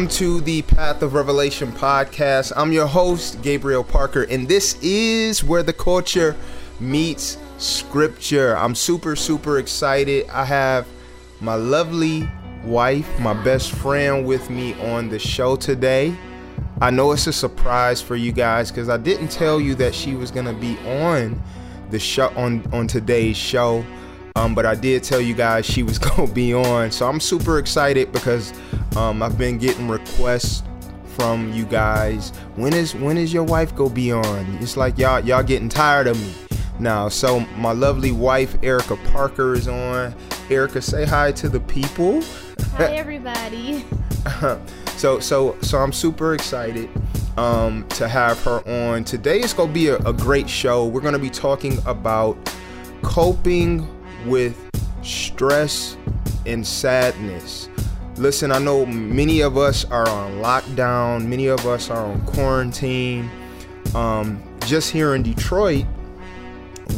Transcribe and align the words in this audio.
Welcome 0.00 0.16
to 0.16 0.40
the 0.40 0.62
Path 0.62 1.02
of 1.02 1.12
Revelation 1.12 1.72
podcast. 1.72 2.54
I'm 2.56 2.72
your 2.72 2.86
host, 2.86 3.42
Gabriel 3.42 3.84
Parker, 3.84 4.22
and 4.22 4.48
this 4.48 4.78
is 4.80 5.44
where 5.44 5.62
the 5.62 5.74
culture 5.74 6.34
meets 6.80 7.36
scripture. 7.58 8.56
I'm 8.56 8.74
super, 8.74 9.14
super 9.14 9.58
excited. 9.58 10.26
I 10.30 10.46
have 10.46 10.88
my 11.42 11.54
lovely 11.54 12.26
wife, 12.64 13.06
my 13.20 13.34
best 13.44 13.72
friend 13.72 14.26
with 14.26 14.48
me 14.48 14.72
on 14.90 15.10
the 15.10 15.18
show 15.18 15.54
today. 15.54 16.16
I 16.80 16.88
know 16.88 17.12
it's 17.12 17.26
a 17.26 17.32
surprise 17.34 18.00
for 18.00 18.16
you 18.16 18.32
guys 18.32 18.70
because 18.70 18.88
I 18.88 18.96
didn't 18.96 19.28
tell 19.28 19.60
you 19.60 19.74
that 19.74 19.94
she 19.94 20.14
was 20.14 20.30
gonna 20.30 20.54
be 20.54 20.78
on 20.78 21.38
the 21.90 21.98
show 21.98 22.32
on 22.38 22.66
on 22.72 22.86
today's 22.86 23.36
show. 23.36 23.84
Um, 24.36 24.54
but 24.54 24.64
I 24.64 24.76
did 24.76 25.04
tell 25.04 25.20
you 25.20 25.34
guys 25.34 25.66
she 25.66 25.82
was 25.82 25.98
gonna 25.98 26.32
be 26.32 26.54
on, 26.54 26.90
so 26.90 27.06
I'm 27.06 27.20
super 27.20 27.58
excited 27.58 28.12
because 28.12 28.54
um, 28.96 29.22
I've 29.22 29.38
been 29.38 29.58
getting 29.58 29.88
requests 29.88 30.62
from 31.16 31.52
you 31.52 31.64
guys. 31.64 32.30
When 32.56 32.72
is 32.72 32.94
when 32.94 33.18
is 33.18 33.32
your 33.32 33.44
wife 33.44 33.74
gonna 33.74 33.90
be 33.90 34.12
on? 34.12 34.58
It's 34.60 34.76
like 34.76 34.98
y'all 34.98 35.20
y'all 35.20 35.42
getting 35.42 35.68
tired 35.68 36.06
of 36.06 36.20
me 36.20 36.34
now. 36.78 37.08
So 37.08 37.40
my 37.56 37.72
lovely 37.72 38.12
wife 38.12 38.56
Erica 38.62 38.96
Parker 39.12 39.54
is 39.54 39.68
on. 39.68 40.14
Erica, 40.48 40.82
say 40.82 41.04
hi 41.04 41.32
to 41.32 41.48
the 41.48 41.60
people. 41.60 42.22
Hi 42.76 42.96
everybody. 42.96 43.84
so 44.96 45.20
so 45.20 45.56
so 45.60 45.78
I'm 45.78 45.92
super 45.92 46.34
excited 46.34 46.88
um, 47.36 47.86
to 47.90 48.08
have 48.08 48.42
her 48.44 48.66
on. 48.68 49.04
Today 49.04 49.40
It's 49.40 49.52
gonna 49.52 49.72
be 49.72 49.88
a, 49.88 49.98
a 49.98 50.12
great 50.12 50.48
show. 50.48 50.86
We're 50.86 51.00
gonna 51.00 51.18
be 51.18 51.30
talking 51.30 51.78
about 51.86 52.36
coping 53.02 53.88
with 54.26 54.56
stress 55.02 55.96
and 56.46 56.66
sadness. 56.66 57.68
Listen, 58.20 58.52
I 58.52 58.58
know 58.58 58.84
many 58.84 59.40
of 59.40 59.56
us 59.56 59.86
are 59.86 60.06
on 60.06 60.42
lockdown, 60.42 61.26
many 61.26 61.46
of 61.46 61.64
us 61.66 61.88
are 61.88 62.04
on 62.04 62.20
quarantine. 62.26 63.30
Um, 63.94 64.42
just 64.66 64.90
here 64.90 65.14
in 65.14 65.22
Detroit, 65.22 65.86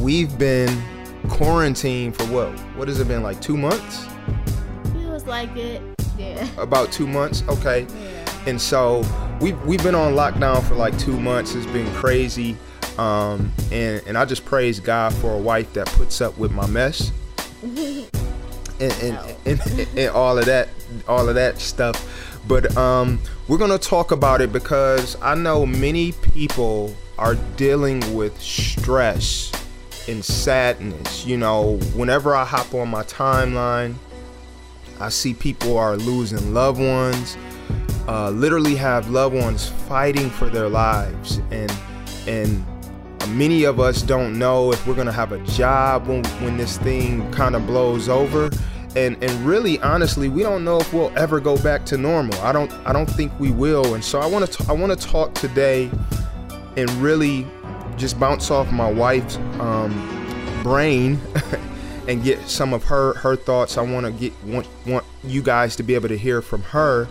we've 0.01 0.37
been 0.37 0.83
quarantined 1.29 2.17
for 2.17 2.25
what? 2.25 2.51
What 2.77 2.89
has 2.89 2.99
it 2.99 3.07
been 3.07 3.23
like 3.23 3.41
two 3.41 3.57
months? 3.57 4.09
Feels 4.93 5.25
like 5.25 5.57
it. 5.57 5.81
Yeah. 6.19 6.45
About 6.59 6.91
two 6.91 7.07
months, 7.07 7.45
okay. 7.49 7.87
Yeah. 7.89 8.43
And 8.49 8.61
so 8.61 9.05
we 9.41 9.53
we've 9.53 9.83
been 9.85 9.95
on 9.95 10.15
lockdown 10.15 10.61
for 10.65 10.75
like 10.75 10.99
two 10.99 11.21
months. 11.21 11.55
It's 11.55 11.67
been 11.67 11.87
crazy, 11.95 12.57
um, 12.99 13.53
and 13.71 14.03
and 14.09 14.19
I 14.19 14.25
just 14.25 14.45
praise 14.45 14.81
God 14.81 15.15
for 15.15 15.33
a 15.35 15.39
wife 15.39 15.73
that 15.75 15.87
puts 15.87 16.21
up 16.21 16.37
with 16.37 16.51
my 16.51 16.67
mess, 16.67 17.13
and, 18.83 19.17
and, 19.47 19.61
and, 19.61 19.99
and 19.99 20.11
all 20.11 20.39
of 20.39 20.47
that 20.47 20.69
all 21.09 21.29
of 21.29 21.35
that 21.37 21.59
stuff. 21.61 22.39
But 22.47 22.77
um, 22.77 23.21
we're 23.49 23.59
gonna 23.59 23.79
talk 23.79 24.11
about 24.11 24.41
it 24.41 24.53
because 24.53 25.17
I 25.23 25.35
know 25.35 25.65
many 25.65 26.13
people 26.13 26.95
are 27.19 27.37
dealing 27.57 28.15
with 28.15 28.41
stress 28.41 29.53
and 30.09 30.25
sadness. 30.25 31.25
You 31.25 31.37
know, 31.37 31.77
whenever 31.95 32.35
I 32.35 32.45
hop 32.45 32.75
on 32.75 32.89
my 32.89 33.05
timeline, 33.05 33.95
I 35.01 35.09
see 35.09 35.35
people 35.35 35.79
are 35.79 35.97
losing 35.97 36.53
loved 36.53 36.81
ones, 36.81 37.37
uh, 38.09 38.31
literally 38.31 38.75
have 38.75 39.11
loved 39.11 39.37
ones 39.37 39.69
fighting 39.69 40.31
for 40.31 40.49
their 40.49 40.69
lives, 40.69 41.41
and 41.51 41.73
and 42.27 42.65
many 43.29 43.65
of 43.65 43.79
us 43.79 44.03
don't 44.03 44.37
know 44.37 44.73
if 44.73 44.85
we're 44.87 44.95
gonna 44.95 45.13
have 45.13 45.31
a 45.31 45.39
job 45.45 46.09
when 46.09 46.25
when 46.41 46.57
this 46.57 46.77
thing 46.79 47.31
kind 47.31 47.55
of 47.55 47.67
blows 47.69 48.09
over. 48.09 48.51
And, 48.95 49.23
and 49.25 49.31
really 49.47 49.79
honestly 49.81 50.29
we 50.29 50.43
don't 50.43 50.65
know 50.65 50.79
if 50.79 50.93
we'll 50.93 51.17
ever 51.19 51.41
go 51.41 51.57
back 51.63 51.87
to 51.87 51.97
normal 51.97 52.39
i 52.43 52.53
don't 52.53 52.71
i 52.87 52.93
don't 52.93 53.07
think 53.09 53.33
we 53.41 53.51
will 53.51 53.95
and 53.95 54.05
so 54.05 54.21
i 54.21 54.27
want 54.27 54.47
to 54.47 54.67
i 54.69 54.73
want 54.73 54.99
to 54.99 55.09
talk 55.09 55.33
today 55.33 55.91
and 56.77 56.91
really 56.93 57.47
just 57.97 58.19
bounce 58.19 58.51
off 58.51 58.71
my 58.73 58.91
wife's 58.91 59.37
um, 59.59 60.61
brain 60.63 61.19
and 62.09 62.23
get 62.23 62.41
some 62.49 62.73
of 62.73 62.85
her 62.85 63.15
her 63.15 63.37
thoughts. 63.37 63.79
I 63.79 63.83
want 63.83 64.07
to 64.07 64.13
get 64.13 64.33
want 64.45 64.67
want 64.87 65.05
you 65.25 65.43
guys 65.43 65.77
to 65.77 65.83
be 65.83 65.95
able 65.95 66.09
to 66.09 66.19
hear 66.19 66.43
from 66.43 66.63
her. 66.65 67.09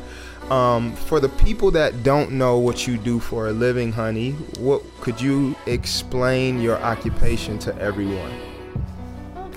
Um, 0.49 0.93
for 0.95 1.21
the 1.21 1.29
people 1.29 1.71
that 1.71 2.03
don't 2.03 2.31
know 2.31 2.57
what 2.57 2.85
you 2.85 2.97
do 2.97 3.19
for 3.19 3.47
a 3.47 3.51
living, 3.53 3.93
honey, 3.93 4.31
what 4.59 4.83
could 4.99 5.21
you 5.21 5.55
explain 5.65 6.59
your 6.59 6.77
occupation 6.77 7.57
to 7.59 7.77
everyone? 7.77 8.50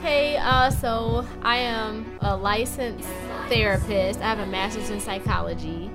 Okay, 0.05 0.37
uh, 0.37 0.69
so 0.69 1.27
I 1.41 1.57
am 1.57 2.19
a 2.21 2.37
licensed 2.37 3.09
therapist. 3.49 4.21
I 4.21 4.25
have 4.25 4.39
a 4.39 4.45
master's 4.45 4.91
in 4.91 5.01
psychology. 5.01 5.91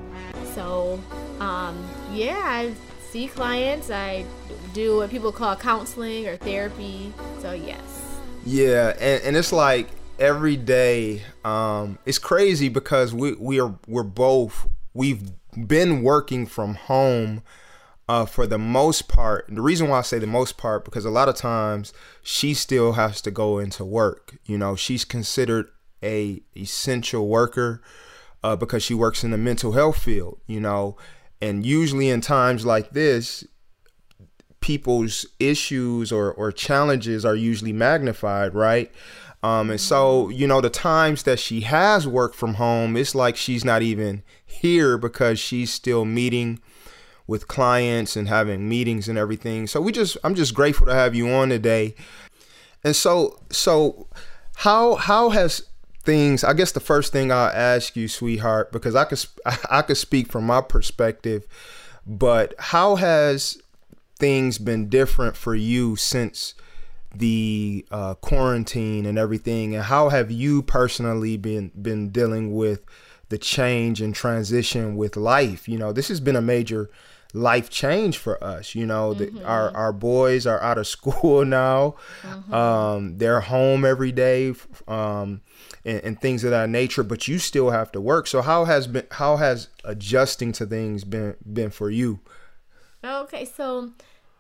So, 0.56 1.00
um, 1.40 1.88
yeah, 2.12 2.42
I 2.44 2.74
see 3.12 3.28
clients. 3.28 3.92
I 3.92 4.26
do 4.74 4.98
what 4.98 5.12
people 5.12 5.32
call 5.32 5.56
counseling 5.56 6.28
or 6.28 6.38
therapy. 6.38 7.14
So, 7.40 7.52
yes. 7.52 7.80
Yeah, 8.48 8.96
and, 9.00 9.24
and 9.26 9.38
it's 9.38 9.52
like 9.52 9.90
every 10.18 10.58
day, 10.58 11.22
um, 11.46 12.00
it's 12.08 12.18
crazy 12.18 12.68
because 12.68 13.14
we 13.14 13.34
we 13.34 13.60
are 13.60 13.76
we're 13.88 14.02
both 14.02 14.68
we've 14.96 15.22
been 15.68 16.02
working 16.02 16.48
from 16.48 16.74
home 16.74 17.44
uh, 18.10 18.26
for 18.26 18.48
the 18.48 18.58
most 18.58 19.08
part. 19.08 19.46
The 19.48 19.62
reason 19.62 19.88
why 19.88 20.00
I 20.00 20.02
say 20.02 20.18
the 20.18 20.26
most 20.26 20.58
part 20.58 20.84
because 20.84 21.06
a 21.06 21.12
lot 21.12 21.30
of 21.30 21.36
times 21.36 21.94
she 22.24 22.56
still 22.56 22.94
has 22.94 23.22
to 23.22 23.30
go 23.30 23.60
into 23.60 23.86
work. 23.86 24.38
You 24.46 24.58
know, 24.58 24.76
she's 24.76 25.06
considered 25.06 25.68
a 26.04 26.42
essential 26.58 27.28
worker 27.28 27.84
uh, 28.44 28.56
because 28.56 28.82
she 28.82 28.96
works 28.96 29.24
in 29.24 29.30
the 29.30 29.38
mental 29.38 29.74
health 29.74 30.00
field. 30.00 30.40
You 30.48 30.60
know, 30.60 30.98
and 31.40 31.64
usually 31.64 32.10
in 32.10 32.20
times 32.20 32.66
like 32.66 32.90
this, 32.90 33.46
people's 34.60 35.28
issues 35.40 36.12
or, 36.12 36.34
or 36.34 36.52
challenges 36.52 37.24
are 37.24 37.36
usually 37.36 37.74
magnified, 37.74 38.56
right? 38.56 38.92
Um, 39.44 39.70
and 39.70 39.80
so, 39.80 40.30
you 40.30 40.48
know, 40.48 40.62
the 40.62 40.72
times 40.72 41.24
that 41.24 41.40
she 41.40 41.62
has 41.62 42.08
worked 42.08 42.36
from 42.36 42.56
home, 42.56 42.98
it's 42.98 43.14
like 43.14 43.36
she's 43.36 43.64
not 43.64 43.84
even 43.84 44.24
here 44.44 44.98
because 44.98 45.40
she's 45.40 45.72
still 45.72 46.06
meeting 46.06 46.60
with 47.30 47.48
clients 47.48 48.16
and 48.16 48.28
having 48.28 48.68
meetings 48.68 49.08
and 49.08 49.16
everything. 49.16 49.68
So 49.68 49.80
we 49.80 49.92
just, 49.92 50.18
I'm 50.24 50.34
just 50.34 50.56
grateful 50.56 50.88
to 50.88 50.94
have 50.96 51.14
you 51.14 51.30
on 51.30 51.50
today. 51.50 51.94
And 52.84 52.96
so, 52.96 53.40
so 53.52 54.08
how, 54.56 54.96
how 54.96 55.30
has 55.30 55.62
things, 56.04 56.44
I 56.44 56.54
guess 56.54 56.72
the 56.72 56.80
first 56.80 57.14
thing 57.14 57.32
I'll 57.32 57.52
ask 57.54 57.96
you, 57.96 58.08
sweetheart, 58.08 58.72
because 58.72 58.96
I 58.96 59.04
could, 59.06 59.24
I 59.70 59.84
could 59.84 59.98
speak 59.98 60.32
from 60.32 60.48
my 60.48 60.62
perspective, 60.62 61.46
but 62.04 62.56
how 62.58 62.96
has 62.96 63.62
things 64.18 64.58
been 64.58 64.90
different 64.90 65.38
for 65.38 65.54
you 65.54 65.96
since 65.98 66.56
the 67.14 67.86
uh, 67.92 68.16
quarantine 68.16 69.06
and 69.06 69.20
everything 69.20 69.76
and 69.76 69.84
how 69.84 70.10
have 70.10 70.30
you 70.30 70.62
personally 70.62 71.38
been 71.38 71.72
been 71.82 72.10
dealing 72.10 72.54
with 72.54 72.84
the 73.30 73.38
change 73.38 74.00
and 74.00 74.14
transition 74.14 74.96
with 74.96 75.18
life 75.18 75.68
you 75.68 75.76
know 75.76 75.92
this 75.92 76.08
has 76.08 76.20
been 76.20 76.36
a 76.36 76.42
major 76.42 76.88
life 77.34 77.70
change 77.70 78.18
for 78.18 78.44
us 78.44 78.74
you 78.74 78.86
know 78.86 79.14
mm-hmm. 79.14 79.38
the, 79.38 79.44
our 79.44 79.76
our 79.76 79.94
boys 79.94 80.48
are 80.48 80.62
out 80.62 80.78
of 80.78 80.88
school 80.98 81.46
now 81.46 81.96
mm-hmm. 82.22 82.54
um, 82.54 83.18
they're 83.18 83.42
home 83.42 83.86
every 83.86 84.12
day 84.12 84.54
um, 84.88 85.42
and, 85.86 86.04
and, 86.04 86.22
things 86.22 86.44
of 86.44 86.50
that 86.50 86.70
nature 86.70 87.04
but 87.04 87.28
you 87.28 87.38
still 87.38 87.70
have 87.70 87.92
to 87.92 88.02
work 88.02 88.26
so 88.26 88.42
how 88.42 88.66
has 88.66 88.88
been 88.88 89.06
how 89.12 89.38
has 89.38 89.68
adjusting 89.84 90.52
to 90.52 90.66
things 90.66 91.04
been 91.04 91.36
been 91.54 91.70
for 91.70 91.92
you 91.92 92.20
okay 93.04 93.46
so 93.46 93.92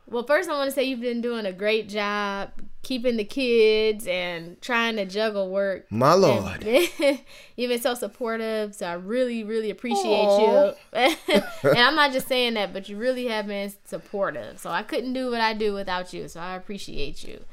well, 0.09 0.23
first 0.23 0.49
I 0.49 0.53
want 0.53 0.69
to 0.69 0.75
say 0.75 0.83
you've 0.83 1.01
been 1.01 1.21
doing 1.21 1.45
a 1.45 1.53
great 1.53 1.89
job 1.89 2.51
keeping 2.81 3.17
the 3.17 3.23
kids 3.23 4.07
and 4.07 4.59
trying 4.61 4.95
to 4.95 5.05
juggle 5.05 5.49
work. 5.49 5.91
My 5.91 6.13
lord, 6.13 6.63
you've 7.55 7.69
been 7.69 7.81
so 7.81 7.93
supportive, 7.93 8.73
so 8.73 8.87
I 8.87 8.93
really, 8.93 9.43
really 9.43 9.69
appreciate 9.69 10.25
Aww. 10.25 10.75
you. 10.93 11.41
and 11.69 11.79
I'm 11.79 11.95
not 11.95 12.11
just 12.11 12.27
saying 12.27 12.55
that, 12.55 12.73
but 12.73 12.89
you 12.89 12.97
really 12.97 13.27
have 13.27 13.47
been 13.47 13.71
supportive. 13.85 14.59
So 14.59 14.69
I 14.69 14.83
couldn't 14.83 15.13
do 15.13 15.29
what 15.29 15.41
I 15.41 15.53
do 15.53 15.73
without 15.73 16.13
you. 16.13 16.27
So 16.27 16.39
I 16.39 16.55
appreciate 16.55 17.23
you. 17.23 17.43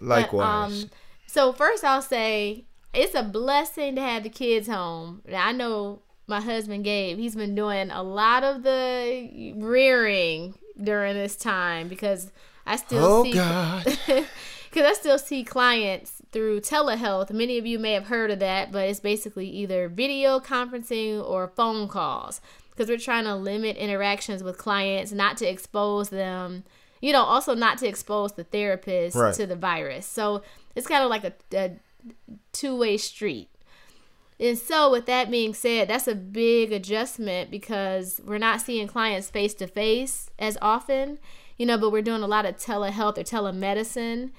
Likewise. 0.00 0.84
But, 0.84 0.84
um, 0.84 0.90
so 1.26 1.52
first 1.52 1.84
I'll 1.84 2.02
say 2.02 2.64
it's 2.92 3.14
a 3.14 3.22
blessing 3.22 3.94
to 3.96 4.00
have 4.00 4.24
the 4.24 4.30
kids 4.30 4.66
home. 4.66 5.22
I 5.32 5.52
know 5.52 6.02
my 6.26 6.40
husband 6.40 6.84
Gabe, 6.84 7.18
he's 7.18 7.36
been 7.36 7.54
doing 7.54 7.90
a 7.90 8.02
lot 8.02 8.44
of 8.44 8.62
the 8.62 9.52
rearing 9.56 10.54
during 10.82 11.14
this 11.14 11.36
time 11.36 11.88
because 11.88 12.30
I 12.66 12.76
still 12.76 13.04
oh, 13.04 13.22
see 13.24 13.32
God. 13.32 13.84
because 14.70 14.86
I 14.86 14.92
still 14.94 15.18
see 15.18 15.42
clients 15.44 16.22
through 16.32 16.60
telehealth. 16.60 17.30
Many 17.30 17.58
of 17.58 17.66
you 17.66 17.78
may 17.78 17.92
have 17.92 18.06
heard 18.06 18.30
of 18.30 18.38
that, 18.38 18.70
but 18.70 18.88
it's 18.88 19.00
basically 19.00 19.48
either 19.48 19.88
video 19.88 20.38
conferencing 20.40 21.22
or 21.22 21.48
phone 21.48 21.88
calls. 21.88 22.40
because 22.70 22.88
we're 22.88 22.98
trying 22.98 23.24
to 23.24 23.34
limit 23.34 23.76
interactions 23.76 24.42
with 24.42 24.56
clients, 24.58 25.12
not 25.12 25.36
to 25.38 25.46
expose 25.46 26.08
them. 26.10 26.64
You 27.02 27.12
know, 27.12 27.22
also 27.22 27.54
not 27.54 27.78
to 27.78 27.88
expose 27.88 28.32
the 28.32 28.44
therapist 28.44 29.16
Right. 29.16 29.34
to 29.34 29.46
the 29.46 29.56
virus. 29.56 30.06
So 30.06 30.42
it's 30.76 30.86
kind 30.86 31.02
of 31.02 31.10
like 31.10 31.24
a, 31.24 31.32
a 31.54 31.72
two 32.52 32.76
way 32.76 32.96
street. 32.96 33.48
And 34.40 34.56
so, 34.58 34.90
with 34.90 35.04
that 35.06 35.30
being 35.30 35.52
said, 35.52 35.88
that's 35.88 36.08
a 36.08 36.14
big 36.14 36.72
adjustment 36.72 37.50
because 37.50 38.20
we're 38.24 38.38
not 38.38 38.60
seeing 38.62 38.86
clients 38.88 39.28
face 39.30 39.52
to 39.54 39.66
face 39.66 40.30
as 40.38 40.56
often, 40.62 41.18
you 41.58 41.66
know, 41.66 41.76
but 41.76 41.90
we're 41.92 42.00
doing 42.00 42.22
a 42.22 42.26
lot 42.26 42.46
of 42.46 42.56
telehealth 42.56 43.18
or 43.18 43.22
telemedicine. 43.22 44.30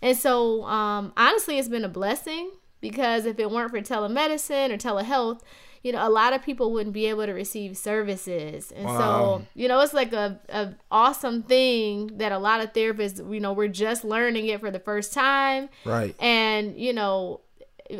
And 0.00 0.16
so, 0.16 0.64
um, 0.64 1.12
honestly, 1.16 1.58
it's 1.58 1.68
been 1.68 1.84
a 1.84 1.90
blessing 1.90 2.52
because 2.80 3.26
if 3.26 3.38
it 3.38 3.50
weren't 3.50 3.70
for 3.70 3.80
telemedicine 3.82 4.70
or 4.72 4.78
telehealth, 4.78 5.40
you 5.82 5.92
know, 5.92 6.06
a 6.06 6.08
lot 6.08 6.32
of 6.32 6.42
people 6.42 6.72
wouldn't 6.72 6.94
be 6.94 7.06
able 7.06 7.26
to 7.26 7.32
receive 7.32 7.76
services. 7.76 8.72
And 8.72 8.86
Wow. 8.86 8.98
so, 8.98 9.46
you 9.54 9.68
know, 9.68 9.80
it's 9.80 9.92
like 9.94 10.12
a, 10.14 10.40
a 10.48 10.74
awesome 10.90 11.42
thing 11.42 12.16
that 12.18 12.32
a 12.32 12.38
lot 12.38 12.62
of 12.62 12.72
therapists, 12.72 13.18
you 13.32 13.40
know, 13.40 13.52
we're 13.52 13.68
just 13.68 14.04
learning 14.04 14.46
it 14.46 14.60
for 14.60 14.70
the 14.70 14.78
first 14.80 15.12
time 15.12 15.68
Right. 15.84 16.14
and 16.18 16.78
you 16.78 16.92
know 16.92 17.40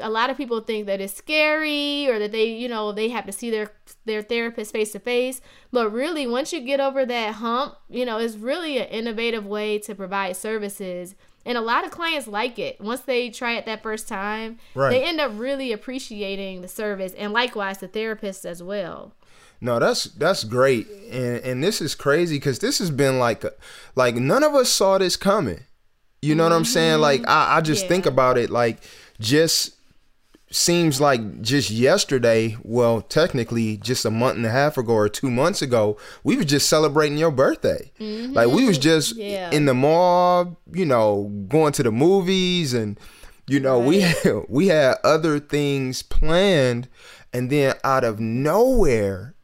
a 0.01 0.11
lot 0.11 0.31
of 0.31 0.37
people 0.37 0.61
think 0.61 0.87
that 0.87 1.01
it's 1.01 1.15
scary 1.15 2.09
or 2.09 2.19
that 2.19 2.33
they 2.33 2.45
you 2.45 2.69
know 2.69 2.93
they 2.93 3.09
have 3.09 3.27
to 3.27 3.33
see 3.33 3.51
their 3.51 3.73
their 4.05 4.23
therapist 4.23 4.73
face 4.73 4.93
to 4.93 4.99
face 4.99 5.41
but 5.73 5.91
really 5.91 6.27
once 6.27 6.53
you 6.53 6.61
get 6.61 6.81
over 6.81 7.05
that 7.05 7.35
hump 7.37 7.77
you 7.89 8.05
know 8.05 8.19
it's 8.19 8.37
really 8.37 8.79
an 8.79 8.87
innovative 8.89 9.47
way 9.47 9.79
to 9.79 9.95
provide 9.95 10.37
services. 10.37 11.15
And 11.47 11.57
a 11.57 11.63
lot 11.63 11.87
of 11.87 11.91
clients 11.91 12.29
like 12.29 12.59
it. 12.59 12.83
Once 12.83 13.01
they 13.01 13.31
try 13.31 13.55
it 13.55 13.65
that 13.65 13.83
first 13.83 14.07
time 14.07 14.59
Right. 14.75 14.91
they 14.91 15.03
end 15.03 15.21
up 15.21 15.33
really 15.35 15.73
appreciating 15.73 16.61
the 16.61 16.69
service 16.69 17.15
and 17.15 17.33
likewise 17.33 17.79
the 17.79 17.89
therapist 17.89 18.45
as 18.45 18.63
well. 18.63 19.15
No, 19.63 19.79
that's 19.79 20.05
that's 20.05 20.45
great, 20.45 20.87
and 21.11 21.39
and 21.41 21.63
this 21.63 21.83
is 21.83 21.95
crazy 21.95 22.37
because 22.37 22.61
this 22.61 22.79
has 22.79 22.91
been 22.91 23.19
like 23.19 23.45
a, 23.45 23.53
like 23.95 24.15
none 24.15 24.43
of 24.43 24.55
us 24.55 24.71
saw 24.71 24.97
this 24.97 25.17
coming. 25.17 25.65
You 26.23 26.35
know 26.35 26.45
what 26.45 26.53
I'm 26.53 26.65
saying? 26.65 27.01
Like 27.01 27.23
mm-hmm. 27.23 27.31
I, 27.31 27.57
I 27.57 27.61
just 27.61 27.87
think 27.87 28.07
about 28.07 28.39
it 28.39 28.49
like 28.49 28.79
just 29.19 29.75
seems 30.51 31.01
like 31.01 31.41
just 31.43 31.71
yesterday. 31.71 32.57
Well, 32.63 33.01
technically, 33.03 33.77
just 33.77 34.05
a 34.05 34.11
month 34.11 34.37
and 34.37 34.47
a 34.47 34.51
half 34.51 34.77
ago 34.77 34.93
or 34.95 35.09
two 35.09 35.31
months 35.31 35.63
ago, 35.63 35.97
we 36.25 36.37
were 36.37 36.45
just 36.45 36.69
celebrating 36.69 37.19
your 37.19 37.31
birthday. 37.31 37.93
Mm-hmm. 38.01 38.33
Like 38.33 38.49
we 38.49 38.67
was 38.67 38.79
just 38.79 39.17
Yeah. 39.17 39.51
in 39.51 39.67
the 39.67 39.75
mall, 39.75 40.59
you 40.73 40.85
know, 40.87 41.31
going 41.49 41.73
to 41.75 41.83
the 41.83 41.93
movies 41.93 42.75
and. 42.75 42.99
You 43.47 43.59
know, 43.59 43.81
we 43.81 44.03
had, 44.03 44.45
we 44.49 44.69
had 44.69 44.99
other 45.03 45.41
things 45.41 46.03
planned, 46.05 46.87
and 47.33 47.51
then 47.51 47.75
out 47.83 48.05
of 48.05 48.21
nowhere, 48.21 49.35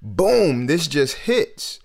boom, 0.00 0.66
this 0.66 0.86
just 0.86 1.14
hits. 1.16 1.78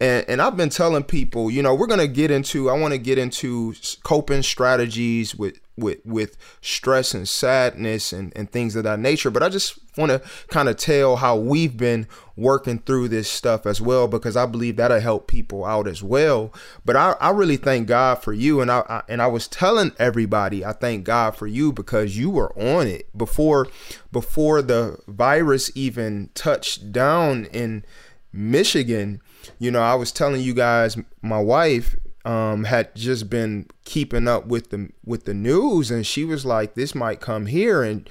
And, 0.00 0.24
and 0.28 0.42
I've 0.42 0.56
been 0.56 0.70
telling 0.70 1.04
people, 1.04 1.52
you 1.52 1.62
know, 1.62 1.72
we're 1.72 1.86
gonna 1.86 2.08
get 2.08 2.32
into. 2.32 2.68
I 2.68 2.72
want 2.76 2.94
to 2.94 2.98
get 2.98 3.16
into 3.16 3.74
coping 4.02 4.42
strategies 4.42 5.36
with 5.36 5.60
with 5.76 5.98
with 6.04 6.36
stress 6.60 7.14
and 7.14 7.28
sadness 7.28 8.12
and 8.12 8.32
and 8.36 8.50
things 8.50 8.76
of 8.76 8.84
that 8.84 8.98
nature. 9.00 9.30
But 9.30 9.42
I 9.42 9.48
just 9.48 9.78
want 9.96 10.10
to 10.10 10.20
kind 10.48 10.68
of 10.68 10.76
tell 10.76 11.16
how 11.16 11.36
we've 11.36 11.76
been 11.76 12.06
working 12.36 12.78
through 12.80 13.08
this 13.08 13.30
stuff 13.30 13.64
as 13.66 13.80
well 13.80 14.08
because 14.08 14.36
I 14.36 14.46
believe 14.46 14.76
that'll 14.76 15.00
help 15.00 15.28
people 15.28 15.64
out 15.64 15.86
as 15.86 16.02
well. 16.02 16.52
But 16.84 16.96
I, 16.96 17.12
I 17.20 17.30
really 17.30 17.56
thank 17.56 17.86
God 17.86 18.16
for 18.22 18.32
you, 18.32 18.60
and 18.60 18.70
I, 18.70 18.80
I 18.88 19.02
and 19.08 19.22
I 19.22 19.26
was 19.26 19.48
telling 19.48 19.92
everybody 19.98 20.64
I 20.64 20.72
thank 20.72 21.04
God 21.04 21.36
for 21.36 21.46
you 21.46 21.72
because 21.72 22.16
you 22.16 22.30
were 22.30 22.56
on 22.58 22.86
it 22.86 23.16
before 23.16 23.68
before 24.12 24.62
the 24.62 24.98
virus 25.06 25.70
even 25.74 26.30
touched 26.34 26.92
down 26.92 27.46
in 27.46 27.84
Michigan. 28.32 29.20
You 29.58 29.70
know, 29.70 29.82
I 29.82 29.94
was 29.94 30.12
telling 30.12 30.40
you 30.40 30.54
guys, 30.54 30.96
my 31.22 31.40
wife 31.40 31.96
um, 32.24 32.64
had 32.64 32.94
just 32.94 33.28
been 33.28 33.66
keeping 33.84 34.26
up 34.28 34.46
with 34.46 34.70
the 34.70 34.90
with 35.04 35.24
the 35.24 35.34
news, 35.34 35.90
and 35.90 36.06
she 36.06 36.24
was 36.24 36.44
like, 36.44 36.74
"This 36.74 36.94
might 36.94 37.20
come 37.20 37.46
here," 37.46 37.82
and 37.82 38.08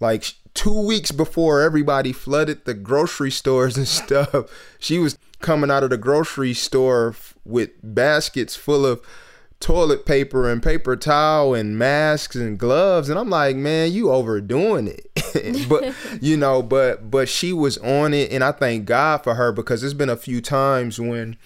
like 0.00 0.34
two 0.54 0.80
weeks 0.86 1.10
before 1.10 1.60
everybody 1.60 2.12
flooded 2.12 2.64
the 2.64 2.74
grocery 2.74 3.30
stores 3.30 3.76
and 3.76 3.88
stuff, 3.88 4.50
she 4.78 4.98
was 4.98 5.18
coming 5.40 5.70
out 5.70 5.84
of 5.84 5.90
the 5.90 5.98
grocery 5.98 6.54
store 6.54 7.10
f- 7.10 7.34
with 7.44 7.70
baskets 7.82 8.56
full 8.56 8.86
of 8.86 9.00
toilet 9.58 10.04
paper 10.04 10.50
and 10.50 10.62
paper 10.62 10.96
towel 10.96 11.54
and 11.54 11.78
masks 11.78 12.36
and 12.36 12.58
gloves. 12.58 13.08
And 13.08 13.18
I'm 13.18 13.30
like 13.30 13.56
man 13.56 13.92
you 13.92 14.10
overdoing 14.10 14.88
it. 14.88 15.10
But 15.68 15.94
you 16.22 16.36
know 16.36 16.62
but 16.62 17.10
but 17.10 17.28
she 17.28 17.52
was 17.52 17.76
on 17.78 18.14
it. 18.14 18.32
And 18.32 18.42
I 18.42 18.52
thank 18.52 18.86
God 18.86 19.22
for 19.22 19.34
her 19.34 19.52
because 19.52 19.80
there's 19.82 19.94
been 19.94 20.08
a 20.08 20.16
few 20.16 20.40
times 20.40 20.98
when 20.98 21.36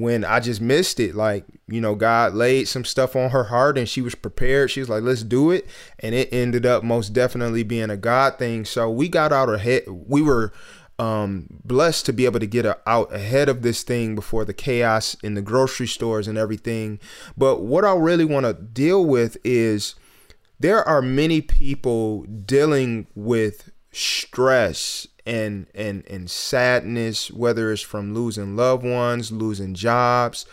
when 0.00 0.24
I 0.24 0.40
just 0.40 0.60
missed 0.60 1.00
it 1.00 1.14
like 1.14 1.44
you 1.68 1.80
know 1.80 1.94
God 1.94 2.34
laid 2.34 2.68
some 2.68 2.84
stuff 2.84 3.14
on 3.14 3.30
her 3.30 3.44
heart 3.44 3.78
and 3.78 3.88
she 3.88 4.00
was 4.00 4.14
prepared. 4.14 4.70
She 4.70 4.80
was 4.80 4.88
like 4.88 5.02
let's 5.02 5.22
do 5.22 5.50
it. 5.50 5.66
And 5.98 6.14
it 6.14 6.28
ended 6.32 6.66
up 6.66 6.82
most 6.82 7.12
definitely 7.12 7.62
being 7.62 7.90
a 7.90 7.96
God 7.96 8.38
thing. 8.38 8.64
So 8.64 8.90
we 8.90 9.08
got 9.08 9.32
out 9.32 9.48
ahead 9.48 9.84
we 9.88 10.22
were 10.22 10.52
um, 11.00 11.46
blessed 11.64 12.04
to 12.06 12.12
be 12.12 12.26
able 12.26 12.40
to 12.40 12.46
get 12.46 12.66
out 12.86 13.12
ahead 13.14 13.48
of 13.48 13.62
this 13.62 13.82
thing 13.82 14.14
before 14.14 14.44
the 14.44 14.52
chaos 14.52 15.16
in 15.22 15.32
the 15.34 15.40
grocery 15.40 15.86
stores 15.86 16.28
and 16.28 16.36
everything. 16.36 17.00
But 17.38 17.62
what 17.62 17.86
I 17.86 17.94
really 17.94 18.26
want 18.26 18.44
to 18.44 18.52
deal 18.52 19.04
with 19.04 19.38
is 19.42 19.94
there 20.58 20.86
are 20.86 21.00
many 21.00 21.40
people 21.40 22.24
dealing 22.24 23.06
with 23.14 23.70
stress 23.92 25.06
and 25.26 25.66
and 25.74 26.06
and 26.08 26.30
sadness, 26.30 27.30
whether 27.30 27.72
it's 27.72 27.82
from 27.82 28.14
losing 28.14 28.56
loved 28.56 28.84
ones, 28.84 29.30
losing 29.32 29.74
jobs, 29.74 30.46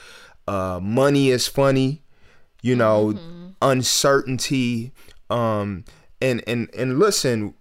uh, 0.48 0.79
money 0.82 1.29
is 1.29 1.48
funny, 1.48 2.01
you 2.62 2.75
know, 2.75 3.17
uncertainty, 3.62 4.91
um, 5.29 5.86
and 6.22 6.44
and 6.48 6.70
and 6.75 7.00
listen, 7.00 7.53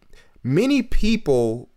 many 0.42 0.83
people 0.83 1.68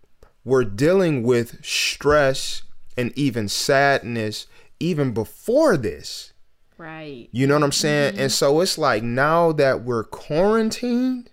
were 0.44 0.64
dealing 0.64 1.24
with 1.24 1.64
stress 1.64 2.64
and 2.98 3.12
even 3.18 3.48
sadness 3.48 4.48
even 4.80 5.12
before 5.14 5.78
this. 5.78 6.34
right 6.78 7.28
You 7.32 7.48
know 7.48 7.56
what 7.56 7.64
I'm 7.64 7.72
saying? 7.72 8.18
And 8.18 8.32
so 8.32 8.62
it's 8.62 8.78
like 8.78 9.04
now 9.04 9.52
that 9.54 9.84
we're 9.84 10.06
quarantined, 10.06 11.30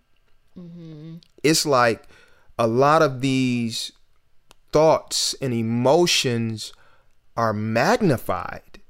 it's 1.42 1.64
like 1.66 2.08
a 2.58 2.66
lot 2.66 3.02
of 3.02 3.20
these 3.20 3.92
thoughts 4.72 5.34
and 5.40 5.52
emotions 5.52 6.72
are 7.36 7.52
magnified. 7.52 8.80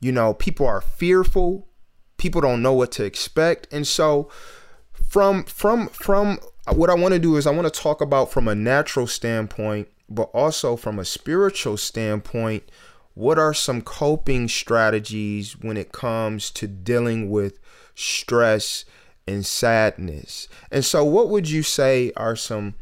You 0.00 0.12
know, 0.12 0.34
people 0.34 0.66
are 0.66 0.80
fearful, 0.80 1.68
people 2.16 2.40
don't 2.40 2.62
know 2.62 2.72
what 2.72 2.92
to 2.92 3.04
expect. 3.04 3.72
And 3.72 3.86
so 3.86 4.30
from 5.08 5.44
from 5.44 5.88
from 5.88 6.38
what 6.72 6.90
I 6.90 6.94
want 6.94 7.14
to 7.14 7.20
do 7.20 7.36
is 7.36 7.46
I 7.46 7.52
want 7.52 7.72
to 7.72 7.80
talk 7.80 8.00
about 8.00 8.30
from 8.30 8.48
a 8.48 8.54
natural 8.54 9.06
standpoint, 9.06 9.88
but 10.08 10.30
also 10.34 10.76
from 10.76 10.98
a 10.98 11.04
spiritual 11.04 11.76
standpoint, 11.76 12.70
what 13.14 13.38
are 13.38 13.54
some 13.54 13.82
coping 13.82 14.48
strategies 14.48 15.56
when 15.60 15.76
it 15.76 15.92
comes 15.92 16.50
to 16.52 16.66
dealing 16.66 17.30
with 17.30 17.58
stress 17.94 18.84
and 19.26 19.46
sadness? 19.46 20.48
And 20.70 20.84
so 20.84 21.04
what 21.04 21.30
would 21.30 21.48
you 21.48 21.62
say 21.62 22.12
are 22.16 22.36
some 22.36 22.74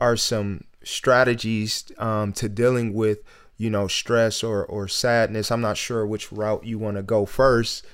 are 0.00 0.16
some 0.16 0.64
strategies 0.82 1.84
um, 1.98 2.32
to 2.32 2.48
dealing 2.48 2.94
with 2.94 3.18
you 3.56 3.70
know 3.70 3.88
stress 3.88 4.42
or 4.42 4.64
or 4.64 4.88
sadness? 4.88 5.50
I'm 5.50 5.60
not 5.60 5.76
sure 5.76 6.06
which 6.06 6.32
route 6.32 6.64
you 6.64 6.78
want 6.78 6.96
to 6.96 7.02
go 7.02 7.26
first, 7.26 7.84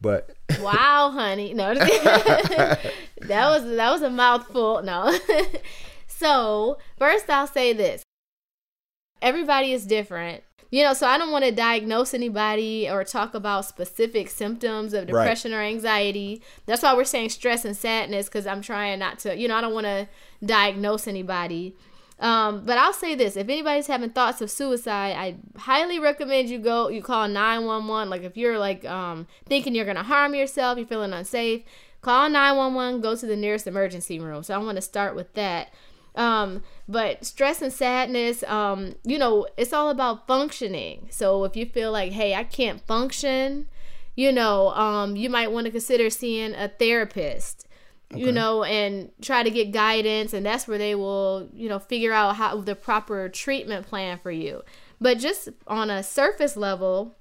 but 0.00 0.36
wow, 0.60 1.10
honey. 1.12 1.54
No, 1.54 1.74
that 1.74 2.80
was 3.28 3.64
that 3.64 3.90
was 3.90 4.02
a 4.02 4.10
mouthful. 4.10 4.82
No. 4.82 5.16
so 6.06 6.78
first, 6.98 7.30
I'll 7.30 7.46
say 7.46 7.72
this: 7.72 8.02
everybody 9.20 9.72
is 9.72 9.86
different. 9.86 10.42
You 10.70 10.82
know, 10.82 10.94
so 10.94 11.06
I 11.06 11.18
don't 11.18 11.30
want 11.30 11.44
to 11.44 11.52
diagnose 11.52 12.14
anybody 12.14 12.88
or 12.88 13.04
talk 13.04 13.34
about 13.34 13.66
specific 13.66 14.30
symptoms 14.30 14.94
of 14.94 15.06
depression 15.06 15.52
or 15.52 15.60
anxiety. 15.60 16.40
That's 16.64 16.82
why 16.82 16.96
we're 16.96 17.04
saying 17.04 17.28
stress 17.28 17.66
and 17.66 17.76
sadness 17.76 18.24
because 18.24 18.46
I'm 18.46 18.62
trying 18.62 18.98
not 18.98 19.18
to. 19.20 19.36
You 19.36 19.48
know, 19.48 19.56
I 19.56 19.60
don't 19.60 19.74
want 19.74 19.84
to 19.84 20.08
diagnose 20.44 21.06
anybody. 21.06 21.76
Um, 22.18 22.64
but 22.64 22.78
I'll 22.78 22.92
say 22.92 23.14
this: 23.14 23.36
if 23.36 23.48
anybody's 23.48 23.88
having 23.88 24.10
thoughts 24.10 24.40
of 24.40 24.50
suicide, 24.50 25.16
I 25.16 25.36
highly 25.58 25.98
recommend 25.98 26.50
you 26.50 26.58
go. 26.58 26.88
You 26.88 27.02
call 27.02 27.26
nine 27.28 27.64
one 27.64 27.88
one. 27.88 28.08
Like 28.08 28.22
if 28.22 28.36
you're 28.36 28.58
like 28.58 28.84
um, 28.84 29.26
thinking 29.46 29.74
you're 29.74 29.84
gonna 29.84 30.04
harm 30.04 30.34
yourself, 30.34 30.78
you're 30.78 30.86
feeling 30.86 31.12
unsafe, 31.12 31.62
call 32.00 32.28
nine 32.28 32.56
one 32.56 32.74
one. 32.74 33.00
Go 33.00 33.16
to 33.16 33.26
the 33.26 33.36
nearest 33.36 33.66
emergency 33.66 34.20
room. 34.20 34.44
So 34.44 34.54
I 34.54 34.58
want 34.58 34.76
to 34.76 34.82
start 34.82 35.16
with 35.16 35.34
that. 35.34 35.72
Um, 36.14 36.62
but 36.88 37.24
stress 37.24 37.62
and 37.62 37.72
sadness, 37.72 38.42
um, 38.44 38.94
you 39.02 39.18
know, 39.18 39.46
it's 39.56 39.72
all 39.72 39.88
about 39.88 40.26
functioning. 40.26 41.08
So 41.10 41.44
if 41.44 41.56
you 41.56 41.66
feel 41.66 41.90
like, 41.90 42.12
hey, 42.12 42.34
I 42.34 42.44
can't 42.44 42.86
function, 42.86 43.66
you 44.14 44.30
know, 44.30 44.68
um, 44.70 45.16
you 45.16 45.30
might 45.30 45.50
want 45.50 45.64
to 45.64 45.70
consider 45.70 46.10
seeing 46.10 46.54
a 46.54 46.68
therapist. 46.68 47.66
You 48.14 48.32
know, 48.32 48.64
and 48.64 49.10
try 49.20 49.42
to 49.42 49.50
get 49.50 49.72
guidance, 49.72 50.32
and 50.32 50.44
that's 50.44 50.66
where 50.68 50.78
they 50.78 50.94
will, 50.94 51.48
you 51.52 51.68
know, 51.68 51.78
figure 51.78 52.12
out 52.12 52.36
how 52.36 52.60
the 52.60 52.74
proper 52.74 53.28
treatment 53.28 53.86
plan 53.86 54.18
for 54.18 54.30
you. 54.30 54.62
But 55.00 55.18
just 55.18 55.48
on 55.66 55.90
a 55.90 56.02
surface 56.02 56.56
level, 56.56 57.14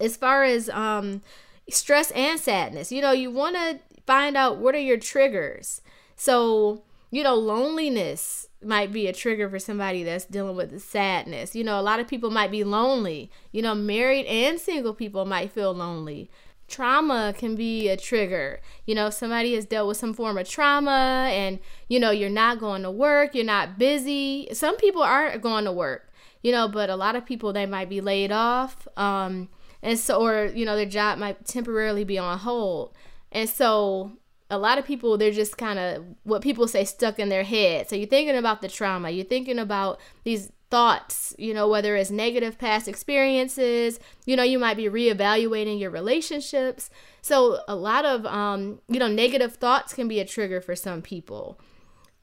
as 0.00 0.16
far 0.16 0.44
as 0.44 0.70
um, 0.70 1.22
stress 1.68 2.10
and 2.12 2.40
sadness, 2.40 2.90
you 2.90 3.02
know, 3.02 3.12
you 3.12 3.30
want 3.30 3.56
to 3.56 3.80
find 4.06 4.36
out 4.36 4.58
what 4.58 4.74
are 4.74 4.80
your 4.80 4.96
triggers. 4.96 5.82
So, 6.16 6.82
you 7.10 7.22
know, 7.22 7.34
loneliness 7.34 8.48
might 8.62 8.92
be 8.92 9.06
a 9.06 9.12
trigger 9.12 9.48
for 9.48 9.58
somebody 9.58 10.02
that's 10.02 10.24
dealing 10.24 10.56
with 10.56 10.80
sadness. 10.82 11.54
You 11.54 11.64
know, 11.64 11.80
a 11.80 11.82
lot 11.82 12.00
of 12.00 12.08
people 12.08 12.30
might 12.30 12.50
be 12.50 12.64
lonely. 12.64 13.30
You 13.52 13.62
know, 13.62 13.74
married 13.74 14.26
and 14.26 14.58
single 14.60 14.94
people 14.94 15.24
might 15.24 15.52
feel 15.52 15.72
lonely 15.72 16.30
trauma 16.70 17.34
can 17.36 17.56
be 17.56 17.88
a 17.88 17.96
trigger. 17.96 18.60
You 18.86 18.94
know, 18.94 19.10
somebody 19.10 19.54
has 19.54 19.66
dealt 19.66 19.88
with 19.88 19.96
some 19.96 20.14
form 20.14 20.38
of 20.38 20.48
trauma 20.48 21.28
and, 21.30 21.58
you 21.88 22.00
know, 22.00 22.10
you're 22.10 22.30
not 22.30 22.60
going 22.60 22.82
to 22.82 22.90
work, 22.90 23.34
you're 23.34 23.44
not 23.44 23.78
busy. 23.78 24.48
Some 24.52 24.76
people 24.76 25.02
aren't 25.02 25.42
going 25.42 25.64
to 25.64 25.72
work, 25.72 26.10
you 26.42 26.52
know, 26.52 26.68
but 26.68 26.88
a 26.88 26.96
lot 26.96 27.16
of 27.16 27.26
people, 27.26 27.52
they 27.52 27.66
might 27.66 27.88
be 27.88 28.00
laid 28.00 28.32
off. 28.32 28.88
Um, 28.96 29.48
and 29.82 29.98
so, 29.98 30.20
or, 30.20 30.46
you 30.46 30.64
know, 30.64 30.76
their 30.76 30.86
job 30.86 31.18
might 31.18 31.44
temporarily 31.44 32.04
be 32.04 32.18
on 32.18 32.38
hold. 32.38 32.94
And 33.32 33.48
so, 33.48 34.12
a 34.52 34.58
lot 34.58 34.78
of 34.78 34.84
people, 34.84 35.16
they're 35.16 35.30
just 35.30 35.56
kind 35.56 35.78
of 35.78 36.04
what 36.24 36.42
people 36.42 36.66
say 36.66 36.84
stuck 36.84 37.18
in 37.18 37.28
their 37.28 37.44
head. 37.44 37.88
So, 37.88 37.96
you're 37.96 38.08
thinking 38.08 38.36
about 38.36 38.62
the 38.62 38.68
trauma, 38.68 39.10
you're 39.10 39.24
thinking 39.24 39.58
about 39.58 40.00
these 40.24 40.52
thoughts, 40.70 41.34
you 41.36 41.52
know, 41.52 41.68
whether 41.68 41.96
it's 41.96 42.10
negative 42.10 42.58
past 42.58 42.88
experiences, 42.88 43.98
you 44.24 44.36
know, 44.36 44.42
you 44.42 44.58
might 44.58 44.76
be 44.76 44.84
reevaluating 44.84 45.80
your 45.80 45.90
relationships. 45.90 46.90
So, 47.22 47.60
a 47.66 47.74
lot 47.74 48.04
of, 48.04 48.24
um, 48.26 48.80
you 48.88 48.98
know, 48.98 49.08
negative 49.08 49.56
thoughts 49.56 49.92
can 49.92 50.08
be 50.08 50.20
a 50.20 50.24
trigger 50.24 50.60
for 50.60 50.76
some 50.76 51.02
people. 51.02 51.58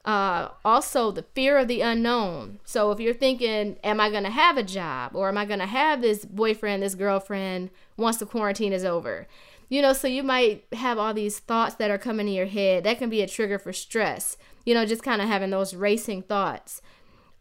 Uh, 0.04 0.48
also, 0.64 1.10
the 1.10 1.24
fear 1.34 1.58
of 1.58 1.68
the 1.68 1.82
unknown. 1.82 2.60
So, 2.64 2.90
if 2.90 2.98
you're 2.98 3.14
thinking, 3.14 3.76
am 3.84 4.00
I 4.00 4.10
going 4.10 4.24
to 4.24 4.30
have 4.30 4.56
a 4.56 4.62
job 4.62 5.14
or 5.14 5.28
am 5.28 5.36
I 5.36 5.44
going 5.44 5.60
to 5.60 5.66
have 5.66 6.00
this 6.00 6.24
boyfriend, 6.24 6.82
this 6.82 6.94
girlfriend 6.94 7.70
once 7.96 8.16
the 8.16 8.26
quarantine 8.26 8.72
is 8.72 8.84
over? 8.84 9.28
You 9.68 9.82
know, 9.82 9.92
so 9.92 10.08
you 10.08 10.22
might 10.22 10.64
have 10.72 10.96
all 10.96 11.12
these 11.12 11.40
thoughts 11.40 11.74
that 11.74 11.90
are 11.90 11.98
coming 11.98 12.24
to 12.24 12.32
your 12.32 12.46
head. 12.46 12.84
That 12.84 12.96
can 12.96 13.10
be 13.10 13.20
a 13.20 13.26
trigger 13.26 13.58
for 13.58 13.74
stress, 13.74 14.38
you 14.64 14.72
know, 14.72 14.86
just 14.86 15.02
kind 15.02 15.20
of 15.20 15.28
having 15.28 15.50
those 15.50 15.74
racing 15.74 16.22
thoughts. 16.22 16.80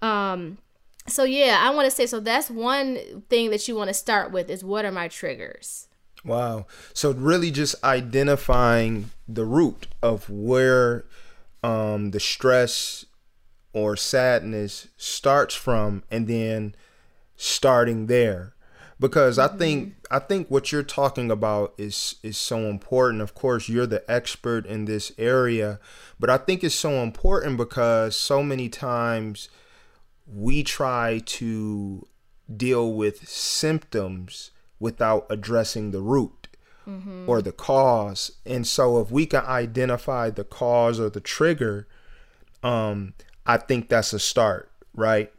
Um, 0.02 0.58
so 1.08 1.24
yeah, 1.24 1.60
I 1.62 1.70
want 1.72 1.86
to 1.86 1.92
say 1.92 2.06
so 2.06 2.20
that's 2.20 2.50
one 2.50 3.24
thing 3.30 3.50
that 3.52 3.68
you 3.68 3.76
want 3.76 3.90
to 3.90 3.94
start 3.94 4.32
with 4.32 4.50
is 4.50 4.64
what 4.64 4.86
are 4.86 4.92
my 4.92 5.08
triggers? 5.08 5.88
Wow. 6.24 6.66
So 6.94 7.12
really 7.12 7.52
just 7.52 7.82
identifying 7.84 9.12
the 9.28 9.46
root 9.46 9.88
of 10.02 10.30
where 10.30 11.06
um, 11.64 12.12
the 12.12 12.20
stress 12.20 13.06
or 13.74 13.96
sadness 13.96 14.88
starts 14.98 15.56
from 15.56 16.04
and 16.12 16.28
then 16.28 16.76
starting 17.36 18.08
there 18.08 18.56
because 19.00 19.38
mm-hmm. 19.38 19.56
I 19.56 19.58
think 19.58 19.96
I 20.10 20.20
think 20.20 20.50
what 20.50 20.72
you're 20.72 20.84
talking 20.84 21.30
about 21.32 21.74
is 21.78 22.16
is 22.24 22.38
so 22.38 22.60
important. 22.60 23.22
Of 23.22 23.36
course, 23.36 23.70
you're 23.70 23.88
the 23.88 24.10
expert 24.10 24.66
in 24.66 24.86
this 24.86 25.12
area, 25.18 25.80
but 26.20 26.30
I 26.30 26.38
think 26.38 26.64
it's 26.64 26.76
so 26.76 27.04
important 27.04 27.58
because 27.58 28.16
so 28.16 28.44
many 28.44 28.70
times 28.70 29.50
we 30.28 30.64
try 30.64 31.22
to 31.26 32.08
deal 32.56 32.94
with 32.94 33.28
symptoms 33.28 34.52
without 34.80 35.26
addressing 35.30 35.92
the 35.92 36.02
root 36.02 36.48
mm-hmm. 36.88 37.30
or 37.30 37.42
the 37.42 37.52
cause. 37.52 38.32
And 38.46 38.66
so 38.66 39.00
if 39.00 39.12
we 39.12 39.26
can 39.26 39.44
identify 39.46 40.30
the 40.30 40.44
cause 40.44 41.00
or 41.00 41.10
the 41.10 41.20
trigger, 41.20 41.88
um, 42.64 43.14
I 43.46 43.58
think 43.58 43.90
that's 43.90 44.14
a 44.14 44.20
start, 44.20 44.72
right? 44.94 45.32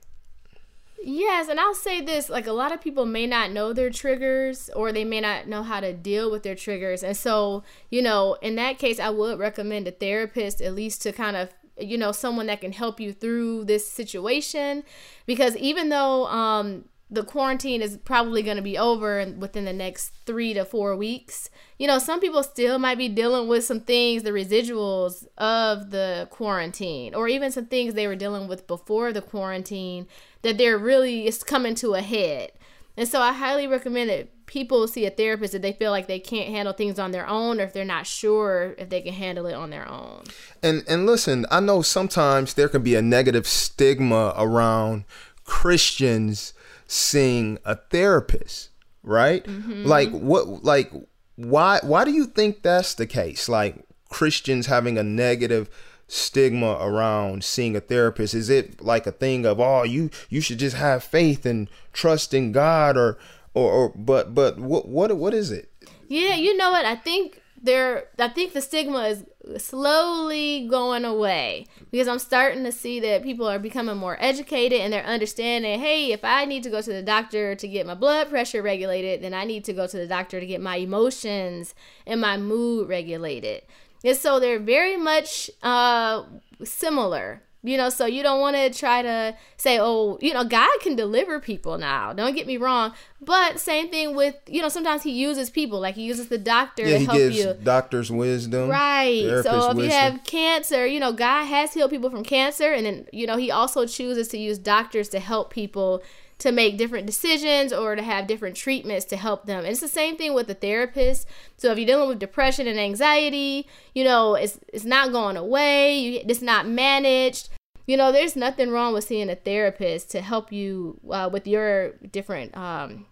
Yes, 1.00 1.48
and 1.48 1.60
I'll 1.60 1.74
say 1.74 2.00
this 2.00 2.28
like 2.28 2.46
a 2.46 2.52
lot 2.52 2.72
of 2.72 2.80
people 2.80 3.06
may 3.06 3.26
not 3.26 3.52
know 3.52 3.72
their 3.72 3.88
triggers 3.88 4.68
or 4.74 4.92
they 4.92 5.04
may 5.04 5.20
not 5.20 5.46
know 5.46 5.62
how 5.62 5.80
to 5.80 5.92
deal 5.92 6.30
with 6.30 6.42
their 6.42 6.56
triggers. 6.56 7.04
And 7.04 7.16
so, 7.16 7.62
you 7.88 8.02
know, 8.02 8.36
in 8.42 8.56
that 8.56 8.78
case, 8.78 8.98
I 8.98 9.10
would 9.10 9.38
recommend 9.38 9.86
a 9.86 9.92
therapist 9.92 10.60
at 10.60 10.74
least 10.74 11.02
to 11.02 11.12
kind 11.12 11.36
of 11.36 11.50
you 11.80 11.98
know 11.98 12.12
someone 12.12 12.46
that 12.46 12.60
can 12.60 12.72
help 12.72 13.00
you 13.00 13.12
through 13.12 13.64
this 13.64 13.86
situation 13.86 14.82
because 15.26 15.56
even 15.56 15.88
though 15.88 16.26
um 16.26 16.84
the 17.10 17.24
quarantine 17.24 17.80
is 17.80 17.96
probably 17.96 18.42
going 18.42 18.56
to 18.56 18.62
be 18.62 18.76
over 18.76 19.24
within 19.38 19.64
the 19.64 19.72
next 19.72 20.12
three 20.26 20.52
to 20.52 20.64
four 20.64 20.94
weeks. 20.94 21.48
You 21.78 21.86
know, 21.86 21.98
some 21.98 22.20
people 22.20 22.42
still 22.42 22.78
might 22.78 22.98
be 22.98 23.08
dealing 23.08 23.48
with 23.48 23.64
some 23.64 23.80
things, 23.80 24.24
the 24.24 24.30
residuals 24.30 25.26
of 25.38 25.90
the 25.90 26.28
quarantine, 26.30 27.14
or 27.14 27.26
even 27.26 27.50
some 27.50 27.66
things 27.66 27.94
they 27.94 28.06
were 28.06 28.16
dealing 28.16 28.46
with 28.46 28.66
before 28.66 29.12
the 29.12 29.22
quarantine 29.22 30.06
that 30.42 30.58
they're 30.58 30.76
really, 30.76 31.26
it's 31.26 31.42
coming 31.42 31.74
to 31.76 31.94
a 31.94 32.02
head. 32.02 32.52
And 32.96 33.08
so 33.08 33.22
I 33.22 33.32
highly 33.32 33.66
recommend 33.66 34.10
that 34.10 34.28
people 34.48 34.88
see 34.88 35.06
a 35.06 35.10
therapist 35.10 35.54
if 35.54 35.62
they 35.62 35.72
feel 35.72 35.92
like 35.92 36.08
they 36.08 36.18
can't 36.18 36.48
handle 36.48 36.72
things 36.72 36.98
on 36.98 37.12
their 37.12 37.28
own 37.28 37.60
or 37.60 37.64
if 37.64 37.72
they're 37.72 37.84
not 37.84 38.06
sure 38.06 38.74
if 38.78 38.88
they 38.88 39.00
can 39.00 39.12
handle 39.12 39.46
it 39.46 39.52
on 39.52 39.70
their 39.70 39.88
own. 39.88 40.24
And 40.60 40.82
and 40.88 41.06
listen, 41.06 41.46
I 41.50 41.60
know 41.60 41.82
sometimes 41.82 42.54
there 42.54 42.68
can 42.68 42.82
be 42.82 42.96
a 42.96 43.02
negative 43.02 43.46
stigma 43.46 44.34
around 44.36 45.04
Christians 45.44 46.54
seeing 46.88 47.58
a 47.64 47.76
therapist, 47.76 48.70
right? 49.04 49.44
Mm-hmm. 49.44 49.84
Like 49.84 50.10
what 50.10 50.64
like 50.64 50.90
why 51.36 51.78
why 51.84 52.04
do 52.04 52.10
you 52.10 52.24
think 52.24 52.62
that's 52.62 52.94
the 52.94 53.06
case? 53.06 53.48
Like 53.48 53.84
Christians 54.08 54.66
having 54.66 54.98
a 54.98 55.04
negative 55.04 55.68
stigma 56.10 56.78
around 56.80 57.44
seeing 57.44 57.76
a 57.76 57.80
therapist 57.80 58.32
is 58.32 58.48
it 58.48 58.80
like 58.80 59.06
a 59.06 59.12
thing 59.12 59.44
of 59.44 59.60
oh 59.60 59.82
you 59.82 60.08
you 60.30 60.40
should 60.40 60.58
just 60.58 60.74
have 60.74 61.04
faith 61.04 61.44
and 61.44 61.68
trust 61.92 62.32
in 62.32 62.50
god 62.50 62.96
or 62.96 63.18
or, 63.54 63.70
or 63.70 63.88
but 63.96 64.34
but 64.34 64.58
what 64.58 64.88
what 64.88 65.16
what 65.16 65.34
is 65.34 65.50
it? 65.50 65.70
Yeah, 66.08 66.34
you 66.34 66.56
know 66.56 66.70
what? 66.70 66.84
I 66.84 66.96
think 66.96 67.40
there 67.62 68.08
I 68.18 68.28
think 68.28 68.52
the 68.52 68.60
stigma 68.60 68.98
is 69.08 69.24
slowly 69.56 70.66
going 70.68 71.04
away 71.04 71.66
because 71.90 72.08
I'm 72.08 72.18
starting 72.18 72.64
to 72.64 72.72
see 72.72 73.00
that 73.00 73.22
people 73.22 73.48
are 73.48 73.58
becoming 73.58 73.96
more 73.96 74.16
educated 74.20 74.80
and 74.80 74.92
they're 74.92 75.04
understanding, 75.04 75.80
hey, 75.80 76.12
if 76.12 76.24
I 76.24 76.44
need 76.44 76.62
to 76.64 76.70
go 76.70 76.82
to 76.82 76.92
the 76.92 77.02
doctor 77.02 77.54
to 77.54 77.68
get 77.68 77.86
my 77.86 77.94
blood 77.94 78.28
pressure 78.28 78.62
regulated, 78.62 79.22
then 79.22 79.34
I 79.34 79.44
need 79.44 79.64
to 79.64 79.72
go 79.72 79.86
to 79.86 79.96
the 79.96 80.06
doctor 80.06 80.40
to 80.40 80.46
get 80.46 80.60
my 80.60 80.76
emotions 80.76 81.74
and 82.06 82.20
my 82.20 82.36
mood 82.36 82.88
regulated. 82.88 83.62
And 84.04 84.16
so 84.16 84.38
they're 84.38 84.60
very 84.60 84.96
much 84.96 85.50
uh, 85.62 86.24
similar 86.62 87.42
you 87.62 87.76
know, 87.76 87.88
so 87.88 88.06
you 88.06 88.22
don't 88.22 88.40
want 88.40 88.56
to 88.56 88.70
try 88.70 89.02
to 89.02 89.36
say, 89.56 89.78
oh, 89.80 90.16
you 90.20 90.32
know, 90.32 90.44
God 90.44 90.70
can 90.80 90.94
deliver 90.94 91.40
people 91.40 91.76
now. 91.76 92.12
Don't 92.12 92.34
get 92.34 92.46
me 92.46 92.56
wrong. 92.56 92.92
But 93.20 93.58
same 93.58 93.88
thing 93.88 94.14
with, 94.14 94.36
you 94.46 94.62
know, 94.62 94.68
sometimes 94.68 95.02
he 95.02 95.10
uses 95.10 95.50
people, 95.50 95.80
like 95.80 95.96
he 95.96 96.04
uses 96.04 96.28
the 96.28 96.38
doctor 96.38 96.84
yeah, 96.84 96.98
to 96.98 97.04
help 97.04 97.16
gives 97.16 97.36
you. 97.36 97.54
Doctors 97.62 98.12
wisdom. 98.12 98.68
Right. 98.68 99.24
So 99.42 99.70
if 99.70 99.76
wisdom. 99.76 99.78
you 99.80 99.90
have 99.90 100.24
cancer, 100.24 100.86
you 100.86 101.00
know, 101.00 101.12
God 101.12 101.46
has 101.46 101.74
healed 101.74 101.90
people 101.90 102.10
from 102.10 102.22
cancer. 102.22 102.72
And 102.72 102.86
then, 102.86 103.08
you 103.12 103.26
know, 103.26 103.36
he 103.36 103.50
also 103.50 103.86
chooses 103.86 104.28
to 104.28 104.38
use 104.38 104.58
doctors 104.58 105.08
to 105.08 105.18
help 105.18 105.50
people 105.50 106.02
to 106.38 106.52
make 106.52 106.78
different 106.78 107.06
decisions 107.06 107.72
or 107.72 107.96
to 107.96 108.02
have 108.02 108.26
different 108.26 108.56
treatments 108.56 109.04
to 109.06 109.16
help 109.16 109.46
them. 109.46 109.60
And 109.60 109.68
it's 109.68 109.80
the 109.80 109.88
same 109.88 110.16
thing 110.16 110.34
with 110.34 110.46
the 110.46 110.54
therapist. 110.54 111.26
So 111.56 111.72
if 111.72 111.78
you're 111.78 111.86
dealing 111.86 112.08
with 112.08 112.20
depression 112.20 112.66
and 112.66 112.78
anxiety, 112.78 113.66
you 113.94 114.04
know, 114.04 114.34
it's 114.34 114.58
it's 114.72 114.84
not 114.84 115.12
going 115.12 115.36
away, 115.36 115.98
you, 115.98 116.20
it's 116.26 116.42
not 116.42 116.66
managed. 116.66 117.48
You 117.86 117.96
know, 117.96 118.12
there's 118.12 118.36
nothing 118.36 118.70
wrong 118.70 118.92
with 118.92 119.04
seeing 119.04 119.30
a 119.30 119.34
therapist 119.34 120.10
to 120.10 120.20
help 120.20 120.52
you 120.52 121.00
uh, 121.10 121.28
with 121.32 121.46
your 121.46 121.92
different 122.12 122.56
um, 122.56 123.06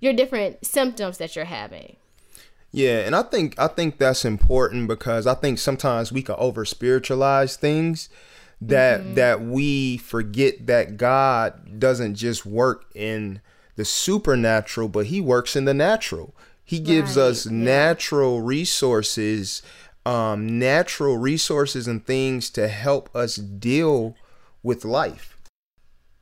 your 0.00 0.12
different 0.12 0.64
symptoms 0.66 1.18
that 1.18 1.34
you're 1.34 1.46
having. 1.46 1.96
Yeah, 2.72 2.98
and 2.98 3.16
I 3.16 3.22
think 3.22 3.58
I 3.58 3.68
think 3.68 3.96
that's 3.96 4.24
important 4.24 4.88
because 4.88 5.26
I 5.26 5.34
think 5.34 5.58
sometimes 5.58 6.12
we 6.12 6.22
can 6.22 6.34
over 6.36 6.66
spiritualize 6.66 7.56
things 7.56 8.10
that 8.60 9.00
mm-hmm. 9.00 9.14
that 9.14 9.42
we 9.42 9.98
forget 9.98 10.66
that 10.66 10.96
God 10.96 11.78
doesn't 11.78 12.14
just 12.14 12.46
work 12.46 12.84
in 12.94 13.40
the 13.76 13.84
supernatural, 13.84 14.88
but 14.88 15.06
he 15.06 15.20
works 15.20 15.54
in 15.54 15.66
the 15.66 15.74
natural. 15.74 16.34
He 16.64 16.80
gives 16.80 17.16
right. 17.16 17.24
us 17.24 17.46
yeah. 17.46 17.52
natural 17.52 18.42
resources, 18.42 19.62
um, 20.04 20.58
natural 20.58 21.16
resources 21.16 21.86
and 21.86 22.04
things 22.04 22.50
to 22.50 22.68
help 22.68 23.14
us 23.14 23.36
deal 23.36 24.16
with 24.62 24.84
life. 24.84 25.36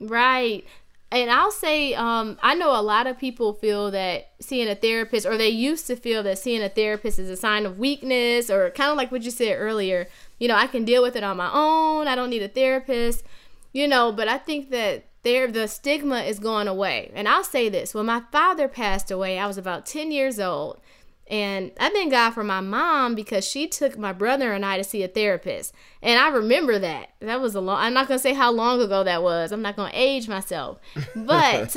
Right. 0.01 0.67
And 1.15 1.31
I'll 1.31 1.53
say, 1.53 1.95
um, 1.95 2.39
I 2.43 2.55
know 2.57 2.79
a 2.79 2.83
lot 2.83 3.07
of 3.07 3.17
people 3.17 3.53
feel 3.53 3.93
that 3.93 4.33
seeing 4.41 4.69
a 4.69 4.75
therapist, 4.75 5.25
or 5.25 5.37
they 5.37 5.49
used 5.49 5.87
to 5.87 5.95
feel 5.95 6.25
that 6.25 6.39
seeing 6.39 6.61
a 6.61 6.69
therapist 6.69 7.21
is 7.21 7.31
a 7.31 7.37
sign 7.37 7.67
of 7.67 7.79
weakness, 7.79 8.51
or 8.51 8.71
kind 8.71 8.91
of 8.91 8.97
like 8.97 9.13
what 9.13 9.23
you 9.23 9.31
said 9.31 9.57
earlier, 9.57 10.09
you 10.41 10.49
know, 10.49 10.57
I 10.57 10.67
can 10.67 10.85
deal 10.85 11.03
with 11.03 11.15
it 11.15 11.23
on 11.23 11.37
my 11.37 11.51
own. 11.53 12.09
I 12.09 12.17
don't 12.17 12.31
need 12.31 12.43
a 12.43 12.49
therapist, 12.49 13.25
you 13.73 13.87
know, 13.87 14.11
but 14.11 14.27
I 14.27 14.39
think 14.39 14.71
that 14.71 15.05
there 15.23 15.47
the 15.51 15.69
stigma 15.69 16.23
is 16.23 16.41
going 16.41 16.67
away. 16.67 17.13
And 17.15 17.29
I'll 17.29 17.45
say 17.45 17.69
this, 17.69 17.95
when 17.95 18.07
my 18.07 18.23
father 18.33 18.67
passed 18.67 19.11
away, 19.11 19.39
I 19.39 19.47
was 19.47 19.57
about 19.57 19.87
10 19.87 20.11
years 20.11 20.41
old. 20.41 20.81
And 21.27 21.73
I 21.81 21.89
thank 21.89 22.11
God 22.11 22.33
for 22.33 22.45
my 22.45 22.61
mom 22.61 23.15
because 23.15 23.47
she 23.47 23.67
took 23.67 23.97
my 23.97 24.13
brother 24.13 24.53
and 24.53 24.65
I 24.65 24.77
to 24.77 24.85
see 24.85 25.03
a 25.03 25.09
therapist. 25.09 25.73
And 26.03 26.21
I 26.21 26.29
remember 26.29 26.79
that. 26.79 27.11
That 27.21 27.41
was 27.41 27.55
a 27.55 27.61
long, 27.61 27.79
I'm 27.81 27.95
not 27.95 28.09
going 28.09 28.19
to 28.19 28.23
say 28.23 28.35
how 28.35 28.53
long 28.53 28.81
ago 28.81 29.03
that 29.05 29.23
was. 29.23 29.51
I'm 29.51 29.63
not 29.63 29.77
going 29.77 29.91
to 29.91 29.99
age 29.99 30.29
myself. 30.29 30.79
But 31.17 31.77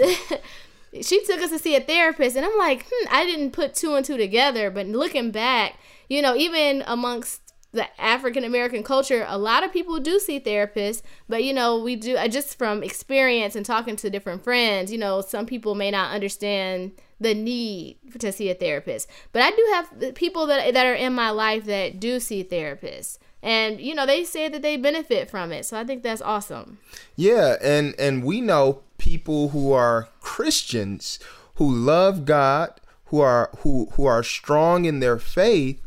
she 1.01 1.23
took 1.25 1.41
us 1.41 1.51
to 1.51 1.59
see 1.59 1.75
a 1.75 1.79
therapist. 1.79 2.35
And 2.35 2.45
I'm 2.45 2.57
like, 2.57 2.85
hmm, 2.91 3.07
I 3.09 3.25
didn't 3.25 3.51
put 3.51 3.73
two 3.73 3.95
and 3.95 4.05
two 4.05 4.17
together. 4.17 4.69
But 4.69 4.87
looking 4.87 5.31
back, 5.31 5.77
you 6.09 6.21
know, 6.21 6.35
even 6.35 6.83
amongst 6.85 7.41
the 7.71 8.01
African 8.01 8.43
American 8.43 8.83
culture, 8.83 9.25
a 9.27 9.37
lot 9.37 9.63
of 9.63 9.71
people 9.71 9.99
do 9.99 10.19
see 10.19 10.39
therapists, 10.39 11.01
but 11.29 11.43
you 11.43 11.53
know, 11.53 11.77
we 11.77 11.95
do 11.95 12.17
just 12.27 12.57
from 12.57 12.81
experience 12.81 13.55
and 13.55 13.65
talking 13.65 13.95
to 13.97 14.09
different 14.09 14.43
friends, 14.43 14.91
you 14.91 14.97
know, 14.97 15.21
some 15.21 15.45
people 15.45 15.75
may 15.75 15.91
not 15.91 16.13
understand 16.13 16.93
the 17.19 17.33
need 17.33 17.97
to 18.19 18.31
see 18.31 18.49
a 18.49 18.55
therapist. 18.55 19.09
But 19.31 19.41
I 19.41 19.51
do 19.51 19.67
have 19.73 20.15
people 20.15 20.45
that 20.47 20.73
that 20.73 20.85
are 20.85 20.93
in 20.93 21.13
my 21.13 21.29
life 21.29 21.65
that 21.65 21.99
do 21.99 22.19
see 22.19 22.43
therapists. 22.43 23.17
And 23.41 23.79
you 23.79 23.95
know, 23.95 24.05
they 24.05 24.23
say 24.23 24.49
that 24.49 24.61
they 24.61 24.77
benefit 24.77 25.29
from 25.29 25.51
it. 25.51 25.65
So 25.65 25.77
I 25.77 25.83
think 25.83 26.03
that's 26.03 26.21
awesome. 26.21 26.79
Yeah, 27.15 27.55
and 27.61 27.95
and 27.99 28.23
we 28.23 28.41
know 28.41 28.81
people 28.97 29.49
who 29.49 29.71
are 29.71 30.09
Christians 30.21 31.19
who 31.55 31.73
love 31.73 32.25
God, 32.25 32.79
who 33.05 33.19
are 33.19 33.49
who 33.59 33.89
who 33.93 34.05
are 34.05 34.23
strong 34.23 34.85
in 34.85 34.99
their 34.99 35.17
faith 35.17 35.81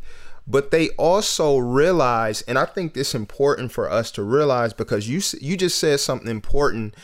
but 0.47 0.71
they 0.71 0.89
also 0.91 1.57
realize 1.57 2.41
and 2.43 2.57
i 2.57 2.65
think 2.65 2.95
it's 2.97 3.15
important 3.15 3.71
for 3.71 3.89
us 3.89 4.11
to 4.11 4.23
realize 4.23 4.73
because 4.73 5.07
you 5.07 5.21
you 5.39 5.55
just 5.55 5.77
said 5.77 5.99
something 5.99 6.29
important 6.29 6.95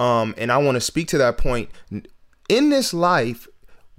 um, 0.00 0.34
and 0.38 0.50
i 0.50 0.58
want 0.58 0.76
to 0.76 0.80
speak 0.80 1.08
to 1.08 1.18
that 1.18 1.36
point 1.36 1.68
in 2.48 2.70
this 2.70 2.94
life 2.94 3.48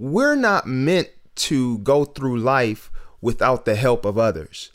we're 0.00 0.34
not 0.34 0.66
meant 0.66 1.08
to 1.36 1.78
go 1.78 2.04
through 2.04 2.38
life 2.38 2.90
without 3.20 3.64
the 3.64 3.76
help 3.76 4.04
of 4.04 4.18
others 4.18 4.70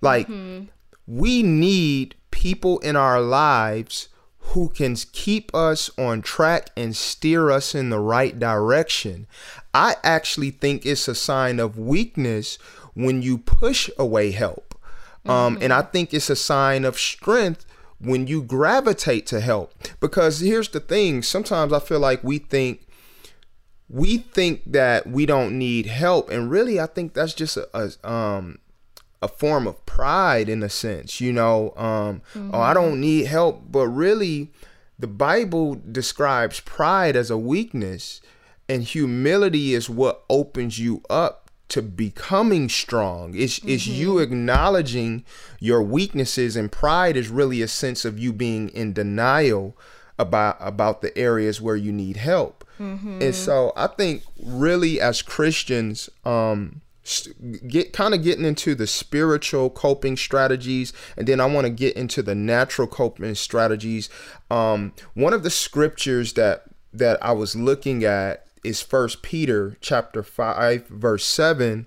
like 0.00 0.26
mm-hmm. 0.28 0.66
we 1.06 1.42
need 1.42 2.14
people 2.30 2.78
in 2.78 2.96
our 2.96 3.20
lives 3.20 4.08
who 4.52 4.68
can 4.68 4.96
keep 5.12 5.54
us 5.54 5.90
on 5.98 6.22
track 6.22 6.70
and 6.76 6.96
steer 6.96 7.50
us 7.50 7.74
in 7.74 7.90
the 7.90 7.98
right 7.98 8.38
direction. 8.38 9.26
I 9.74 9.96
actually 10.02 10.50
think 10.50 10.86
it's 10.86 11.06
a 11.06 11.14
sign 11.14 11.60
of 11.60 11.78
weakness 11.78 12.56
when 12.94 13.20
you 13.20 13.36
push 13.38 13.90
away 13.98 14.30
help. 14.30 14.74
Um, 15.26 15.54
mm-hmm. 15.54 15.64
And 15.64 15.72
I 15.72 15.82
think 15.82 16.14
it's 16.14 16.30
a 16.30 16.36
sign 16.36 16.84
of 16.84 16.98
strength 16.98 17.66
when 18.00 18.26
you 18.26 18.42
gravitate 18.42 19.26
to 19.26 19.40
help. 19.40 19.74
Because 20.00 20.40
here's 20.40 20.70
the 20.70 20.80
thing 20.80 21.22
sometimes 21.22 21.72
I 21.72 21.80
feel 21.80 22.00
like 22.00 22.24
we 22.24 22.38
think. 22.38 22.86
We 23.90 24.18
think 24.18 24.62
that 24.66 25.06
we 25.06 25.24
don't 25.24 25.56
need 25.58 25.86
help, 25.86 26.30
and 26.30 26.50
really, 26.50 26.78
I 26.78 26.86
think 26.86 27.14
that's 27.14 27.34
just 27.34 27.56
a, 27.56 27.68
a 27.74 28.08
um 28.08 28.58
a 29.20 29.28
form 29.28 29.66
of 29.66 29.84
pride 29.86 30.48
in 30.48 30.62
a 30.62 30.68
sense. 30.68 31.20
You 31.20 31.32
know, 31.32 31.72
um, 31.76 32.22
mm-hmm. 32.34 32.50
oh, 32.52 32.60
I 32.60 32.74
don't 32.74 33.00
need 33.00 33.26
help, 33.26 33.64
but 33.70 33.88
really, 33.88 34.52
the 34.98 35.06
Bible 35.06 35.80
describes 35.90 36.60
pride 36.60 37.16
as 37.16 37.30
a 37.30 37.38
weakness, 37.38 38.20
and 38.68 38.82
humility 38.82 39.74
is 39.74 39.88
what 39.88 40.24
opens 40.28 40.78
you 40.78 41.02
up 41.08 41.50
to 41.68 41.82
becoming 41.82 42.68
strong. 42.68 43.34
It's, 43.34 43.58
mm-hmm. 43.58 43.68
it's 43.68 43.86
you 43.86 44.18
acknowledging 44.18 45.24
your 45.60 45.82
weaknesses, 45.82 46.56
and 46.56 46.72
pride 46.72 47.16
is 47.16 47.28
really 47.28 47.62
a 47.62 47.68
sense 47.68 48.04
of 48.04 48.18
you 48.18 48.32
being 48.32 48.68
in 48.70 48.92
denial 48.92 49.76
about 50.18 50.56
about 50.60 51.00
the 51.00 51.16
areas 51.16 51.60
where 51.60 51.76
you 51.76 51.92
need 51.92 52.16
help. 52.16 52.57
Mm-hmm. 52.78 53.22
And 53.22 53.34
so 53.34 53.72
I 53.76 53.88
think 53.88 54.22
really 54.42 55.00
as 55.00 55.22
Christians, 55.22 56.08
um, 56.24 56.80
get 57.66 57.92
kind 57.92 58.14
of 58.14 58.22
getting 58.22 58.44
into 58.44 58.74
the 58.74 58.86
spiritual 58.86 59.70
coping 59.70 60.14
strategies 60.14 60.92
and 61.16 61.26
then 61.26 61.40
i 61.40 61.46
want 61.46 61.64
to 61.64 61.70
get 61.70 61.96
into 61.96 62.22
the 62.22 62.34
natural 62.34 62.86
coping 62.86 63.34
strategies 63.34 64.10
um, 64.50 64.92
one 65.14 65.32
of 65.32 65.42
the 65.42 65.48
scriptures 65.48 66.34
that 66.34 66.64
that 66.92 67.16
i 67.24 67.32
was 67.32 67.56
looking 67.56 68.04
at 68.04 68.44
is 68.64 68.82
First 68.82 69.22
Peter 69.22 69.76
chapter 69.80 70.22
5 70.22 70.86
verse 70.88 71.24
7 71.24 71.86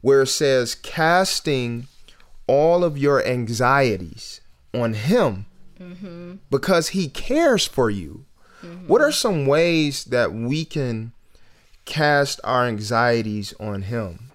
where 0.00 0.22
it 0.22 0.28
says 0.28 0.74
casting 0.74 1.86
all 2.46 2.84
of 2.84 2.96
your 2.96 3.24
anxieties 3.26 4.40
on 4.74 4.94
him 4.94 5.46
mm-hmm. 5.78 6.34
because 6.50 6.88
he 6.90 7.08
cares 7.08 7.66
for 7.66 7.90
you. 7.90 8.24
Mm-hmm. 8.62 8.86
What 8.86 9.00
are 9.00 9.12
some 9.12 9.46
ways 9.46 10.04
that 10.06 10.32
we 10.32 10.64
can 10.64 11.12
cast 11.84 12.40
our 12.44 12.66
anxieties 12.66 13.54
on 13.58 13.82
him? 13.82 14.30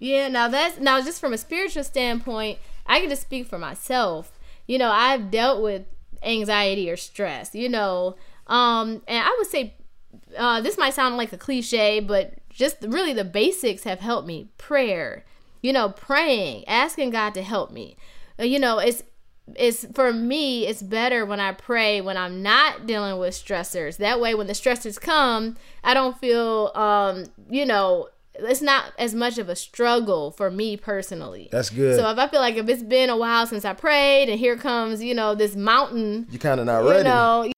Yeah, 0.00 0.28
now 0.28 0.48
that's 0.48 0.78
now 0.78 1.00
just 1.02 1.20
from 1.20 1.32
a 1.32 1.38
spiritual 1.38 1.84
standpoint, 1.84 2.58
I 2.86 3.00
can 3.00 3.08
just 3.08 3.22
speak 3.22 3.46
for 3.46 3.58
myself. 3.58 4.38
You 4.66 4.78
know, 4.78 4.90
I've 4.90 5.30
dealt 5.30 5.62
with 5.62 5.86
anxiety 6.22 6.90
or 6.90 6.96
stress, 6.96 7.54
you 7.54 7.68
know, 7.68 8.16
um, 8.46 9.02
and 9.08 9.24
I 9.24 9.34
would 9.38 9.48
say 9.48 9.74
uh, 10.36 10.60
this 10.60 10.78
might 10.78 10.94
sound 10.94 11.16
like 11.16 11.32
a 11.32 11.38
cliche, 11.38 12.00
but 12.00 12.34
just 12.50 12.76
really 12.82 13.12
the 13.12 13.24
basics 13.24 13.84
have 13.84 14.00
helped 14.00 14.26
me. 14.26 14.50
Prayer, 14.58 15.24
you 15.62 15.72
know, 15.72 15.88
praying, 15.90 16.66
asking 16.68 17.10
God 17.10 17.34
to 17.34 17.42
help 17.42 17.70
me. 17.70 17.96
Uh, 18.38 18.44
you 18.44 18.58
know, 18.58 18.78
it's 18.78 19.02
it's 19.56 19.86
for 19.94 20.12
me 20.12 20.66
it's 20.66 20.82
better 20.82 21.24
when 21.24 21.40
i 21.40 21.52
pray 21.52 22.00
when 22.00 22.16
i'm 22.16 22.42
not 22.42 22.86
dealing 22.86 23.18
with 23.18 23.34
stressors 23.34 23.96
that 23.96 24.20
way 24.20 24.34
when 24.34 24.46
the 24.46 24.52
stressors 24.52 25.00
come 25.00 25.56
i 25.84 25.94
don't 25.94 26.18
feel 26.18 26.70
um 26.74 27.24
you 27.48 27.64
know 27.64 28.08
it's 28.40 28.62
not 28.62 28.92
as 28.98 29.14
much 29.14 29.38
of 29.38 29.48
a 29.48 29.56
struggle 29.56 30.30
for 30.30 30.50
me 30.50 30.76
personally. 30.76 31.48
That's 31.50 31.70
good. 31.70 31.96
So 31.96 32.08
if 32.08 32.18
I 32.18 32.28
feel 32.28 32.40
like 32.40 32.56
if 32.56 32.68
it's 32.68 32.82
been 32.82 33.10
a 33.10 33.16
while 33.16 33.46
since 33.46 33.64
I 33.64 33.72
prayed 33.72 34.28
and 34.28 34.38
here 34.38 34.56
comes, 34.56 35.02
you 35.02 35.14
know, 35.14 35.34
this 35.34 35.56
mountain, 35.56 36.26
you're 36.30 36.38
kind 36.38 36.60
of 36.60 36.66
not 36.66 36.84
ready. 36.84 36.98
You 36.98 37.04
know, 37.04 37.52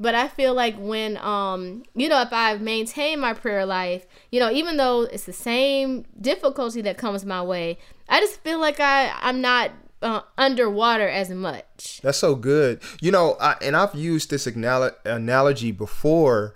but 0.00 0.14
I 0.14 0.28
feel 0.28 0.54
like 0.54 0.76
when 0.76 1.16
um 1.18 1.82
you 1.94 2.08
know 2.08 2.20
if 2.22 2.32
I 2.32 2.56
maintain 2.56 3.20
my 3.20 3.32
prayer 3.32 3.66
life, 3.66 4.06
you 4.30 4.40
know, 4.40 4.50
even 4.50 4.76
though 4.76 5.02
it's 5.02 5.24
the 5.24 5.32
same 5.32 6.04
difficulty 6.20 6.82
that 6.82 6.98
comes 6.98 7.24
my 7.24 7.42
way, 7.42 7.78
I 8.08 8.20
just 8.20 8.40
feel 8.42 8.60
like 8.60 8.80
I 8.80 9.12
I'm 9.20 9.40
not 9.40 9.72
uh, 10.02 10.20
underwater 10.36 11.08
as 11.08 11.30
much. 11.30 12.00
That's 12.02 12.18
so 12.18 12.34
good. 12.34 12.80
You 13.00 13.10
know, 13.10 13.36
I, 13.40 13.56
and 13.62 13.76
I've 13.76 13.94
used 13.94 14.30
this 14.30 14.46
analogy 14.46 15.72
before. 15.72 16.54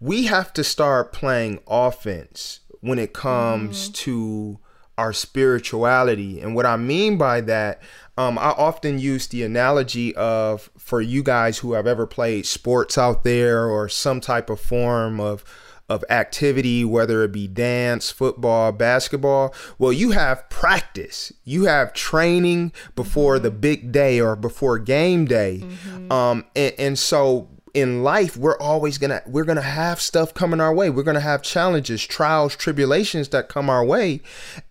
We 0.00 0.26
have 0.26 0.52
to 0.54 0.64
start 0.64 1.12
playing 1.12 1.60
offense 1.66 2.60
when 2.80 2.98
it 2.98 3.12
comes 3.12 3.88
mm. 3.88 3.94
to 3.94 4.58
our 4.98 5.12
spirituality. 5.12 6.40
And 6.40 6.54
what 6.54 6.66
I 6.66 6.76
mean 6.76 7.16
by 7.16 7.40
that, 7.42 7.80
um, 8.18 8.38
I 8.38 8.50
often 8.50 8.98
use 8.98 9.26
the 9.26 9.42
analogy 9.42 10.14
of 10.16 10.70
for 10.76 11.00
you 11.00 11.22
guys 11.22 11.58
who 11.58 11.72
have 11.72 11.86
ever 11.86 12.06
played 12.06 12.46
sports 12.46 12.98
out 12.98 13.24
there 13.24 13.66
or 13.66 13.88
some 13.88 14.20
type 14.20 14.50
of 14.50 14.60
form 14.60 15.18
of 15.18 15.44
of 15.88 16.04
activity, 16.08 16.84
whether 16.84 17.22
it 17.22 17.32
be 17.32 17.46
dance, 17.46 18.10
football, 18.10 18.72
basketball. 18.72 19.54
Well, 19.78 19.92
you 19.92 20.12
have 20.12 20.48
practice, 20.48 21.32
you 21.44 21.64
have 21.64 21.92
training 21.92 22.72
before 22.94 23.38
the 23.38 23.50
big 23.50 23.92
day 23.92 24.20
or 24.20 24.36
before 24.36 24.78
game 24.78 25.26
day. 25.26 25.60
Mm-hmm. 25.62 26.12
Um, 26.12 26.44
and, 26.56 26.74
and 26.78 26.98
so 26.98 27.48
in 27.74 28.02
life 28.02 28.36
we're 28.36 28.58
always 28.58 28.98
gonna 28.98 29.22
we're 29.26 29.44
gonna 29.44 29.62
have 29.62 30.00
stuff 30.00 30.34
coming 30.34 30.60
our 30.60 30.74
way 30.74 30.90
we're 30.90 31.02
gonna 31.02 31.20
have 31.20 31.42
challenges 31.42 32.04
trials 32.04 32.54
tribulations 32.54 33.30
that 33.30 33.48
come 33.48 33.70
our 33.70 33.84
way 33.84 34.20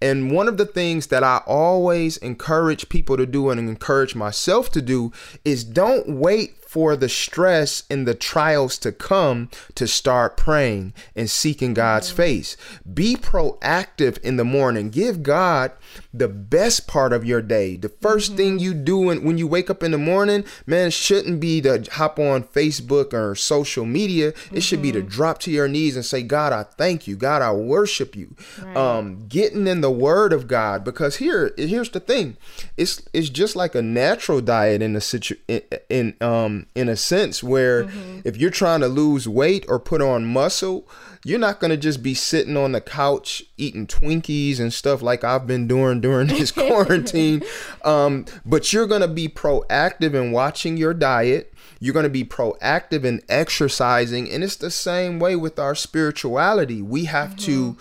and 0.02 0.32
one 0.32 0.48
of 0.48 0.58
the 0.58 0.66
things 0.66 1.08
that 1.08 1.24
i 1.24 1.42
always 1.48 2.18
encourage 2.18 2.90
people 2.90 3.18
to 3.18 3.26
do 3.26 3.50
and 3.50 3.60
encourage 3.60 4.14
myself 4.14 4.70
to 4.70 4.82
do 4.82 5.12
is 5.44 5.64
don't 5.64 6.08
wait 6.10 6.61
for 6.72 6.96
the 6.96 7.10
stress 7.10 7.84
and 7.90 8.08
the 8.08 8.16
trials 8.16 8.78
to 8.78 8.94
come 8.94 9.50
to 9.76 9.86
start 9.86 10.38
praying 10.38 10.94
and 11.18 11.30
seeking 11.30 11.74
God's 11.74 12.08
mm-hmm. 12.08 12.16
face. 12.16 12.56
Be 12.94 13.18
proactive 13.18 14.18
in 14.20 14.38
the 14.38 14.46
morning. 14.46 14.90
Give 14.90 15.22
God 15.22 15.74
the 16.14 16.30
best 16.30 16.88
part 16.88 17.12
of 17.12 17.26
your 17.26 17.42
day. 17.42 17.76
The 17.76 17.90
1st 17.90 18.00
mm-hmm. 18.00 18.36
thing 18.38 18.60
you 18.60 18.74
do 18.74 18.98
when, 19.00 19.22
when 19.26 19.38
you 19.38 19.48
wake 19.48 19.70
up 19.70 19.84
in 19.84 19.92
the 19.92 19.98
morning, 19.98 20.46
man, 20.66 20.92
shouldn't 20.92 21.42
be 21.42 21.60
to 21.60 21.84
hop 21.92 22.18
on 22.18 22.44
Facebook 22.44 23.14
or 23.14 23.36
social 23.36 23.84
media. 23.84 24.30
It 24.30 24.36
mm-hmm. 24.36 24.60
should 24.60 24.82
be 24.82 24.94
to 24.94 25.00
mm-hmm. 25.00 25.10
drop 25.10 25.40
to 25.40 25.52
your 25.52 25.68
knees 25.68 25.98
and 25.98 26.06
say, 26.06 26.24
God, 26.24 26.54
I 26.54 26.64
thank 26.64 27.06
you. 27.06 27.18
God, 27.18 27.42
I 27.42 27.52
worship 27.52 28.16
you. 28.16 28.34
Right. 28.62 28.78
Um, 28.78 29.28
getting 29.28 29.68
in 29.68 29.82
the 29.82 29.92
word 29.92 30.32
of 30.32 30.48
God. 30.48 30.86
Because 30.86 31.18
here, 31.18 31.54
here's 31.58 31.90
the 31.90 32.00
thing. 32.00 32.38
It's 32.78 33.02
it's 33.12 33.28
just 33.28 33.58
like 33.58 33.76
a 33.76 33.82
natural 33.82 34.40
diet 34.40 34.82
in 34.82 34.94
the 34.94 35.02
situ 35.02 35.36
in, 35.50 35.64
in 35.90 36.16
um 36.22 36.61
in 36.76 36.90
a 36.90 36.96
sense 36.96 37.44
where 37.44 37.86
mm-hmm. 37.86 38.20
if 38.24 38.38
you're 38.38 38.50
trying 38.50 38.82
to 38.82 38.88
lose 38.88 39.28
weight 39.28 39.66
or 39.68 39.80
put 39.80 40.02
on 40.02 40.26
muscle, 40.26 40.88
you're 41.24 41.40
not 41.40 41.60
going 41.60 41.72
to 41.72 41.78
just 41.78 42.02
be 42.02 42.14
sitting 42.14 42.58
on 42.58 42.72
the 42.72 42.82
couch 42.82 43.44
eating 43.58 43.86
Twinkies 43.86 44.60
and 44.60 44.74
stuff 44.74 45.02
like 45.02 45.24
I've 45.24 45.46
been 45.46 45.68
doing 45.68 46.02
during 46.02 46.28
this 46.28 46.52
quarantine. 46.52 47.44
Um, 47.84 48.26
but 48.46 48.74
you're 48.74 48.88
going 48.88 49.02
to 49.02 49.08
be 49.08 49.28
proactive 49.28 50.14
in 50.14 50.32
watching 50.32 50.78
your 50.78 50.94
diet. 50.94 51.54
You're 51.80 51.94
going 51.94 52.04
to 52.04 52.10
be 52.10 52.24
proactive 52.24 53.04
in 53.04 53.22
exercising. 53.30 54.30
And 54.30 54.44
it's 54.44 54.56
the 54.56 54.72
same 54.72 55.20
way 55.20 55.36
with 55.36 55.60
our 55.60 55.76
spirituality. 55.76 56.82
We 56.82 57.06
have 57.06 57.36
mm-hmm. 57.36 57.76
to 57.76 57.78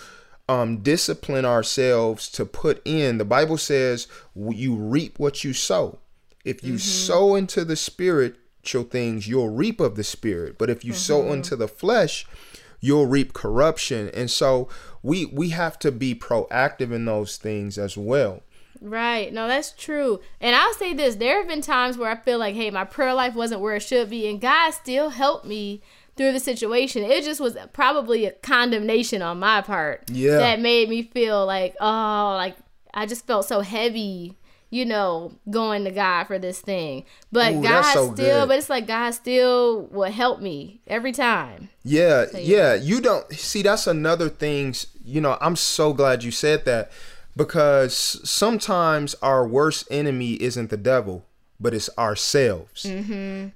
um, 0.48 0.78
discipline 0.78 1.44
ourselves 1.44 2.28
to 2.32 2.44
put 2.44 2.82
in. 2.84 3.18
The 3.18 3.24
Bible 3.24 3.56
says 3.56 4.08
you 4.34 4.74
reap 4.74 5.18
what 5.18 5.44
you 5.44 5.52
sow. 5.52 5.98
If 6.44 6.64
you 6.64 6.78
sow 6.78 7.34
into 7.34 7.64
the 7.64 7.76
spiritual 7.76 8.39
things, 8.62 9.28
you'll 9.28 9.48
reap 9.48 9.80
of 9.80 9.96
the 9.96 10.04
spirit. 10.04 10.58
But 10.58 10.70
if 10.70 10.84
you 10.84 10.92
sow 10.92 11.22
mm-hmm. 11.22 11.34
into 11.34 11.56
the 11.56 11.68
flesh, 11.68 12.26
you'll 12.80 13.06
reap 13.06 13.32
corruption. 13.32 14.10
And 14.14 14.30
so 14.30 14.68
we 15.02 15.26
we 15.26 15.50
have 15.50 15.78
to 15.80 15.92
be 15.92 16.14
proactive 16.14 16.92
in 16.92 17.04
those 17.04 17.36
things 17.36 17.78
as 17.78 17.96
well. 17.96 18.42
Right. 18.80 19.32
No, 19.32 19.46
that's 19.46 19.72
true. 19.72 20.20
And 20.40 20.56
I'll 20.56 20.72
say 20.74 20.94
this 20.94 21.16
there 21.16 21.38
have 21.38 21.48
been 21.48 21.60
times 21.60 21.98
where 21.98 22.10
I 22.10 22.16
feel 22.16 22.38
like, 22.38 22.54
hey, 22.54 22.70
my 22.70 22.84
prayer 22.84 23.14
life 23.14 23.34
wasn't 23.34 23.60
where 23.60 23.76
it 23.76 23.82
should 23.82 24.10
be, 24.10 24.28
and 24.28 24.40
God 24.40 24.70
still 24.70 25.10
helped 25.10 25.44
me 25.44 25.82
through 26.16 26.32
the 26.32 26.40
situation. 26.40 27.02
It 27.02 27.24
just 27.24 27.40
was 27.40 27.56
probably 27.72 28.24
a 28.26 28.32
condemnation 28.32 29.22
on 29.22 29.38
my 29.38 29.60
part 29.60 30.10
Yeah. 30.10 30.36
that 30.38 30.60
made 30.60 30.88
me 30.88 31.02
feel 31.02 31.46
like, 31.46 31.76
oh, 31.80 32.34
like 32.36 32.56
I 32.92 33.06
just 33.06 33.26
felt 33.26 33.46
so 33.46 33.60
heavy, 33.60 34.36
you 34.70 34.84
know, 34.84 35.32
going 35.50 35.84
to 35.84 35.90
God 35.90 36.24
for 36.24 36.38
this 36.38 36.60
thing. 36.60 37.04
But 37.32 37.52
Ooh, 37.52 37.62
God 37.62 37.82
so 37.82 38.14
still, 38.14 38.42
good. 38.42 38.48
but 38.48 38.58
it's 38.58 38.70
like 38.70 38.86
God 38.86 39.10
still 39.10 39.82
will 39.86 40.10
help 40.10 40.40
me 40.40 40.80
every 40.86 41.12
time. 41.12 41.70
Yeah, 41.82 42.26
yeah. 42.32 42.40
yeah. 42.40 42.74
You 42.74 43.00
don't 43.00 43.30
see 43.32 43.62
that's 43.62 43.88
another 43.88 44.28
thing. 44.28 44.74
You 45.04 45.20
know, 45.20 45.36
I'm 45.40 45.56
so 45.56 45.92
glad 45.92 46.22
you 46.22 46.30
said 46.30 46.64
that 46.66 46.92
because 47.36 47.94
sometimes 48.28 49.16
our 49.22 49.46
worst 49.46 49.88
enemy 49.90 50.34
isn't 50.34 50.70
the 50.70 50.76
devil, 50.76 51.26
but 51.58 51.74
it's 51.74 51.90
ourselves. 51.98 52.84
Mm-hmm. 52.84 53.48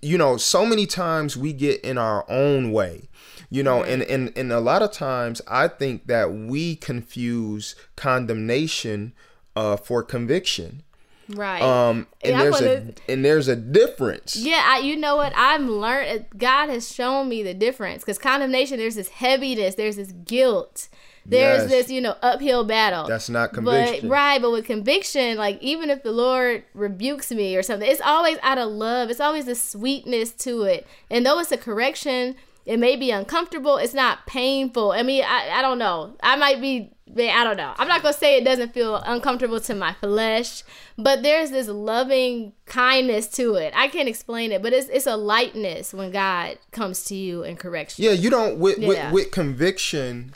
You 0.00 0.16
know, 0.16 0.38
so 0.38 0.64
many 0.64 0.86
times 0.86 1.36
we 1.36 1.52
get 1.52 1.82
in 1.82 1.98
our 1.98 2.24
own 2.30 2.72
way. 2.72 3.08
You 3.50 3.62
know, 3.62 3.84
and, 3.84 4.02
and 4.04 4.32
and 4.34 4.50
a 4.50 4.60
lot 4.60 4.80
of 4.80 4.92
times 4.92 5.42
I 5.46 5.68
think 5.68 6.06
that 6.06 6.32
we 6.32 6.74
confuse 6.74 7.74
condemnation 7.96 9.12
uh, 9.56 9.76
for 9.76 10.02
conviction. 10.02 10.82
Right. 11.28 11.62
Um, 11.62 12.08
and 12.22 12.40
there's 12.40 12.60
a 12.60 12.94
and 13.08 13.24
there's 13.24 13.48
a 13.48 13.56
difference. 13.56 14.36
Yeah, 14.36 14.62
I, 14.66 14.78
you 14.80 14.96
know 14.96 15.16
what? 15.16 15.32
I'm 15.36 15.70
learned. 15.70 16.26
God 16.36 16.68
has 16.68 16.92
shown 16.92 17.28
me 17.28 17.42
the 17.42 17.54
difference 17.54 18.02
because 18.02 18.18
condemnation. 18.18 18.78
There's 18.78 18.96
this 18.96 19.08
heaviness. 19.08 19.76
There's 19.76 19.96
this 19.96 20.12
guilt. 20.12 20.88
There's 21.24 21.62
Yes. 21.62 21.70
this, 21.70 21.90
you 21.90 22.00
know, 22.00 22.16
uphill 22.20 22.64
battle. 22.64 23.06
That's 23.06 23.30
not 23.30 23.50
But 23.52 23.54
conviction. 23.54 24.08
right, 24.08 24.42
but 24.42 24.50
with 24.50 24.66
conviction, 24.66 25.38
like 25.38 25.62
even 25.62 25.88
if 25.88 26.02
the 26.02 26.10
Lord 26.10 26.64
rebukes 26.74 27.30
me 27.30 27.54
or 27.56 27.62
something, 27.62 27.88
it's 27.88 28.00
always 28.00 28.38
out 28.42 28.58
of 28.58 28.68
love. 28.72 29.08
It's 29.08 29.20
always 29.20 29.46
a 29.46 29.54
sweetness 29.54 30.32
to 30.32 30.64
it. 30.64 30.84
And 31.08 31.24
though 31.24 31.38
it's 31.38 31.52
a 31.52 31.56
correction, 31.56 32.34
it 32.66 32.78
may 32.80 32.96
be 32.96 33.12
uncomfortable. 33.12 33.76
It's 33.76 33.94
not 33.94 34.26
painful. 34.26 34.90
I 34.90 35.04
mean, 35.04 35.22
I, 35.24 35.50
I 35.52 35.62
don't 35.62 35.78
know. 35.78 36.16
I 36.24 36.34
might 36.34 36.60
be. 36.60 36.90
I 37.18 37.44
don't 37.44 37.56
know. 37.56 37.74
I'm 37.76 37.88
not 37.88 38.02
gonna 38.02 38.14
say 38.14 38.36
it 38.36 38.44
doesn't 38.44 38.72
feel 38.72 38.96
uncomfortable 38.96 39.60
to 39.60 39.74
my 39.74 39.94
flesh, 39.94 40.62
but 40.96 41.22
there's 41.22 41.50
this 41.50 41.68
loving 41.68 42.52
kindness 42.66 43.28
to 43.28 43.54
it. 43.54 43.72
I 43.76 43.88
can't 43.88 44.08
explain 44.08 44.52
it, 44.52 44.62
but 44.62 44.72
it's 44.72 44.88
it's 44.88 45.06
a 45.06 45.16
lightness 45.16 45.92
when 45.92 46.10
God 46.10 46.58
comes 46.70 47.04
to 47.04 47.14
you 47.14 47.42
and 47.42 47.58
corrects 47.58 47.98
you. 47.98 48.08
Yeah, 48.08 48.14
you 48.14 48.30
don't 48.30 48.58
with, 48.58 48.78
Yeah. 48.78 48.88
with 48.88 49.12
with 49.12 49.30
conviction, 49.30 50.34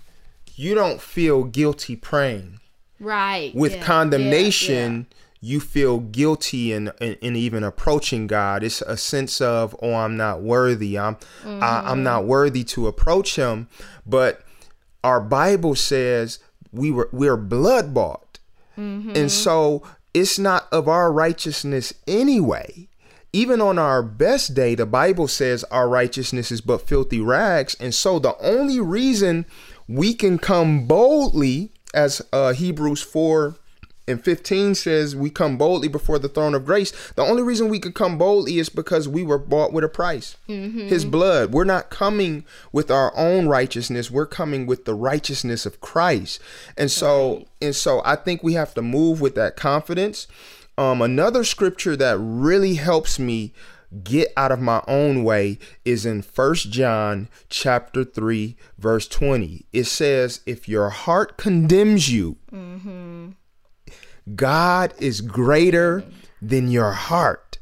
you 0.54 0.74
don't 0.74 1.00
feel 1.00 1.44
guilty 1.44 1.96
praying. 1.96 2.60
Right. 2.98 3.54
With 3.54 3.76
yeah, 3.76 3.82
condemnation, 3.82 5.06
you 5.40 5.60
feel 5.60 6.00
guilty 6.00 6.72
and, 6.72 6.92
and 7.00 7.36
even 7.36 7.62
approaching 7.62 8.26
God. 8.26 8.62
It's 8.62 8.80
a 8.82 8.96
sense 8.96 9.40
of, 9.40 9.76
oh, 9.82 9.94
I'm 9.94 10.16
not 10.16 10.42
worthy. 10.42 10.98
I'm 10.98 11.18
I, 11.44 11.82
I'm 11.84 12.02
not 12.02 12.20
mm-hmm. 12.20 12.28
worthy 12.28 12.64
to 12.64 12.86
approach 12.86 13.36
Him. 13.36 13.68
But 14.06 14.42
our 15.04 15.20
Bible 15.20 15.74
says 15.74 16.38
we 16.72 16.90
were 16.90 17.08
we're 17.12 17.36
blood 17.36 17.92
bought, 17.94 18.38
and 18.76 19.30
so 19.30 19.82
it's 20.14 20.38
not 20.38 20.66
of 20.72 20.88
our 20.88 21.12
righteousness 21.12 21.92
anyway. 22.06 22.88
Even 23.32 23.60
on 23.60 23.78
our 23.78 24.02
best 24.02 24.54
day, 24.54 24.74
the 24.74 24.86
Bible 24.86 25.28
says 25.28 25.62
our 25.64 25.88
righteousness 25.88 26.50
is 26.50 26.62
but 26.62 26.86
filthy 26.88 27.20
rags. 27.20 27.76
And 27.78 27.94
so 27.94 28.18
the 28.18 28.34
only 28.38 28.80
reason 28.80 29.44
we 29.86 30.14
can 30.14 30.38
come 30.38 30.86
boldly, 30.86 31.70
as 31.92 32.22
uh, 32.32 32.54
Hebrews 32.54 33.02
4 33.02 33.56
and 34.08 34.22
15 34.22 34.74
says, 34.74 35.16
we 35.16 35.30
come 35.30 35.56
boldly 35.58 35.88
before 35.88 36.18
the 36.18 36.28
throne 36.28 36.54
of 36.54 36.64
grace. 36.64 36.92
The 37.16 37.22
only 37.22 37.42
reason 37.42 37.68
we 37.68 37.80
could 37.80 37.94
come 37.94 38.18
boldly 38.18 38.58
is 38.58 38.68
because 38.68 39.08
we 39.08 39.22
were 39.22 39.38
bought 39.38 39.72
with 39.72 39.84
a 39.84 39.88
price 39.88 40.36
His 40.46 41.04
blood. 41.04 41.52
We're 41.52 41.64
not 41.64 41.90
coming 41.90 42.44
with 42.72 42.90
our 42.90 43.12
own 43.16 43.48
righteousness, 43.48 44.10
we're 44.10 44.26
coming 44.26 44.66
with 44.66 44.84
the 44.84 44.94
righteousness 44.94 45.66
of 45.66 45.80
Christ. 45.80 46.40
And 46.76 46.90
so, 46.90 47.46
and 47.60 47.74
so 47.74 48.00
I 48.04 48.16
think 48.16 48.42
we 48.42 48.54
have 48.54 48.74
to 48.74 48.82
move 48.82 49.20
with 49.20 49.34
that 49.34 49.56
confidence. 49.56 50.26
Um, 50.78 51.00
another 51.02 51.42
scripture 51.42 51.96
that 51.96 52.18
really 52.18 52.74
helps 52.74 53.18
me 53.18 53.52
get 54.04 54.32
out 54.36 54.52
of 54.52 54.60
my 54.60 54.82
own 54.86 55.24
way 55.24 55.58
is 55.84 56.04
in 56.04 56.20
First 56.20 56.70
John 56.70 57.28
chapter 57.48 58.04
3 58.04 58.56
verse 58.76 59.08
20. 59.08 59.64
It 59.72 59.84
says, 59.84 60.40
"If 60.44 60.68
your 60.68 60.90
heart 60.90 61.36
condemns 61.38 62.12
you, 62.12 62.36
God 64.34 64.92
is 64.98 65.20
greater 65.20 66.04
than 66.42 66.70
your 66.70 66.92
heart." 66.92 67.58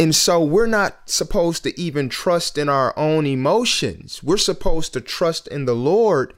And 0.00 0.14
so 0.14 0.42
we're 0.42 0.66
not 0.66 1.08
supposed 1.08 1.62
to 1.62 1.80
even 1.80 2.08
trust 2.08 2.58
in 2.58 2.68
our 2.68 2.92
own 2.98 3.26
emotions. 3.26 4.20
We're 4.22 4.38
supposed 4.38 4.92
to 4.94 5.00
trust 5.00 5.46
in 5.46 5.66
the 5.66 5.74
Lord 5.74 6.34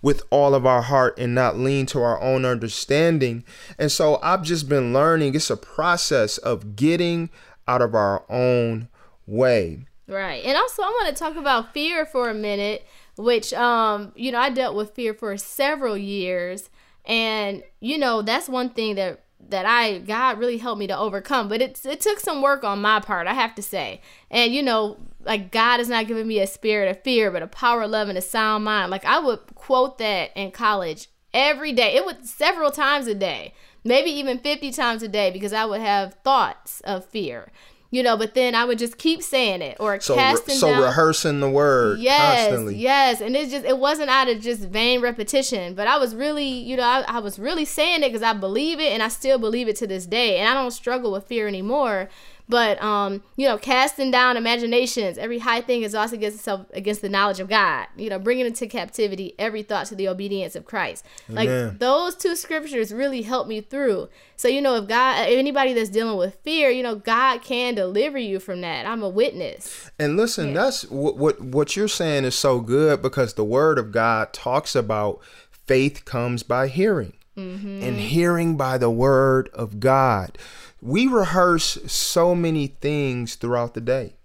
with 0.00 0.22
all 0.30 0.54
of 0.54 0.64
our 0.64 0.82
heart 0.82 1.18
and 1.18 1.34
not 1.34 1.58
lean 1.58 1.84
to 1.86 2.00
our 2.00 2.20
own 2.20 2.46
understanding. 2.46 3.44
And 3.78 3.92
so 3.92 4.18
I've 4.22 4.42
just 4.42 4.68
been 4.68 4.94
learning 4.94 5.34
it's 5.34 5.50
a 5.50 5.56
process 5.56 6.38
of 6.38 6.76
getting 6.76 7.28
out 7.68 7.82
of 7.82 7.94
our 7.94 8.24
own 8.30 8.88
way. 9.26 9.86
Right. 10.08 10.42
And 10.44 10.56
also 10.56 10.82
I 10.82 10.86
want 10.86 11.14
to 11.14 11.22
talk 11.22 11.36
about 11.36 11.74
fear 11.74 12.06
for 12.06 12.30
a 12.30 12.34
minute, 12.34 12.86
which 13.16 13.52
um, 13.52 14.12
you 14.14 14.32
know, 14.32 14.38
I 14.38 14.48
dealt 14.48 14.76
with 14.76 14.94
fear 14.94 15.12
for 15.12 15.36
several 15.36 15.98
years 15.98 16.70
and 17.06 17.62
you 17.80 17.98
know, 17.98 18.22
that's 18.22 18.48
one 18.48 18.70
thing 18.70 18.96
that 18.96 19.22
that 19.48 19.66
I 19.66 19.98
God 19.98 20.38
really 20.38 20.58
helped 20.58 20.78
me 20.78 20.86
to 20.86 20.98
overcome, 20.98 21.48
but 21.48 21.62
it 21.62 21.84
it 21.84 22.00
took 22.00 22.20
some 22.20 22.42
work 22.42 22.64
on 22.64 22.80
my 22.80 23.00
part, 23.00 23.26
I 23.26 23.34
have 23.34 23.54
to 23.56 23.62
say. 23.62 24.00
And 24.30 24.54
you 24.54 24.62
know, 24.62 24.98
like 25.24 25.52
God 25.52 25.78
has 25.78 25.88
not 25.88 26.06
given 26.06 26.26
me 26.26 26.40
a 26.40 26.46
spirit 26.46 26.90
of 26.90 27.02
fear, 27.02 27.30
but 27.30 27.42
a 27.42 27.46
power 27.46 27.82
of 27.82 27.90
love 27.90 28.08
and 28.08 28.18
a 28.18 28.22
sound 28.22 28.64
mind. 28.64 28.90
Like 28.90 29.04
I 29.04 29.18
would 29.18 29.40
quote 29.54 29.98
that 29.98 30.30
in 30.34 30.50
college 30.50 31.08
every 31.32 31.72
day. 31.72 31.94
It 31.94 32.04
would 32.04 32.26
several 32.26 32.70
times 32.70 33.06
a 33.06 33.14
day, 33.14 33.54
maybe 33.84 34.10
even 34.10 34.38
50 34.38 34.72
times 34.72 35.02
a 35.02 35.08
day 35.08 35.30
because 35.30 35.52
I 35.52 35.64
would 35.64 35.80
have 35.80 36.14
thoughts 36.24 36.80
of 36.80 37.04
fear. 37.04 37.52
You 37.96 38.02
know, 38.02 38.16
but 38.18 38.34
then 38.34 38.54
I 38.54 38.64
would 38.66 38.78
just 38.78 38.98
keep 38.98 39.22
saying 39.22 39.62
it 39.62 39.78
or 39.80 39.98
So, 40.00 40.14
re- 40.14 40.20
casting 40.20 40.56
so 40.56 40.68
down 40.68 40.82
rehearsing 40.82 41.40
the 41.40 41.48
word 41.48 41.98
yes 41.98 42.48
constantly. 42.48 42.76
yes 42.76 43.20
and 43.22 43.34
it 43.34 43.48
just 43.48 43.64
it 43.64 43.78
wasn't 43.78 44.10
out 44.10 44.28
of 44.28 44.40
just 44.40 44.60
vain 44.62 45.00
repetition 45.00 45.74
but 45.74 45.88
i 45.88 45.96
was 45.96 46.14
really 46.14 46.44
you 46.46 46.76
know 46.76 46.82
i, 46.82 47.04
I 47.08 47.18
was 47.20 47.38
really 47.38 47.64
saying 47.64 48.02
it 48.02 48.08
because 48.08 48.22
i 48.22 48.34
believe 48.34 48.78
it 48.80 48.92
and 48.92 49.02
i 49.02 49.08
still 49.08 49.38
believe 49.38 49.66
it 49.68 49.76
to 49.76 49.86
this 49.86 50.04
day 50.04 50.36
and 50.38 50.48
i 50.48 50.52
don't 50.54 50.72
struggle 50.72 51.12
with 51.12 51.24
fear 51.24 51.48
anymore 51.48 52.08
but 52.48 52.80
um 52.82 53.22
you 53.36 53.46
know 53.46 53.58
casting 53.58 54.10
down 54.10 54.36
imaginations 54.36 55.18
every 55.18 55.38
high 55.38 55.60
thing 55.60 55.82
is 55.82 55.94
also 55.94 56.14
against 56.14 56.38
itself 56.38 56.66
against 56.72 57.02
the 57.02 57.08
knowledge 57.08 57.40
of 57.40 57.48
god. 57.48 57.86
You 57.96 58.10
know 58.10 58.18
bringing 58.18 58.46
into 58.46 58.66
captivity 58.66 59.34
every 59.38 59.62
thought 59.62 59.86
to 59.86 59.94
the 59.94 60.08
obedience 60.08 60.54
of 60.56 60.64
christ. 60.64 61.04
Like 61.28 61.78
those 61.78 62.14
two 62.14 62.36
scriptures 62.36 62.92
really 62.92 63.22
helped 63.22 63.48
me 63.48 63.60
through. 63.60 64.08
So 64.36 64.48
you 64.48 64.60
know 64.60 64.76
if 64.76 64.88
god 64.88 65.28
if 65.28 65.38
anybody 65.38 65.72
that's 65.72 65.90
dealing 65.90 66.16
with 66.16 66.36
fear 66.42 66.70
you 66.70 66.82
know 66.82 66.94
god 66.94 67.42
can 67.42 67.74
deliver 67.74 68.18
you 68.18 68.38
from 68.38 68.60
that. 68.60 68.86
I'm 68.86 69.02
a 69.02 69.08
witness. 69.08 69.90
And 69.98 70.16
listen, 70.16 70.54
that's 70.54 70.84
what, 70.90 71.16
what 71.16 71.40
what 71.40 71.76
you're 71.76 71.88
saying 71.88 72.24
is 72.24 72.34
so 72.34 72.60
good 72.60 73.02
because 73.02 73.34
the 73.34 73.44
word 73.44 73.78
of 73.78 73.92
God 73.92 74.32
talks 74.32 74.74
about 74.74 75.20
faith 75.66 76.04
comes 76.04 76.42
by 76.42 76.68
hearing. 76.68 77.14
Mm-hmm. 77.36 77.82
And 77.82 78.00
hearing 78.00 78.56
by 78.56 78.78
the 78.78 78.90
word 78.90 79.50
of 79.52 79.78
God. 79.78 80.38
We 80.80 81.06
rehearse 81.06 81.78
so 81.86 82.34
many 82.34 82.68
things 82.68 83.34
throughout 83.34 83.74
the 83.74 83.80
day. 83.80 84.16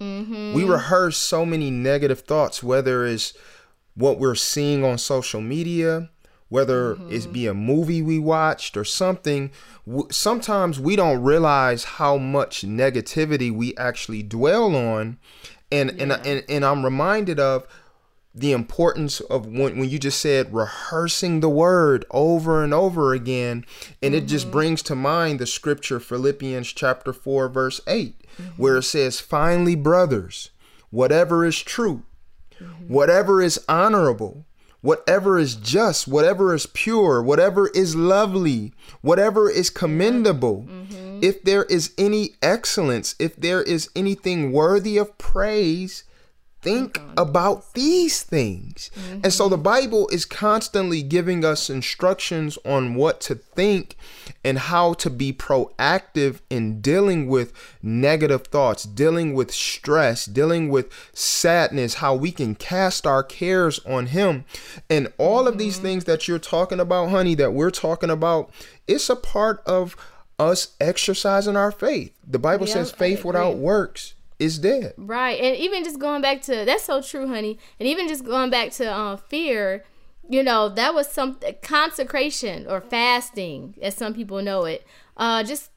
Mm-hmm. 0.00 0.52
We 0.54 0.64
rehearse 0.64 1.16
so 1.16 1.44
many 1.46 1.70
negative 1.70 2.20
thoughts, 2.20 2.62
whether 2.62 3.06
it's 3.06 3.32
what 3.94 4.18
we're 4.18 4.34
seeing 4.34 4.84
on 4.84 4.98
social 4.98 5.40
media, 5.40 6.10
whether 6.48 6.94
mm-hmm. 6.94 7.12
it 7.12 7.32
be 7.32 7.46
a 7.46 7.54
movie 7.54 8.02
we 8.02 8.18
watched 8.18 8.76
or 8.76 8.84
something. 8.84 9.50
W- 9.86 10.06
Sometimes 10.10 10.78
we 10.78 10.94
don't 10.94 11.22
realize 11.22 11.84
how 11.84 12.16
much 12.16 12.62
negativity 12.62 13.50
we 13.50 13.76
actually 13.76 14.22
dwell 14.22 14.74
on, 14.76 15.18
and 15.70 15.90
and, 16.00 16.12
and 16.12 16.44
and 16.48 16.64
I'm 16.64 16.84
reminded 16.84 17.40
of 17.40 17.66
the 18.34 18.52
importance 18.52 19.20
of 19.20 19.46
when, 19.46 19.78
when 19.78 19.88
you 19.88 19.98
just 19.98 20.20
said 20.20 20.52
rehearsing 20.52 21.40
the 21.40 21.48
word 21.48 22.04
over 22.10 22.62
and 22.62 22.72
over 22.72 23.12
again 23.12 23.64
and 24.02 24.14
it 24.14 24.26
just 24.26 24.46
mm-hmm. 24.46 24.52
brings 24.52 24.82
to 24.82 24.94
mind 24.94 25.38
the 25.38 25.46
scripture 25.46 25.98
philippians 25.98 26.72
chapter 26.72 27.12
4 27.12 27.48
verse 27.48 27.80
8 27.86 28.14
mm-hmm. 28.20 28.62
where 28.62 28.76
it 28.76 28.84
says 28.84 29.18
finally 29.18 29.74
brothers 29.74 30.50
whatever 30.90 31.44
is 31.44 31.60
true 31.60 32.02
mm-hmm. 32.60 32.92
whatever 32.92 33.42
is 33.42 33.64
honorable 33.68 34.44
whatever 34.80 35.38
is 35.38 35.54
just, 35.56 36.06
whatever 36.06 36.54
is 36.54 36.66
pure, 36.66 37.22
whatever 37.22 37.68
is 37.68 37.96
lovely, 37.96 38.72
whatever 39.00 39.50
is 39.50 39.70
commendable, 39.70 40.66
mm-hmm. 40.68 41.18
if 41.22 41.42
there 41.42 41.64
is 41.64 41.92
any 41.98 42.30
excellence, 42.42 43.14
if 43.18 43.34
there 43.36 43.62
is 43.62 43.90
anything 43.96 44.52
worthy 44.52 44.96
of 44.96 45.16
praise, 45.18 46.04
think 46.60 47.00
about 47.16 47.74
these 47.74 48.22
things. 48.22 48.90
Mm-hmm. 48.94 49.20
And 49.24 49.32
so 49.32 49.48
the 49.48 49.56
Bible 49.56 50.08
is 50.08 50.24
constantly 50.24 51.02
giving 51.02 51.44
us 51.44 51.70
instructions 51.70 52.58
on 52.64 52.94
what 52.94 53.20
to 53.22 53.36
think 53.36 53.96
and 54.44 54.58
how 54.58 54.94
to 54.94 55.10
be 55.10 55.32
proactive 55.32 56.40
in 56.50 56.80
dealing 56.80 57.28
with 57.28 57.52
negative 57.82 58.48
thoughts, 58.48 58.84
dealing 58.84 59.34
with 59.34 59.52
stress, 59.52 60.26
dealing 60.26 60.68
with 60.68 60.92
sadness, 61.12 61.94
how 61.94 62.14
we 62.14 62.32
can 62.32 62.54
cast 62.54 63.06
our 63.06 63.22
cares 63.22 63.78
on 63.86 64.06
Him. 64.06 64.44
And 64.90 65.12
all 65.16 65.40
mm-hmm. 65.40 65.48
of 65.48 65.58
these 65.58 65.76
mm-hmm. 65.76 65.84
things 65.84 66.04
that 66.04 66.26
you're 66.26 66.38
talking 66.38 66.80
about, 66.80 67.10
honey, 67.10 67.34
that 67.36 67.52
we're 67.52 67.70
talking 67.70 68.10
about, 68.10 68.50
it's 68.86 69.08
a 69.08 69.16
part 69.16 69.62
of 69.64 69.96
us 70.38 70.76
exercising 70.80 71.56
our 71.56 71.72
faith. 71.72 72.12
The 72.26 72.38
Bible 72.38 72.66
yep, 72.66 72.74
says 72.74 72.90
faith 72.90 73.24
without 73.24 73.56
works 73.56 74.14
is 74.38 74.58
dead. 74.58 74.94
Right. 74.96 75.40
And 75.40 75.56
even 75.56 75.84
just 75.84 75.98
going 75.98 76.22
back 76.22 76.42
to 76.42 76.64
that's 76.64 76.84
so 76.84 77.02
true, 77.02 77.28
honey. 77.28 77.58
And 77.78 77.88
even 77.88 78.08
just 78.08 78.24
going 78.24 78.50
back 78.50 78.70
to 78.72 78.90
uh, 78.90 79.16
fear, 79.16 79.84
you 80.28 80.42
know, 80.42 80.68
that 80.68 80.94
was 80.94 81.08
some 81.08 81.38
consecration 81.62 82.66
or 82.66 82.80
fasting, 82.80 83.74
as 83.82 83.94
some 83.94 84.14
people 84.14 84.42
know 84.42 84.64
it. 84.64 84.86
Uh, 85.16 85.42
just 85.42 85.70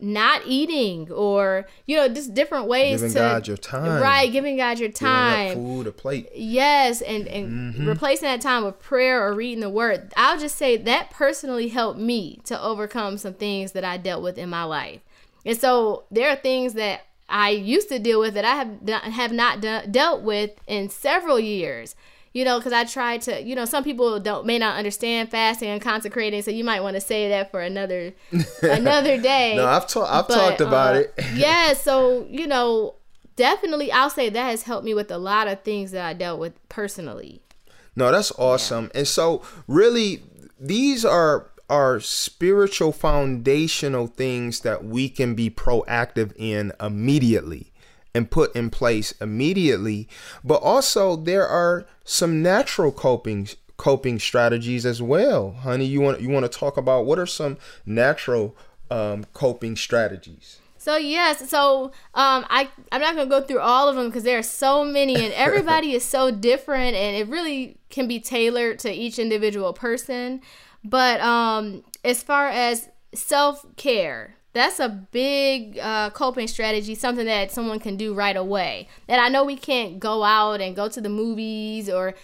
not 0.00 0.42
eating 0.46 1.10
or 1.10 1.66
you 1.86 1.96
know 1.96 2.08
just 2.08 2.32
different 2.32 2.68
ways 2.68 3.00
giving 3.00 3.14
to 3.14 3.18
God 3.18 3.48
your 3.48 3.56
time 3.56 4.00
right 4.00 4.30
giving 4.30 4.56
God 4.56 4.78
your 4.78 4.92
time 4.92 5.54
food 5.54 5.88
a 5.88 5.92
plate 5.92 6.28
yes 6.34 7.00
and 7.02 7.26
and 7.26 7.74
mm-hmm. 7.74 7.88
replacing 7.88 8.28
that 8.28 8.40
time 8.40 8.64
with 8.64 8.78
prayer 8.78 9.26
or 9.26 9.34
reading 9.34 9.60
the 9.60 9.68
word 9.68 10.12
I'll 10.16 10.38
just 10.38 10.56
say 10.56 10.76
that 10.76 11.10
personally 11.10 11.66
helped 11.68 11.98
me 11.98 12.40
to 12.44 12.62
overcome 12.62 13.18
some 13.18 13.34
things 13.34 13.72
that 13.72 13.84
I 13.84 13.96
dealt 13.96 14.22
with 14.22 14.38
in 14.38 14.48
my 14.48 14.62
life 14.62 15.00
and 15.44 15.58
so 15.58 16.04
there 16.12 16.30
are 16.30 16.36
things 16.36 16.74
that 16.74 17.07
I 17.28 17.50
used 17.50 17.88
to 17.90 17.98
deal 17.98 18.20
with 18.20 18.34
that 18.34 18.44
I 18.44 18.54
have 18.54 19.12
have 19.12 19.32
not 19.32 19.60
dealt 19.60 20.22
with 20.22 20.52
in 20.66 20.88
several 20.88 21.38
years. 21.38 21.94
You 22.34 22.44
know, 22.44 22.58
because 22.58 22.72
I 22.72 22.84
tried 22.84 23.22
to. 23.22 23.42
You 23.42 23.54
know, 23.54 23.64
some 23.64 23.82
people 23.82 24.20
don't 24.20 24.46
may 24.46 24.58
not 24.58 24.76
understand 24.76 25.30
fasting 25.30 25.70
and 25.70 25.80
consecrating, 25.80 26.42
so 26.42 26.50
you 26.50 26.62
might 26.62 26.82
want 26.82 26.94
to 26.94 27.00
say 27.00 27.28
that 27.30 27.50
for 27.50 27.60
another 27.60 28.12
another 28.62 29.20
day. 29.20 29.56
no, 29.56 29.66
I've 29.66 29.86
talked 29.86 30.12
I've 30.12 30.28
but, 30.28 30.34
talked 30.34 30.60
about 30.60 30.96
uh, 30.96 30.98
it. 31.00 31.14
yeah, 31.34 31.72
so 31.72 32.26
you 32.30 32.46
know, 32.46 32.96
definitely, 33.34 33.90
I'll 33.90 34.10
say 34.10 34.28
that 34.28 34.44
has 34.50 34.64
helped 34.64 34.84
me 34.84 34.94
with 34.94 35.10
a 35.10 35.18
lot 35.18 35.48
of 35.48 35.62
things 35.62 35.90
that 35.92 36.04
I 36.04 36.12
dealt 36.12 36.38
with 36.38 36.52
personally. 36.68 37.40
No, 37.96 38.12
that's 38.12 38.30
awesome. 38.38 38.90
Yeah. 38.92 39.00
And 39.00 39.08
so, 39.08 39.42
really, 39.66 40.22
these 40.60 41.04
are 41.04 41.50
are 41.68 42.00
spiritual 42.00 42.92
foundational 42.92 44.06
things 44.06 44.60
that 44.60 44.84
we 44.84 45.08
can 45.08 45.34
be 45.34 45.50
proactive 45.50 46.32
in 46.36 46.72
immediately 46.80 47.72
and 48.14 48.30
put 48.30 48.54
in 48.56 48.70
place 48.70 49.12
immediately. 49.20 50.08
But 50.42 50.62
also 50.62 51.16
there 51.16 51.46
are 51.46 51.86
some 52.04 52.42
natural 52.42 52.92
coping 52.92 53.48
coping 53.76 54.18
strategies 54.18 54.84
as 54.84 55.00
well. 55.00 55.52
Honey 55.52 55.84
you 55.84 56.00
want 56.00 56.20
you 56.20 56.28
want 56.28 56.50
to 56.50 56.58
talk 56.58 56.76
about 56.76 57.06
what 57.06 57.18
are 57.18 57.26
some 57.26 57.58
natural 57.86 58.56
um, 58.90 59.24
coping 59.32 59.76
strategies? 59.76 60.58
So 60.78 60.96
yes, 60.96 61.50
so 61.50 61.86
um, 62.14 62.46
I 62.48 62.68
I'm 62.90 63.00
not 63.00 63.14
gonna 63.14 63.28
go 63.28 63.42
through 63.42 63.60
all 63.60 63.88
of 63.88 63.96
them 63.96 64.06
because 64.06 64.22
there 64.22 64.38
are 64.38 64.42
so 64.42 64.84
many, 64.84 65.16
and 65.16 65.34
everybody 65.34 65.92
is 65.92 66.04
so 66.04 66.30
different, 66.30 66.96
and 66.96 67.16
it 67.16 67.28
really 67.28 67.76
can 67.90 68.08
be 68.08 68.20
tailored 68.20 68.78
to 68.80 68.90
each 68.90 69.18
individual 69.18 69.72
person. 69.72 70.40
But 70.84 71.20
um, 71.20 71.84
as 72.04 72.22
far 72.22 72.48
as 72.48 72.88
self 73.14 73.64
care, 73.76 74.36
that's 74.52 74.80
a 74.80 74.88
big 74.88 75.78
uh, 75.78 76.10
coping 76.10 76.48
strategy, 76.48 76.94
something 76.94 77.26
that 77.26 77.50
someone 77.50 77.78
can 77.78 77.96
do 77.96 78.14
right 78.14 78.36
away. 78.36 78.88
And 79.06 79.20
I 79.20 79.28
know 79.28 79.44
we 79.44 79.56
can't 79.56 79.98
go 79.98 80.24
out 80.24 80.60
and 80.60 80.74
go 80.74 80.88
to 80.88 81.00
the 81.00 81.08
movies 81.08 81.88
or 81.88 82.14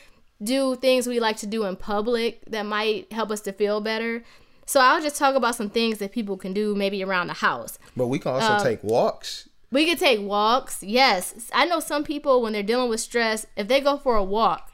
do 0.43 0.77
things 0.77 1.07
we 1.07 1.21
like 1.21 1.37
to 1.39 1.47
do 1.47 1.65
in 1.65 1.77
public 1.77 2.45
that 2.47 2.65
might 2.65 3.13
help 3.13 3.31
us 3.31 3.41
to 3.43 3.53
feel 3.53 3.81
better. 3.81 4.25
So 4.67 4.81
I'll 4.81 5.03
just 5.03 5.17
talk 5.17 5.35
about 5.35 5.55
some 5.55 5.71
things 5.71 5.99
that 5.99 6.13
people 6.13 6.37
can 6.37 6.53
do 6.53 6.75
maybe 6.75 7.05
around 7.05 7.29
the 7.29 7.35
house. 7.35 7.79
But 7.97 8.07
we 8.07 8.19
can 8.19 8.33
also 8.33 8.47
uh, 8.47 8.63
take 8.63 8.83
walks. 8.83 9.49
We 9.71 9.87
can 9.87 9.97
take 9.97 10.21
walks. 10.21 10.83
Yes. 10.83 11.51
I 11.53 11.67
know 11.67 11.81
some 11.81 12.05
people 12.05 12.43
when 12.43 12.53
they're 12.53 12.63
dealing 12.63 12.89
with 12.89 13.01
stress, 13.01 13.47
if 13.57 13.69
they 13.69 13.81
go 13.81 13.97
for 13.99 14.17
a 14.17 14.25
walk, 14.25 14.73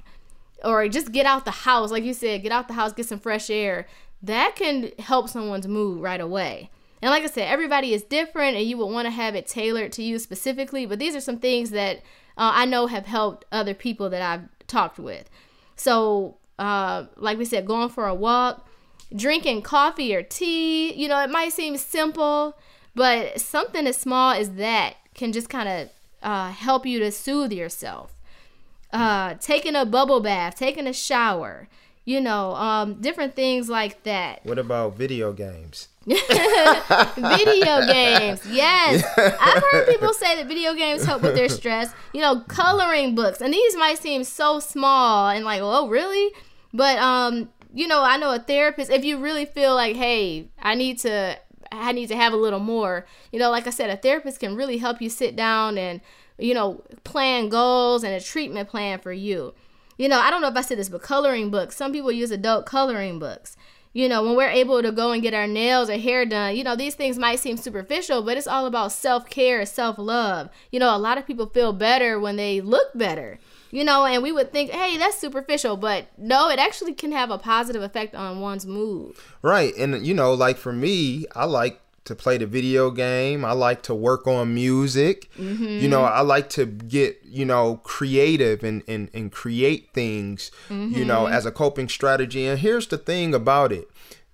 or 0.64 0.88
just 0.88 1.12
get 1.12 1.26
out 1.26 1.44
the 1.44 1.50
house, 1.50 1.90
like 1.90 2.04
you 2.04 2.14
said, 2.14 2.42
get 2.42 2.52
out 2.52 2.68
the 2.68 2.74
house, 2.74 2.92
get 2.92 3.06
some 3.06 3.20
fresh 3.20 3.50
air. 3.50 3.86
That 4.22 4.56
can 4.56 4.90
help 4.98 5.28
someone's 5.28 5.66
mood 5.66 6.02
right 6.02 6.20
away. 6.20 6.70
And 7.02 7.10
like 7.10 7.22
I 7.22 7.28
said, 7.28 7.48
everybody 7.48 7.94
is 7.94 8.02
different, 8.02 8.56
and 8.56 8.66
you 8.66 8.76
would 8.76 8.86
want 8.86 9.06
to 9.06 9.10
have 9.10 9.34
it 9.34 9.46
tailored 9.46 9.92
to 9.92 10.02
you 10.02 10.18
specifically. 10.18 10.84
But 10.84 10.98
these 10.98 11.16
are 11.16 11.20
some 11.20 11.38
things 11.38 11.70
that 11.70 11.98
uh, 12.36 12.52
I 12.54 12.66
know 12.66 12.86
have 12.86 13.06
helped 13.06 13.46
other 13.50 13.72
people 13.72 14.10
that 14.10 14.20
I've 14.20 14.48
talked 14.66 14.98
with. 14.98 15.30
So, 15.76 16.36
uh, 16.58 17.06
like 17.16 17.38
we 17.38 17.46
said, 17.46 17.66
going 17.66 17.88
for 17.88 18.06
a 18.06 18.14
walk, 18.14 18.68
drinking 19.16 19.62
coffee 19.62 20.14
or 20.14 20.22
tea. 20.22 20.92
You 20.92 21.08
know, 21.08 21.22
it 21.22 21.30
might 21.30 21.54
seem 21.54 21.78
simple, 21.78 22.58
but 22.94 23.40
something 23.40 23.86
as 23.86 23.96
small 23.96 24.32
as 24.32 24.50
that 24.52 24.96
can 25.14 25.32
just 25.32 25.48
kind 25.48 25.68
of 25.68 25.88
uh, 26.22 26.50
help 26.50 26.84
you 26.84 26.98
to 26.98 27.10
soothe 27.10 27.52
yourself 27.52 28.14
uh, 28.92 29.34
taking 29.34 29.76
a 29.76 29.84
bubble 29.84 30.20
bath, 30.20 30.56
taking 30.56 30.86
a 30.86 30.92
shower, 30.92 31.68
you 32.04 32.20
know, 32.20 32.54
um, 32.54 33.00
different 33.00 33.36
things 33.36 33.68
like 33.68 34.02
that. 34.04 34.44
What 34.44 34.58
about 34.58 34.96
video 34.96 35.32
games? 35.32 35.88
video 36.06 37.86
games, 37.86 38.46
yes. 38.46 39.04
I've 39.16 39.62
heard 39.70 39.86
people 39.86 40.14
say 40.14 40.36
that 40.36 40.46
video 40.48 40.74
games 40.74 41.04
help 41.04 41.22
with 41.22 41.34
their 41.34 41.48
stress. 41.48 41.92
You 42.12 42.20
know, 42.20 42.40
coloring 42.40 43.14
books, 43.14 43.40
and 43.40 43.52
these 43.52 43.76
might 43.76 43.98
seem 43.98 44.24
so 44.24 44.60
small 44.60 45.28
and 45.28 45.44
like, 45.44 45.60
oh, 45.62 45.88
really? 45.88 46.32
But 46.72 46.98
um, 46.98 47.50
you 47.72 47.86
know, 47.86 48.02
I 48.02 48.16
know 48.16 48.32
a 48.32 48.38
therapist. 48.38 48.90
If 48.90 49.04
you 49.04 49.18
really 49.18 49.44
feel 49.44 49.74
like, 49.74 49.96
hey, 49.96 50.48
I 50.60 50.74
need 50.74 50.98
to, 51.00 51.38
I 51.70 51.92
need 51.92 52.08
to 52.08 52.16
have 52.16 52.32
a 52.32 52.36
little 52.36 52.60
more. 52.60 53.06
You 53.30 53.38
know, 53.38 53.50
like 53.50 53.66
I 53.66 53.70
said, 53.70 53.90
a 53.90 53.96
therapist 53.96 54.40
can 54.40 54.56
really 54.56 54.78
help 54.78 55.00
you 55.00 55.10
sit 55.10 55.36
down 55.36 55.78
and 55.78 56.00
you 56.40 56.54
know, 56.54 56.82
plan 57.04 57.48
goals 57.48 58.02
and 58.02 58.14
a 58.14 58.20
treatment 58.20 58.68
plan 58.68 58.98
for 58.98 59.12
you. 59.12 59.54
You 59.98 60.08
know, 60.08 60.18
I 60.18 60.30
don't 60.30 60.40
know 60.40 60.48
if 60.48 60.56
I 60.56 60.62
said 60.62 60.78
this, 60.78 60.88
but 60.88 61.02
coloring 61.02 61.50
books. 61.50 61.76
Some 61.76 61.92
people 61.92 62.10
use 62.10 62.30
adult 62.30 62.66
coloring 62.66 63.18
books. 63.18 63.56
You 63.92 64.08
know, 64.08 64.22
when 64.22 64.36
we're 64.36 64.48
able 64.48 64.82
to 64.82 64.92
go 64.92 65.10
and 65.10 65.20
get 65.20 65.34
our 65.34 65.48
nails 65.48 65.90
or 65.90 65.98
hair 65.98 66.24
done, 66.24 66.56
you 66.56 66.62
know, 66.62 66.76
these 66.76 66.94
things 66.94 67.18
might 67.18 67.40
seem 67.40 67.56
superficial, 67.56 68.22
but 68.22 68.36
it's 68.36 68.46
all 68.46 68.66
about 68.66 68.92
self 68.92 69.28
care, 69.28 69.66
self 69.66 69.98
love. 69.98 70.48
You 70.70 70.78
know, 70.78 70.94
a 70.94 70.98
lot 70.98 71.18
of 71.18 71.26
people 71.26 71.46
feel 71.46 71.72
better 71.72 72.18
when 72.18 72.36
they 72.36 72.60
look 72.60 72.90
better 72.94 73.38
you 73.70 73.84
know, 73.84 74.04
and 74.04 74.22
we 74.22 74.32
would 74.32 74.52
think, 74.52 74.70
hey, 74.70 74.96
that's 74.96 75.18
superficial, 75.18 75.76
but 75.76 76.06
no, 76.18 76.48
it 76.50 76.58
actually 76.58 76.92
can 76.92 77.12
have 77.12 77.30
a 77.30 77.38
positive 77.38 77.82
effect 77.82 78.14
on 78.14 78.40
one's 78.40 78.66
mood. 78.66 79.14
Right. 79.42 79.74
And, 79.76 80.04
you 80.04 80.14
know, 80.14 80.34
like 80.34 80.56
for 80.56 80.72
me, 80.72 81.26
I 81.34 81.44
like 81.44 81.80
to 82.10 82.16
play 82.16 82.36
the 82.36 82.46
video 82.46 82.90
game. 82.90 83.44
I 83.44 83.52
like 83.52 83.82
to 83.84 83.94
work 83.94 84.26
on 84.26 84.52
music. 84.52 85.30
Mm-hmm. 85.38 85.64
You 85.64 85.88
know, 85.88 86.02
I 86.02 86.20
like 86.20 86.50
to 86.50 86.66
get, 86.66 87.20
you 87.24 87.44
know, 87.44 87.76
creative 87.84 88.64
and, 88.64 88.82
and, 88.88 89.08
and 89.14 89.30
create 89.30 89.94
things, 89.94 90.50
mm-hmm. 90.68 90.92
you 90.96 91.04
know, 91.04 91.24
mm-hmm. 91.24 91.32
as 91.32 91.46
a 91.46 91.52
coping 91.52 91.88
strategy. 91.88 92.46
And 92.46 92.58
here's 92.58 92.88
the 92.88 92.98
thing 92.98 93.32
about 93.32 93.72
it 93.72 93.88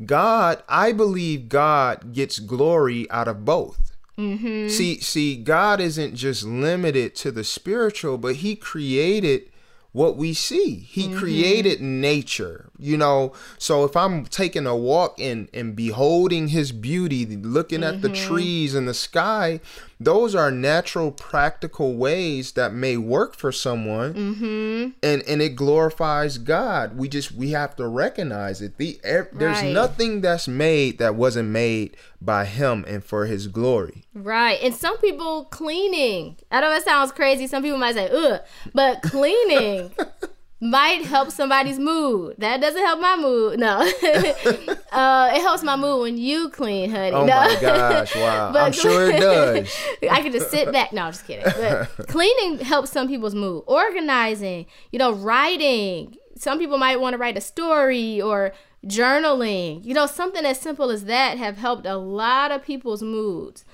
God, 0.04 0.62
I 0.68 0.92
believe 0.92 1.48
God 1.48 2.12
gets 2.12 2.38
glory 2.38 3.08
out 3.10 3.28
of 3.28 3.44
both. 3.44 3.92
Mm-hmm. 4.18 4.68
See, 4.68 4.98
see, 5.00 5.36
God 5.36 5.78
isn't 5.78 6.16
just 6.16 6.44
limited 6.44 7.14
to 7.16 7.30
the 7.30 7.44
spiritual, 7.44 8.16
but 8.16 8.36
He 8.36 8.56
created 8.56 9.50
what 9.96 10.14
we 10.14 10.34
see. 10.34 10.74
He 10.74 11.04
mm-hmm. 11.04 11.16
created 11.16 11.80
nature, 11.80 12.68
you 12.78 12.98
know. 12.98 13.32
So 13.56 13.84
if 13.84 13.96
I'm 13.96 14.26
taking 14.26 14.66
a 14.66 14.76
walk 14.76 15.18
and 15.18 15.48
and 15.54 15.74
beholding 15.74 16.48
his 16.48 16.70
beauty, 16.70 17.24
looking 17.24 17.80
mm-hmm. 17.80 17.94
at 17.94 18.02
the 18.02 18.10
mm-hmm. 18.10 18.28
trees 18.28 18.74
and 18.74 18.86
the 18.86 18.92
sky, 18.92 19.60
those 19.98 20.34
are 20.34 20.50
natural 20.50 21.10
practical 21.10 21.94
ways 21.94 22.52
that 22.52 22.74
may 22.74 22.98
work 22.98 23.34
for 23.34 23.50
someone 23.50 24.12
mm-hmm. 24.12 24.90
and 25.02 25.22
and 25.22 25.40
it 25.40 25.56
glorifies 25.56 26.36
god 26.36 26.98
we 26.98 27.08
just 27.08 27.32
we 27.32 27.52
have 27.52 27.74
to 27.74 27.86
recognize 27.88 28.60
it 28.60 28.76
the 28.76 29.00
er, 29.06 29.28
there's 29.32 29.62
right. 29.62 29.72
nothing 29.72 30.20
that's 30.20 30.46
made 30.46 30.98
that 30.98 31.14
wasn't 31.14 31.48
made 31.48 31.96
by 32.20 32.44
him 32.44 32.84
and 32.86 33.04
for 33.04 33.24
his 33.26 33.46
glory 33.46 34.04
right 34.16 34.58
and 34.62 34.74
some 34.74 34.96
people 34.98 35.44
cleaning 35.46 36.36
i 36.50 36.60
know 36.60 36.70
that 36.70 36.84
sounds 36.84 37.12
crazy 37.12 37.46
some 37.46 37.62
people 37.62 37.78
might 37.78 37.94
say 37.94 38.08
ugh 38.10 38.40
but 38.72 39.02
cleaning 39.02 39.90
might 40.60 41.04
help 41.04 41.30
somebody's 41.30 41.78
mood. 41.78 42.36
That 42.38 42.60
doesn't 42.60 42.80
help 42.82 43.00
my 43.00 43.16
mood. 43.16 43.58
No, 43.58 43.80
uh, 44.92 45.30
it 45.34 45.40
helps 45.42 45.62
my 45.62 45.76
mood 45.76 46.02
when 46.02 46.18
you 46.18 46.48
clean, 46.50 46.90
honey. 46.90 47.12
Oh 47.12 47.26
no. 47.26 47.34
my 47.34 47.58
gosh! 47.60 48.14
Wow, 48.16 48.52
I'm 48.54 48.72
sure 48.72 49.10
it 49.10 49.20
does. 49.20 49.74
I 50.10 50.22
can 50.22 50.32
just 50.32 50.50
sit 50.50 50.72
back. 50.72 50.92
No, 50.92 51.02
I'm 51.02 51.12
just 51.12 51.26
kidding. 51.26 51.44
But 51.44 52.08
cleaning 52.08 52.58
helps 52.64 52.90
some 52.90 53.08
people's 53.08 53.34
mood. 53.34 53.64
Organizing, 53.66 54.66
you 54.92 54.98
know, 54.98 55.12
writing. 55.12 56.16
some 56.36 56.58
people 56.58 56.78
might 56.78 57.00
want 57.00 57.14
to 57.14 57.18
write 57.18 57.36
a 57.36 57.42
story 57.42 58.20
or 58.20 58.52
journaling. 58.86 59.84
You 59.84 59.92
know, 59.92 60.06
something 60.06 60.44
as 60.46 60.58
simple 60.58 60.90
as 60.90 61.04
that 61.04 61.36
have 61.36 61.58
helped 61.58 61.86
a 61.86 61.96
lot 61.96 62.50
of 62.50 62.62
people's 62.64 63.02
moods. 63.02 63.64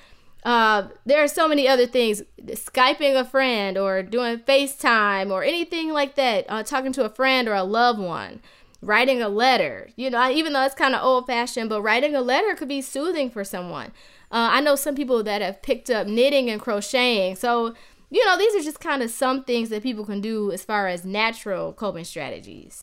Uh, 0.42 0.88
there 1.06 1.22
are 1.22 1.28
so 1.28 1.46
many 1.46 1.68
other 1.68 1.86
things. 1.86 2.22
Skyping 2.46 3.18
a 3.18 3.24
friend 3.24 3.78
or 3.78 4.02
doing 4.02 4.38
facetime 4.38 5.30
or 5.30 5.44
anything 5.44 5.92
like 5.92 6.16
that 6.16 6.46
uh, 6.48 6.62
talking 6.62 6.92
to 6.92 7.04
a 7.04 7.08
friend 7.08 7.48
or 7.48 7.54
a 7.54 7.62
loved 7.62 8.00
one 8.00 8.40
writing 8.80 9.22
a 9.22 9.28
letter. 9.28 9.90
You 9.96 10.10
know 10.10 10.30
even 10.30 10.52
though 10.52 10.64
it's 10.64 10.74
kind 10.74 10.94
of 10.94 11.04
old 11.04 11.26
fashioned 11.26 11.68
but 11.68 11.82
writing 11.82 12.16
a 12.16 12.20
letter 12.20 12.54
could 12.54 12.68
be 12.68 12.82
soothing 12.82 13.30
for 13.30 13.44
someone. 13.44 13.92
Uh, 14.30 14.48
i 14.52 14.60
know 14.60 14.74
some 14.74 14.94
people 14.94 15.22
that 15.22 15.42
have 15.42 15.62
picked 15.62 15.90
up 15.90 16.06
knitting 16.06 16.50
and 16.50 16.60
crocheting. 16.60 17.36
So 17.36 17.74
you 18.10 18.24
know 18.26 18.36
these 18.36 18.54
are 18.56 18.64
just 18.64 18.80
kind 18.80 19.02
of 19.02 19.10
some 19.10 19.44
things 19.44 19.68
that 19.68 19.82
people 19.82 20.04
can 20.04 20.20
do 20.20 20.50
as 20.50 20.64
far 20.64 20.88
as 20.88 21.04
natural 21.04 21.72
coping 21.72 22.04
strategies 22.04 22.81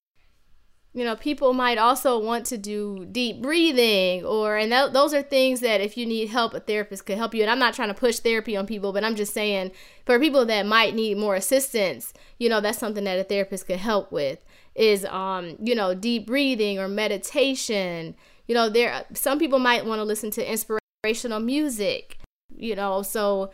you 0.94 1.04
know 1.04 1.16
people 1.16 1.54
might 1.54 1.78
also 1.78 2.18
want 2.18 2.46
to 2.46 2.58
do 2.58 3.06
deep 3.12 3.42
breathing 3.42 4.26
or 4.26 4.58
and 4.58 4.72
th- 4.72 4.92
those 4.92 5.14
are 5.14 5.22
things 5.22 5.60
that 5.60 5.82
if 5.82 5.98
you 5.98 6.06
need 6.06 6.30
help 6.30 6.54
a 6.54 6.60
therapist 6.60 7.06
could 7.06 7.18
help 7.18 7.34
you. 7.34 7.42
And 7.42 7.52
i'm 7.52 7.60
not 7.60 7.74
trying 7.74 7.90
to 7.90 7.94
push 7.94 8.20
therapy 8.20 8.58
on 8.58 8.66
people 8.66 8.92
but 8.92 9.04
i'm 9.04 9.16
just 9.16 9.34
saying 9.34 9.72
for 10.06 10.20
people 10.20 10.46
that 10.48 10.66
might 10.66 10.96
need 10.96 11.18
more 11.18 11.36
assistance 11.36 12.14
you 12.40 12.50
know 12.50 12.60
that's 12.60 12.80
something 12.80 13.04
that 13.04 13.20
a 13.20 13.24
therapist 13.24 13.68
could 13.68 13.78
help 13.80 14.12
with 14.12 14.44
is 14.80 15.06
um 15.06 15.58
you 15.62 15.76
know 15.76 15.94
deep 15.94 16.26
breathing 16.26 16.80
or 16.80 16.88
meditation. 16.88 18.16
You 18.48 18.56
know 18.56 18.70
there 18.70 19.06
some 19.14 19.38
people 19.38 19.60
might 19.60 19.86
want 19.86 20.00
to 20.00 20.04
listen 20.04 20.32
to 20.32 20.52
inspirational 20.52 21.40
music 21.40 22.18
you 22.56 22.76
know 22.76 23.04
so 23.04 23.52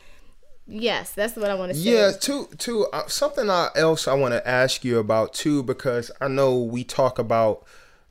Yes, 0.67 1.12
that's 1.13 1.36
what 1.36 1.49
I 1.49 1.56
want 1.56 1.73
to 1.73 1.78
say. 1.78 1.91
Yeah, 1.91 2.12
too, 2.12 2.49
too. 2.58 2.88
Uh, 2.91 3.08
something 3.08 3.49
else 3.49 4.08
I 4.08 4.13
want 4.15 4.34
to 4.34 4.47
ask 4.47 4.84
you 4.84 4.97
about 4.97 5.34
too, 5.34 5.62
because 5.63 6.10
I 6.19 6.28
know 6.28 6.58
we 6.60 6.84
talk 6.84 7.19
about 7.19 7.65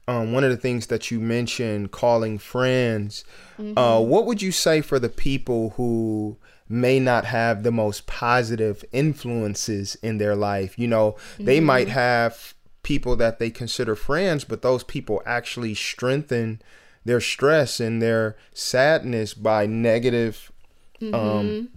um, 0.06 0.32
one 0.32 0.44
of 0.44 0.50
the 0.50 0.56
things 0.56 0.86
that 0.88 1.10
you 1.10 1.18
mentioned, 1.18 1.90
calling 1.90 2.38
friends. 2.38 3.24
Mm-hmm. 3.58 3.76
Uh, 3.76 4.00
what 4.00 4.26
would 4.26 4.42
you 4.42 4.52
say 4.52 4.80
for 4.80 4.98
the 4.98 5.08
people 5.08 5.70
who 5.70 6.36
may 6.68 7.00
not 7.00 7.24
have 7.24 7.62
the 7.62 7.72
most 7.72 8.06
positive 8.06 8.84
influences 8.92 9.96
in 9.96 10.18
their 10.18 10.36
life? 10.36 10.78
You 10.78 10.88
know, 10.88 11.16
they 11.38 11.58
mm-hmm. 11.58 11.66
might 11.66 11.88
have 11.88 12.54
people 12.82 13.16
that 13.16 13.38
they 13.38 13.50
consider 13.50 13.96
friends, 13.96 14.44
but 14.44 14.62
those 14.62 14.84
people 14.84 15.22
actually 15.26 15.74
strengthen 15.74 16.62
their 17.04 17.20
stress 17.20 17.80
and 17.80 18.00
their 18.00 18.36
sadness 18.52 19.34
by 19.34 19.66
negative. 19.66 20.52
Um, 21.00 21.10
mm-hmm. 21.10 21.16
Um, 21.16 21.68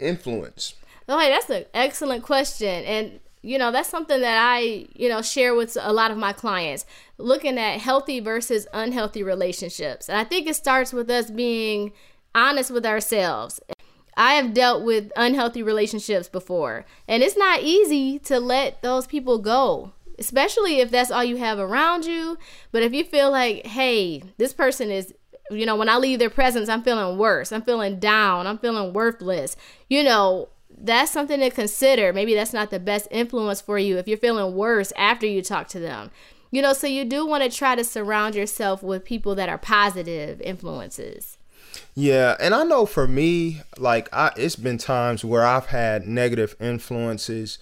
influence? 0.00 0.74
Okay, 1.08 1.28
that's 1.30 1.50
an 1.50 1.64
excellent 1.74 2.22
question. 2.22 2.84
And 2.84 3.20
you 3.42 3.58
know, 3.58 3.72
that's 3.72 3.88
something 3.88 4.20
that 4.20 4.38
I, 4.38 4.86
you 4.94 5.08
know, 5.08 5.22
share 5.22 5.54
with 5.54 5.76
a 5.80 5.92
lot 5.92 6.10
of 6.10 6.18
my 6.18 6.32
clients, 6.32 6.84
looking 7.16 7.58
at 7.58 7.80
healthy 7.80 8.20
versus 8.20 8.66
unhealthy 8.72 9.22
relationships. 9.22 10.08
And 10.08 10.18
I 10.18 10.24
think 10.24 10.46
it 10.46 10.56
starts 10.56 10.92
with 10.92 11.10
us 11.10 11.30
being 11.30 11.92
honest 12.34 12.70
with 12.70 12.84
ourselves. 12.84 13.60
I 14.16 14.34
have 14.34 14.52
dealt 14.52 14.84
with 14.84 15.10
unhealthy 15.16 15.62
relationships 15.62 16.28
before, 16.28 16.84
and 17.08 17.22
it's 17.22 17.36
not 17.36 17.62
easy 17.62 18.18
to 18.20 18.38
let 18.38 18.82
those 18.82 19.06
people 19.06 19.38
go, 19.38 19.92
especially 20.18 20.80
if 20.80 20.90
that's 20.90 21.10
all 21.10 21.24
you 21.24 21.38
have 21.38 21.58
around 21.58 22.04
you. 22.04 22.36
But 22.72 22.82
if 22.82 22.92
you 22.92 23.04
feel 23.04 23.30
like, 23.30 23.66
hey, 23.66 24.22
this 24.36 24.52
person 24.52 24.90
is 24.90 25.14
you 25.50 25.66
know, 25.66 25.76
when 25.76 25.88
I 25.88 25.96
leave 25.96 26.18
their 26.18 26.30
presence, 26.30 26.68
I'm 26.68 26.82
feeling 26.82 27.18
worse. 27.18 27.52
I'm 27.52 27.62
feeling 27.62 27.98
down. 27.98 28.46
I'm 28.46 28.58
feeling 28.58 28.92
worthless. 28.92 29.56
You 29.88 30.02
know, 30.02 30.48
that's 30.76 31.10
something 31.10 31.40
to 31.40 31.50
consider. 31.50 32.12
Maybe 32.12 32.34
that's 32.34 32.52
not 32.52 32.70
the 32.70 32.78
best 32.78 33.08
influence 33.10 33.60
for 33.60 33.78
you 33.78 33.98
if 33.98 34.08
you're 34.08 34.18
feeling 34.18 34.54
worse 34.54 34.92
after 34.96 35.26
you 35.26 35.42
talk 35.42 35.68
to 35.68 35.80
them. 35.80 36.10
You 36.50 36.62
know, 36.62 36.72
so 36.72 36.86
you 36.86 37.04
do 37.04 37.26
want 37.26 37.44
to 37.44 37.56
try 37.56 37.74
to 37.74 37.84
surround 37.84 38.34
yourself 38.34 38.82
with 38.82 39.04
people 39.04 39.34
that 39.36 39.48
are 39.48 39.58
positive 39.58 40.40
influences. 40.40 41.38
Yeah, 41.94 42.36
and 42.40 42.54
I 42.54 42.64
know 42.64 42.86
for 42.86 43.06
me, 43.06 43.62
like 43.78 44.08
I 44.12 44.32
it's 44.36 44.56
been 44.56 44.78
times 44.78 45.24
where 45.24 45.44
I've 45.44 45.66
had 45.66 46.06
negative 46.06 46.56
influences 46.60 47.58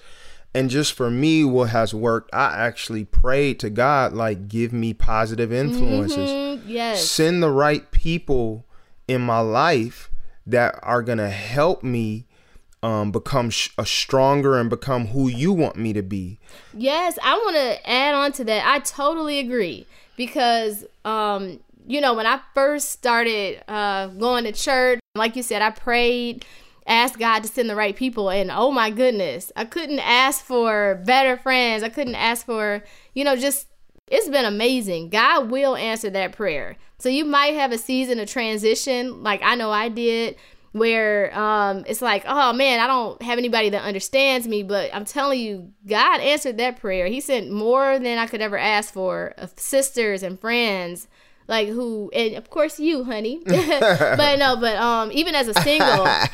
and 0.58 0.70
just 0.70 0.92
for 0.92 1.08
me 1.08 1.44
what 1.44 1.70
has 1.70 1.94
worked 1.94 2.34
i 2.34 2.46
actually 2.46 3.04
prayed 3.04 3.60
to 3.60 3.70
god 3.70 4.12
like 4.12 4.48
give 4.48 4.72
me 4.72 4.92
positive 4.92 5.52
influences. 5.52 6.30
Mm-hmm. 6.30 6.68
yes. 6.68 7.08
Send 7.08 7.42
the 7.42 7.50
right 7.50 7.88
people 7.92 8.66
in 9.06 9.20
my 9.20 9.38
life 9.38 10.10
that 10.46 10.78
are 10.82 11.02
gonna 11.02 11.30
help 11.30 11.84
me 11.84 12.26
um, 12.82 13.10
become 13.10 13.50
sh- 13.50 13.70
a 13.78 13.86
stronger 13.86 14.58
and 14.58 14.70
become 14.70 15.08
who 15.08 15.28
you 15.28 15.52
want 15.52 15.76
me 15.76 15.92
to 15.92 16.02
be. 16.02 16.40
Yes 16.74 17.18
i 17.22 17.34
want 17.34 17.54
to 17.56 17.88
add 17.88 18.14
on 18.16 18.32
to 18.32 18.44
that. 18.44 18.66
I 18.66 18.80
totally 18.80 19.38
agree. 19.38 19.86
Because 20.16 20.84
um, 21.04 21.60
you 21.86 22.00
know 22.00 22.14
when 22.14 22.26
i 22.26 22.40
first 22.54 22.90
started 22.90 23.62
uh, 23.68 24.08
going 24.08 24.42
to 24.44 24.52
church 24.52 24.98
like 25.14 25.36
you 25.36 25.42
said 25.42 25.62
i 25.62 25.70
prayed 25.70 26.44
ask 26.88 27.18
God 27.18 27.42
to 27.42 27.48
send 27.48 27.70
the 27.70 27.76
right 27.76 27.94
people. 27.94 28.30
And 28.30 28.50
oh 28.50 28.70
my 28.70 28.90
goodness, 28.90 29.52
I 29.54 29.64
couldn't 29.64 30.00
ask 30.00 30.44
for 30.44 31.00
better 31.04 31.36
friends. 31.36 31.82
I 31.82 31.88
couldn't 31.88 32.14
ask 32.16 32.44
for, 32.44 32.82
you 33.14 33.24
know, 33.24 33.36
just 33.36 33.68
it's 34.08 34.28
been 34.28 34.46
amazing. 34.46 35.10
God 35.10 35.50
will 35.50 35.76
answer 35.76 36.10
that 36.10 36.32
prayer. 36.32 36.76
So 36.98 37.08
you 37.08 37.24
might 37.24 37.54
have 37.54 37.72
a 37.72 37.78
season 37.78 38.18
of 38.18 38.28
transition, 38.28 39.22
like 39.22 39.40
I 39.42 39.54
know 39.54 39.70
I 39.70 39.88
did, 39.88 40.36
where 40.72 41.36
um, 41.38 41.84
it's 41.86 42.02
like, 42.02 42.24
oh 42.26 42.52
man, 42.52 42.80
I 42.80 42.86
don't 42.86 43.20
have 43.22 43.38
anybody 43.38 43.70
that 43.70 43.82
understands 43.82 44.48
me. 44.48 44.62
But 44.62 44.94
I'm 44.94 45.04
telling 45.04 45.40
you, 45.40 45.72
God 45.86 46.20
answered 46.20 46.56
that 46.56 46.80
prayer. 46.80 47.06
He 47.06 47.20
sent 47.20 47.50
more 47.50 47.98
than 47.98 48.18
I 48.18 48.26
could 48.26 48.40
ever 48.40 48.58
ask 48.58 48.92
for 48.92 49.34
of 49.36 49.52
sisters 49.56 50.22
and 50.22 50.40
friends 50.40 51.06
like 51.48 51.68
who 51.68 52.10
and 52.14 52.34
of 52.34 52.50
course 52.50 52.78
you 52.78 53.02
honey. 53.04 53.42
But 53.48 54.38
no 54.38 54.56
but 54.56 54.76
um 54.76 55.10
even 55.12 55.34
as 55.34 55.48
a 55.48 55.54
single 55.54 56.04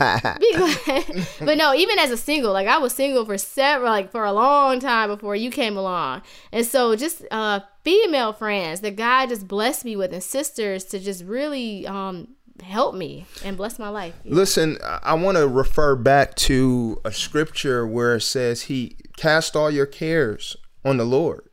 but 1.41 1.57
no 1.57 1.73
even 1.73 1.99
as 1.99 2.11
a 2.11 2.17
single 2.17 2.53
like 2.53 2.67
i 2.67 2.79
was 2.79 2.93
single 2.93 3.25
for 3.25 3.39
several 3.39 3.91
like 3.91 4.11
for 4.11 4.25
a 4.25 4.33
long 4.33 4.81
time 4.81 5.09
before 5.09 5.37
you 5.37 5.51
came 5.51 5.77
along. 5.77 6.23
And 6.53 6.67
so 6.67 6.97
just 6.97 7.25
uh 7.31 7.61
female 7.85 8.33
friends 8.33 8.81
that 8.81 8.97
god 8.97 9.29
just 9.29 9.49
blessed 9.49 9.85
me 9.85 9.97
with 9.97 10.13
and 10.13 10.23
sisters 10.23 10.85
to 10.87 10.99
just 10.99 11.25
really 11.25 11.87
um 11.87 12.29
help 12.63 12.95
me 12.95 13.27
and 13.45 13.57
bless 13.57 13.79
my 13.79 13.89
life. 13.89 14.15
Listen 14.25 14.79
i 14.83 15.15
want 15.15 15.37
to 15.37 15.47
refer 15.47 15.95
back 15.95 16.35
to 16.35 17.01
a 17.05 17.13
scripture 17.13 17.87
where 17.87 18.17
it 18.17 18.23
says 18.23 18.63
he 18.63 18.97
cast 19.17 19.55
all 19.55 19.71
your 19.71 19.87
cares 19.87 20.57
on 20.85 20.97
the 20.97 21.05
lord 21.05 21.49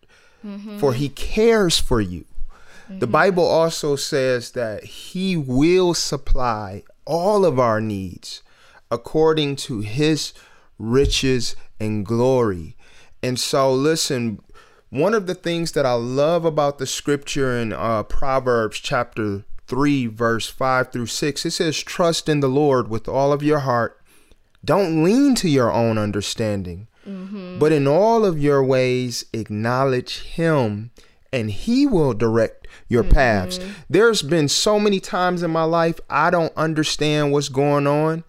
mm-hmm. 0.46 0.78
for 0.80 0.94
he 0.94 1.10
cares 1.10 1.80
for 1.80 2.02
you 2.02 2.26
the 3.00 3.08
Bible 3.08 3.46
also 3.46 3.96
says 3.96 4.52
that 4.52 4.84
He 4.84 5.38
will 5.38 5.94
supply 5.94 6.84
all 7.06 7.46
of 7.46 7.60
our 7.60 7.82
needs 7.82 8.44
according 8.90 9.56
to 9.56 9.80
His 9.80 10.34
riches 10.78 11.56
and 11.80 12.06
glory. 12.06 12.76
And 13.24 13.40
so, 13.40 13.74
listen, 13.74 14.42
one 14.90 15.14
of 15.14 15.26
the 15.26 15.36
things 15.36 15.72
that 15.72 15.86
I 15.86 15.94
love 15.94 16.44
about 16.44 16.78
the 16.78 16.86
scripture 16.86 17.58
in 17.58 17.72
uh, 17.72 18.04
Proverbs 18.04 18.78
chapter 18.80 19.46
3, 19.68 20.08
verse 20.08 20.50
5 20.50 20.92
through 20.92 21.06
6, 21.06 21.46
it 21.46 21.52
says, 21.52 21.82
Trust 21.82 22.28
in 22.28 22.42
the 22.42 22.50
Lord 22.50 22.90
with 22.90 23.08
all 23.08 23.32
of 23.32 23.42
your 23.42 23.60
heart. 23.60 23.98
Don't 24.66 25.04
lean 25.04 25.34
to 25.36 25.50
your 25.50 25.72
own 25.72 25.98
understanding, 25.98 26.88
mm-hmm. 27.08 27.58
but 27.58 27.72
in 27.72 27.88
all 27.88 28.26
of 28.26 28.38
your 28.38 28.64
ways 28.64 29.26
acknowledge 29.32 30.24
Him, 30.24 30.92
and 31.32 31.50
He 31.50 31.88
will 31.88 32.14
direct 32.14 32.61
your 32.92 33.04
mm-hmm. 33.04 33.14
paths. 33.14 33.60
There's 33.90 34.22
been 34.22 34.50
so 34.50 34.78
many 34.78 35.00
times 35.00 35.44
in 35.44 35.50
my 35.50 35.64
life 35.64 36.00
I 36.10 36.30
don't 36.30 36.52
understand 36.58 37.32
what's 37.32 37.48
going 37.48 37.88
on. 37.88 38.26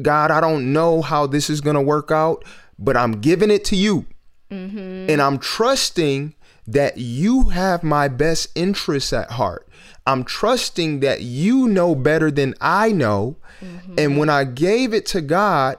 God, 0.00 0.30
I 0.30 0.40
don't 0.40 0.72
know 0.72 1.02
how 1.02 1.26
this 1.26 1.50
is 1.50 1.60
going 1.60 1.76
to 1.76 1.82
work 1.82 2.10
out, 2.10 2.42
but 2.78 2.96
I'm 2.96 3.20
giving 3.20 3.50
it 3.50 3.64
to 3.66 3.76
you. 3.76 4.06
Mm-hmm. 4.50 5.10
And 5.10 5.20
I'm 5.20 5.38
trusting 5.38 6.34
that 6.66 6.96
you 6.96 7.50
have 7.50 7.82
my 7.82 8.08
best 8.08 8.48
interests 8.54 9.12
at 9.12 9.32
heart. 9.32 9.68
I'm 10.06 10.24
trusting 10.24 11.00
that 11.00 11.20
you 11.20 11.68
know 11.68 11.94
better 11.94 12.30
than 12.30 12.54
I 12.60 12.92
know. 12.92 13.36
Mm-hmm. 13.60 13.94
And 13.98 14.18
when 14.18 14.30
I 14.30 14.44
gave 14.44 14.94
it 14.94 15.04
to 15.06 15.20
God, 15.20 15.76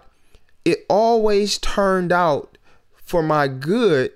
it 0.63 0.85
always 0.87 1.57
turned 1.57 2.11
out 2.11 2.59
for 3.03 3.23
my 3.23 3.47
good 3.47 4.11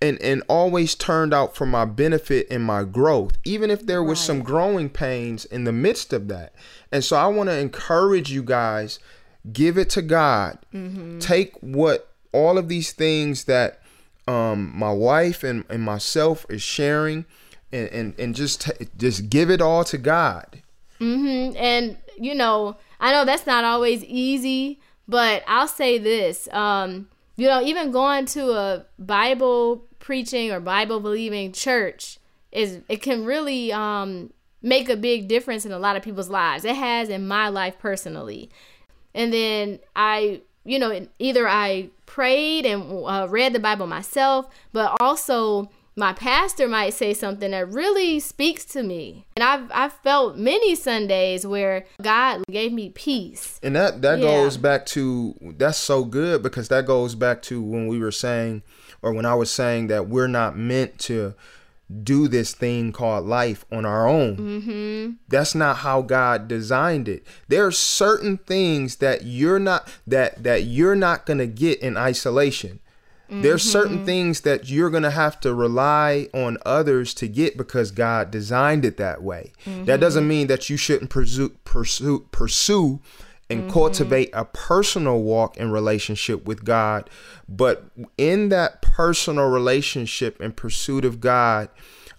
and 0.00 0.20
and 0.22 0.42
always 0.48 0.94
turned 0.94 1.34
out 1.34 1.56
for 1.56 1.66
my 1.66 1.84
benefit 1.84 2.46
and 2.50 2.62
my 2.62 2.84
growth 2.84 3.36
even 3.44 3.70
if 3.70 3.86
there 3.86 4.02
was 4.02 4.18
right. 4.18 4.26
some 4.26 4.42
growing 4.42 4.88
pains 4.88 5.44
in 5.46 5.64
the 5.64 5.72
midst 5.72 6.12
of 6.12 6.28
that 6.28 6.54
and 6.92 7.04
so 7.04 7.16
i 7.16 7.26
want 7.26 7.48
to 7.48 7.58
encourage 7.58 8.30
you 8.30 8.42
guys 8.42 8.98
give 9.52 9.76
it 9.76 9.90
to 9.90 10.02
god 10.02 10.58
mm-hmm. 10.72 11.18
take 11.18 11.56
what 11.60 12.12
all 12.32 12.58
of 12.58 12.68
these 12.68 12.92
things 12.92 13.44
that 13.44 13.80
um, 14.26 14.76
my 14.76 14.92
wife 14.92 15.42
and, 15.42 15.64
and 15.70 15.82
myself 15.82 16.44
is 16.50 16.60
sharing 16.62 17.24
and 17.72 17.88
and, 17.88 18.14
and 18.18 18.34
just 18.34 18.60
t- 18.60 18.88
just 18.96 19.30
give 19.30 19.50
it 19.50 19.60
all 19.60 19.84
to 19.84 19.98
god 19.98 20.62
mm-hmm. 21.00 21.56
and 21.56 21.96
you 22.16 22.34
know 22.34 22.76
i 23.00 23.10
know 23.10 23.24
that's 23.24 23.46
not 23.46 23.64
always 23.64 24.04
easy 24.04 24.80
but 25.08 25.42
i'll 25.46 25.66
say 25.66 25.98
this 25.98 26.46
um, 26.52 27.08
you 27.36 27.46
know 27.46 27.62
even 27.62 27.90
going 27.90 28.26
to 28.26 28.50
a 28.52 28.84
bible 28.98 29.87
preaching 30.08 30.50
or 30.50 30.58
Bible 30.58 31.00
believing 31.00 31.52
church 31.52 32.18
is 32.50 32.80
it 32.88 33.02
can 33.02 33.26
really 33.26 33.70
um 33.70 34.32
make 34.62 34.88
a 34.88 34.96
big 34.96 35.28
difference 35.28 35.66
in 35.66 35.70
a 35.70 35.78
lot 35.78 35.96
of 35.96 36.02
people's 36.02 36.30
lives. 36.30 36.64
It 36.64 36.76
has 36.76 37.10
in 37.10 37.28
my 37.28 37.50
life 37.50 37.78
personally. 37.78 38.48
And 39.14 39.34
then 39.34 39.80
I, 39.94 40.40
you 40.64 40.78
know, 40.78 41.06
either 41.18 41.46
I 41.46 41.90
prayed 42.06 42.64
and 42.64 43.04
uh, 43.04 43.26
read 43.28 43.52
the 43.52 43.60
Bible 43.60 43.86
myself, 43.86 44.46
but 44.72 44.96
also 44.98 45.68
my 45.98 46.12
pastor 46.12 46.68
might 46.68 46.94
say 46.94 47.12
something 47.12 47.50
that 47.50 47.68
really 47.70 48.20
speaks 48.20 48.64
to 48.66 48.82
me. 48.82 49.26
And 49.36 49.42
I've 49.42 49.68
I've 49.74 49.92
felt 49.92 50.36
many 50.38 50.74
Sundays 50.76 51.44
where 51.46 51.84
God 52.00 52.44
gave 52.50 52.72
me 52.72 52.90
peace. 52.90 53.58
And 53.62 53.74
that 53.76 54.00
that 54.02 54.20
Yeah. 54.20 54.24
goes 54.26 54.56
back 54.56 54.86
to 54.86 55.34
that's 55.58 55.78
so 55.78 56.04
good 56.04 56.42
because 56.42 56.68
that 56.68 56.86
goes 56.86 57.14
back 57.16 57.42
to 57.42 57.60
when 57.60 57.88
we 57.88 57.98
were 57.98 58.12
saying 58.12 58.62
or 59.02 59.12
when 59.12 59.26
I 59.26 59.34
was 59.34 59.50
saying 59.50 59.88
that 59.88 60.08
we're 60.08 60.28
not 60.28 60.56
meant 60.56 60.98
to 61.00 61.34
do 62.02 62.28
this 62.28 62.52
thing 62.52 62.92
called 62.92 63.24
life 63.26 63.64
on 63.72 63.86
our 63.86 64.06
own. 64.06 64.36
Mm-hmm. 64.36 65.10
That's 65.28 65.54
not 65.54 65.78
how 65.78 66.02
God 66.02 66.46
designed 66.46 67.08
it. 67.08 67.26
There 67.48 67.66
are 67.66 67.72
certain 67.72 68.36
things 68.38 68.96
that 68.96 69.24
you're 69.24 69.58
not 69.58 69.88
that 70.06 70.42
that 70.44 70.64
you're 70.64 70.94
not 70.96 71.26
gonna 71.26 71.46
get 71.46 71.80
in 71.80 71.96
isolation. 71.96 72.80
There's 73.30 73.62
certain 73.62 73.98
mm-hmm. 73.98 74.06
things 74.06 74.40
that 74.42 74.68
you're 74.68 74.90
gonna 74.90 75.10
have 75.10 75.38
to 75.40 75.54
rely 75.54 76.28
on 76.32 76.58
others 76.64 77.12
to 77.14 77.28
get 77.28 77.56
because 77.56 77.90
God 77.90 78.30
designed 78.30 78.84
it 78.84 78.96
that 78.96 79.22
way. 79.22 79.52
That 79.64 79.70
mm-hmm. 79.70 80.00
doesn't 80.00 80.26
mean 80.26 80.46
that 80.46 80.70
you 80.70 80.76
shouldn't 80.76 81.10
pursue 81.10 81.50
pursue 81.64 82.26
pursue 82.30 83.00
and 83.50 83.62
mm-hmm. 83.62 83.70
cultivate 83.70 84.30
a 84.32 84.44
personal 84.44 85.22
walk 85.22 85.58
and 85.58 85.72
relationship 85.72 86.44
with 86.46 86.64
God. 86.64 87.08
But 87.48 87.84
in 88.16 88.48
that 88.50 88.82
personal 88.82 89.48
relationship 89.48 90.40
and 90.40 90.56
pursuit 90.56 91.04
of 91.04 91.20
God, 91.20 91.68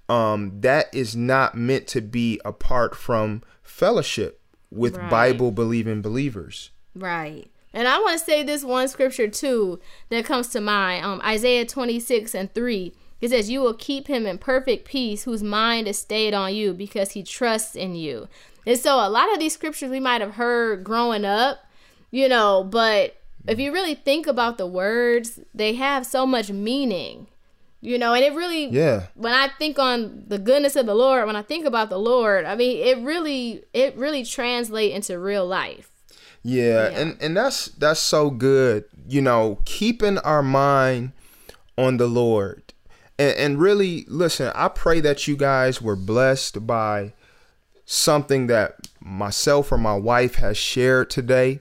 um, 0.07 0.59
that 0.61 0.93
is 0.93 1.15
not 1.15 1.55
meant 1.55 1.87
to 1.87 2.01
be 2.01 2.41
apart 2.43 2.95
from 2.95 3.43
fellowship 3.61 4.41
with 4.71 4.97
Right. 4.97 5.09
Bible 5.09 5.51
believing 5.51 6.01
believers. 6.01 6.71
Right. 6.95 7.49
And 7.73 7.87
I 7.87 7.99
want 7.99 8.17
to 8.19 8.25
say 8.25 8.43
this 8.43 8.63
one 8.63 8.87
scripture 8.87 9.27
too 9.27 9.79
that 10.09 10.25
comes 10.25 10.47
to 10.49 10.61
mind. 10.61 11.05
Um, 11.05 11.21
Isaiah 11.23 11.65
26 11.65 12.33
and 12.33 12.53
3. 12.53 12.93
It 13.21 13.29
says, 13.29 13.49
You 13.49 13.61
will 13.61 13.73
keep 13.73 14.07
him 14.07 14.25
in 14.25 14.37
perfect 14.37 14.85
peace, 14.87 15.23
whose 15.23 15.43
mind 15.43 15.87
is 15.87 15.99
stayed 15.99 16.33
on 16.33 16.53
you 16.55 16.73
because 16.73 17.11
he 17.11 17.23
trusts 17.23 17.75
in 17.75 17.95
you. 17.95 18.27
And 18.65 18.77
so 18.77 18.95
a 18.95 19.09
lot 19.09 19.31
of 19.33 19.39
these 19.39 19.53
scriptures 19.53 19.89
we 19.89 19.99
might 19.99 20.21
have 20.21 20.35
heard 20.35 20.83
growing 20.83 21.25
up, 21.25 21.59
you 22.11 22.27
know, 22.27 22.63
but 22.63 23.15
if 23.47 23.59
you 23.59 23.71
really 23.71 23.95
think 23.95 24.27
about 24.27 24.57
the 24.57 24.67
words, 24.67 25.39
they 25.53 25.73
have 25.75 26.05
so 26.05 26.25
much 26.25 26.51
meaning. 26.51 27.27
You 27.81 27.97
know, 27.97 28.13
and 28.13 28.25
it 28.25 28.33
really 28.33 28.65
Yeah. 28.65 29.07
when 29.15 29.31
I 29.33 29.47
think 29.57 29.79
on 29.79 30.25
the 30.27 30.37
goodness 30.37 30.75
of 30.75 30.85
the 30.85 30.93
Lord, 30.95 31.25
when 31.27 31.37
I 31.37 31.41
think 31.41 31.65
about 31.65 31.89
the 31.89 31.97
Lord, 31.99 32.43
I 32.45 32.55
mean, 32.55 32.77
it 32.85 32.97
really 32.99 33.63
it 33.73 33.95
really 33.95 34.25
translates 34.25 34.93
into 34.95 35.17
real 35.17 35.45
life. 35.45 35.88
Yeah, 36.43 36.89
Yeah. 36.89 36.99
and 36.99 37.17
and 37.21 37.37
that's 37.37 37.67
that's 37.67 37.99
so 37.99 38.29
good. 38.29 38.85
You 39.07 39.21
know, 39.21 39.59
keeping 39.65 40.17
our 40.19 40.43
mind 40.43 41.11
on 41.77 41.97
the 41.97 42.07
Lord. 42.07 42.61
And, 43.17 43.35
and 43.37 43.59
really, 43.59 44.05
listen, 44.07 44.51
I 44.55 44.69
pray 44.69 45.01
that 45.01 45.27
you 45.27 45.35
guys 45.35 45.81
were 45.81 45.95
blessed 45.97 46.65
by 46.65 47.13
something 47.85 48.47
that 48.47 48.87
myself 49.01 49.71
or 49.71 49.77
my 49.77 49.95
wife 49.95 50.35
has 50.35 50.57
shared 50.57 51.09
today. 51.09 51.59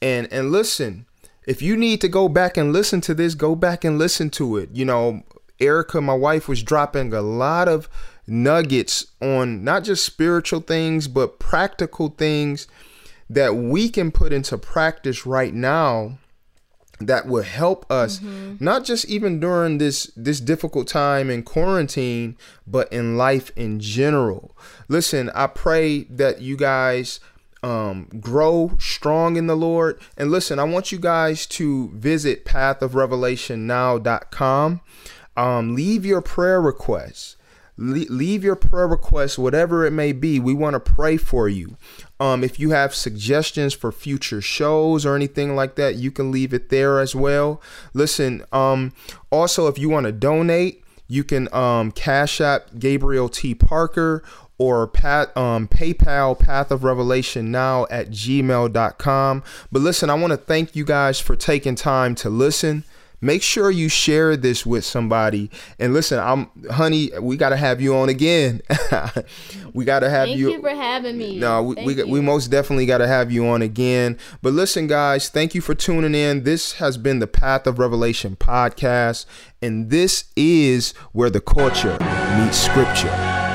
And 0.00 0.32
and 0.32 0.50
listen, 0.52 1.06
if 1.46 1.60
you 1.60 1.76
need 1.76 2.00
to 2.02 2.08
go 2.08 2.28
back 2.28 2.56
and 2.56 2.72
listen 2.72 3.00
to 3.02 3.14
this, 3.14 3.34
go 3.34 3.54
back 3.54 3.84
and 3.84 3.98
listen 3.98 4.30
to 4.30 4.56
it. 4.56 4.70
You 4.72 4.84
know, 4.84 5.22
Erica, 5.60 6.00
my 6.00 6.14
wife, 6.14 6.48
was 6.48 6.62
dropping 6.62 7.12
a 7.12 7.22
lot 7.22 7.68
of 7.68 7.88
nuggets 8.26 9.06
on 9.20 9.64
not 9.64 9.84
just 9.84 10.04
spiritual 10.04 10.60
things, 10.60 11.08
but 11.08 11.38
practical 11.38 12.08
things 12.08 12.66
that 13.28 13.56
we 13.56 13.88
can 13.88 14.10
put 14.10 14.32
into 14.32 14.58
practice 14.58 15.26
right 15.26 15.54
now 15.54 16.18
that 16.98 17.26
will 17.26 17.42
help 17.42 17.84
us 17.90 18.22
not 18.58 18.82
just 18.84 19.04
even 19.06 19.38
during 19.38 19.76
this 19.78 20.10
this 20.16 20.40
difficult 20.40 20.88
time 20.88 21.28
in 21.28 21.42
quarantine 21.42 22.34
but 22.66 22.90
in 22.92 23.18
life 23.18 23.50
in 23.56 23.78
general. 23.80 24.56
Listen 24.88 25.30
i 25.34 25.46
pray 25.46 26.04
that 26.04 26.40
you 26.40 26.56
guys 26.56 27.20
um, 27.62 28.08
grow 28.20 28.76
strong 28.78 29.36
in 29.36 29.46
the 29.46 29.56
lord. 29.56 30.00
And 30.16 30.30
listen 30.30 30.58
i 30.58 30.64
want 30.64 30.90
you 30.92 30.98
guys 30.98 31.44
to 31.46 31.90
visit 31.90 32.46
pathofrevelationnow.com 32.46 34.80
um, 35.36 35.74
leave 35.74 36.06
your 36.06 36.22
prayer 36.22 36.62
requests 36.62 37.35
Le- 37.76 38.10
leave 38.10 38.42
your 38.42 38.56
prayer 38.56 38.88
requests 38.88 39.38
whatever 39.38 39.84
it 39.84 39.90
may 39.90 40.12
be. 40.12 40.40
We 40.40 40.54
want 40.54 40.74
to 40.74 40.80
pray 40.80 41.16
for 41.16 41.48
you. 41.48 41.76
Um, 42.18 42.42
if 42.42 42.58
you 42.58 42.70
have 42.70 42.94
suggestions 42.94 43.74
for 43.74 43.92
future 43.92 44.40
shows 44.40 45.04
or 45.04 45.14
anything 45.14 45.54
like 45.54 45.74
that 45.76 45.96
you 45.96 46.10
can 46.10 46.30
leave 46.30 46.54
it 46.54 46.70
there 46.70 47.00
as 47.00 47.14
well. 47.14 47.60
Listen 47.92 48.44
um, 48.52 48.92
also 49.30 49.66
if 49.68 49.78
you 49.78 49.88
want 49.88 50.06
to 50.06 50.12
donate 50.12 50.82
you 51.08 51.22
can 51.22 51.52
um, 51.54 51.92
cash 51.92 52.40
app 52.40 52.78
gabriel 52.78 53.28
t. 53.28 53.54
Parker 53.54 54.22
or 54.58 54.86
pat, 54.86 55.36
um, 55.36 55.68
paypal 55.68 56.38
path 56.38 56.70
of 56.70 56.82
revelation 56.82 57.50
now 57.50 57.86
at 57.90 58.08
gmail.com 58.08 59.42
but 59.70 59.82
listen 59.82 60.08
i 60.08 60.14
want 60.14 60.30
to 60.30 60.36
thank 60.36 60.74
you 60.74 60.84
guys 60.84 61.20
for 61.20 61.36
taking 61.36 61.74
time 61.74 62.14
to 62.14 62.30
listen 62.30 62.82
make 63.20 63.42
sure 63.42 63.70
you 63.70 63.88
share 63.88 64.36
this 64.36 64.64
with 64.66 64.84
somebody 64.84 65.50
and 65.78 65.94
listen 65.94 66.18
i'm 66.18 66.50
honey 66.70 67.10
we 67.20 67.36
got 67.36 67.50
to 67.50 67.56
have 67.56 67.80
you 67.80 67.94
on 67.96 68.08
again 68.08 68.60
we 69.72 69.84
got 69.84 70.00
to 70.00 70.10
have 70.10 70.26
Thank 70.26 70.38
you, 70.38 70.60
for 70.60 70.70
having 70.70 71.18
me. 71.18 71.38
no, 71.38 71.62
we 71.62 71.74
Thank 71.74 71.86
we, 71.86 71.94
you. 71.94 72.08
we 72.08 72.20
most 72.20 72.48
definitely 72.48 72.86
got 72.86 72.98
to 72.98 73.06
have 73.06 73.30
you 73.30 73.46
on 73.46 73.62
again. 73.62 74.18
But 74.42 74.52
listen, 74.54 74.86
guys, 74.86 75.28
thank 75.28 75.54
you 75.54 75.60
for 75.60 75.74
tuning 75.74 76.14
in. 76.14 76.44
This 76.44 76.74
has 76.74 76.96
been 76.96 77.18
the 77.18 77.26
Path 77.26 77.66
of 77.66 77.78
Revelation 77.78 78.36
podcast, 78.36 79.26
and 79.60 79.90
this 79.90 80.24
is 80.36 80.92
where 81.12 81.30
the 81.30 81.40
culture 81.40 81.98
meets 82.38 82.58
scripture. 82.58 83.45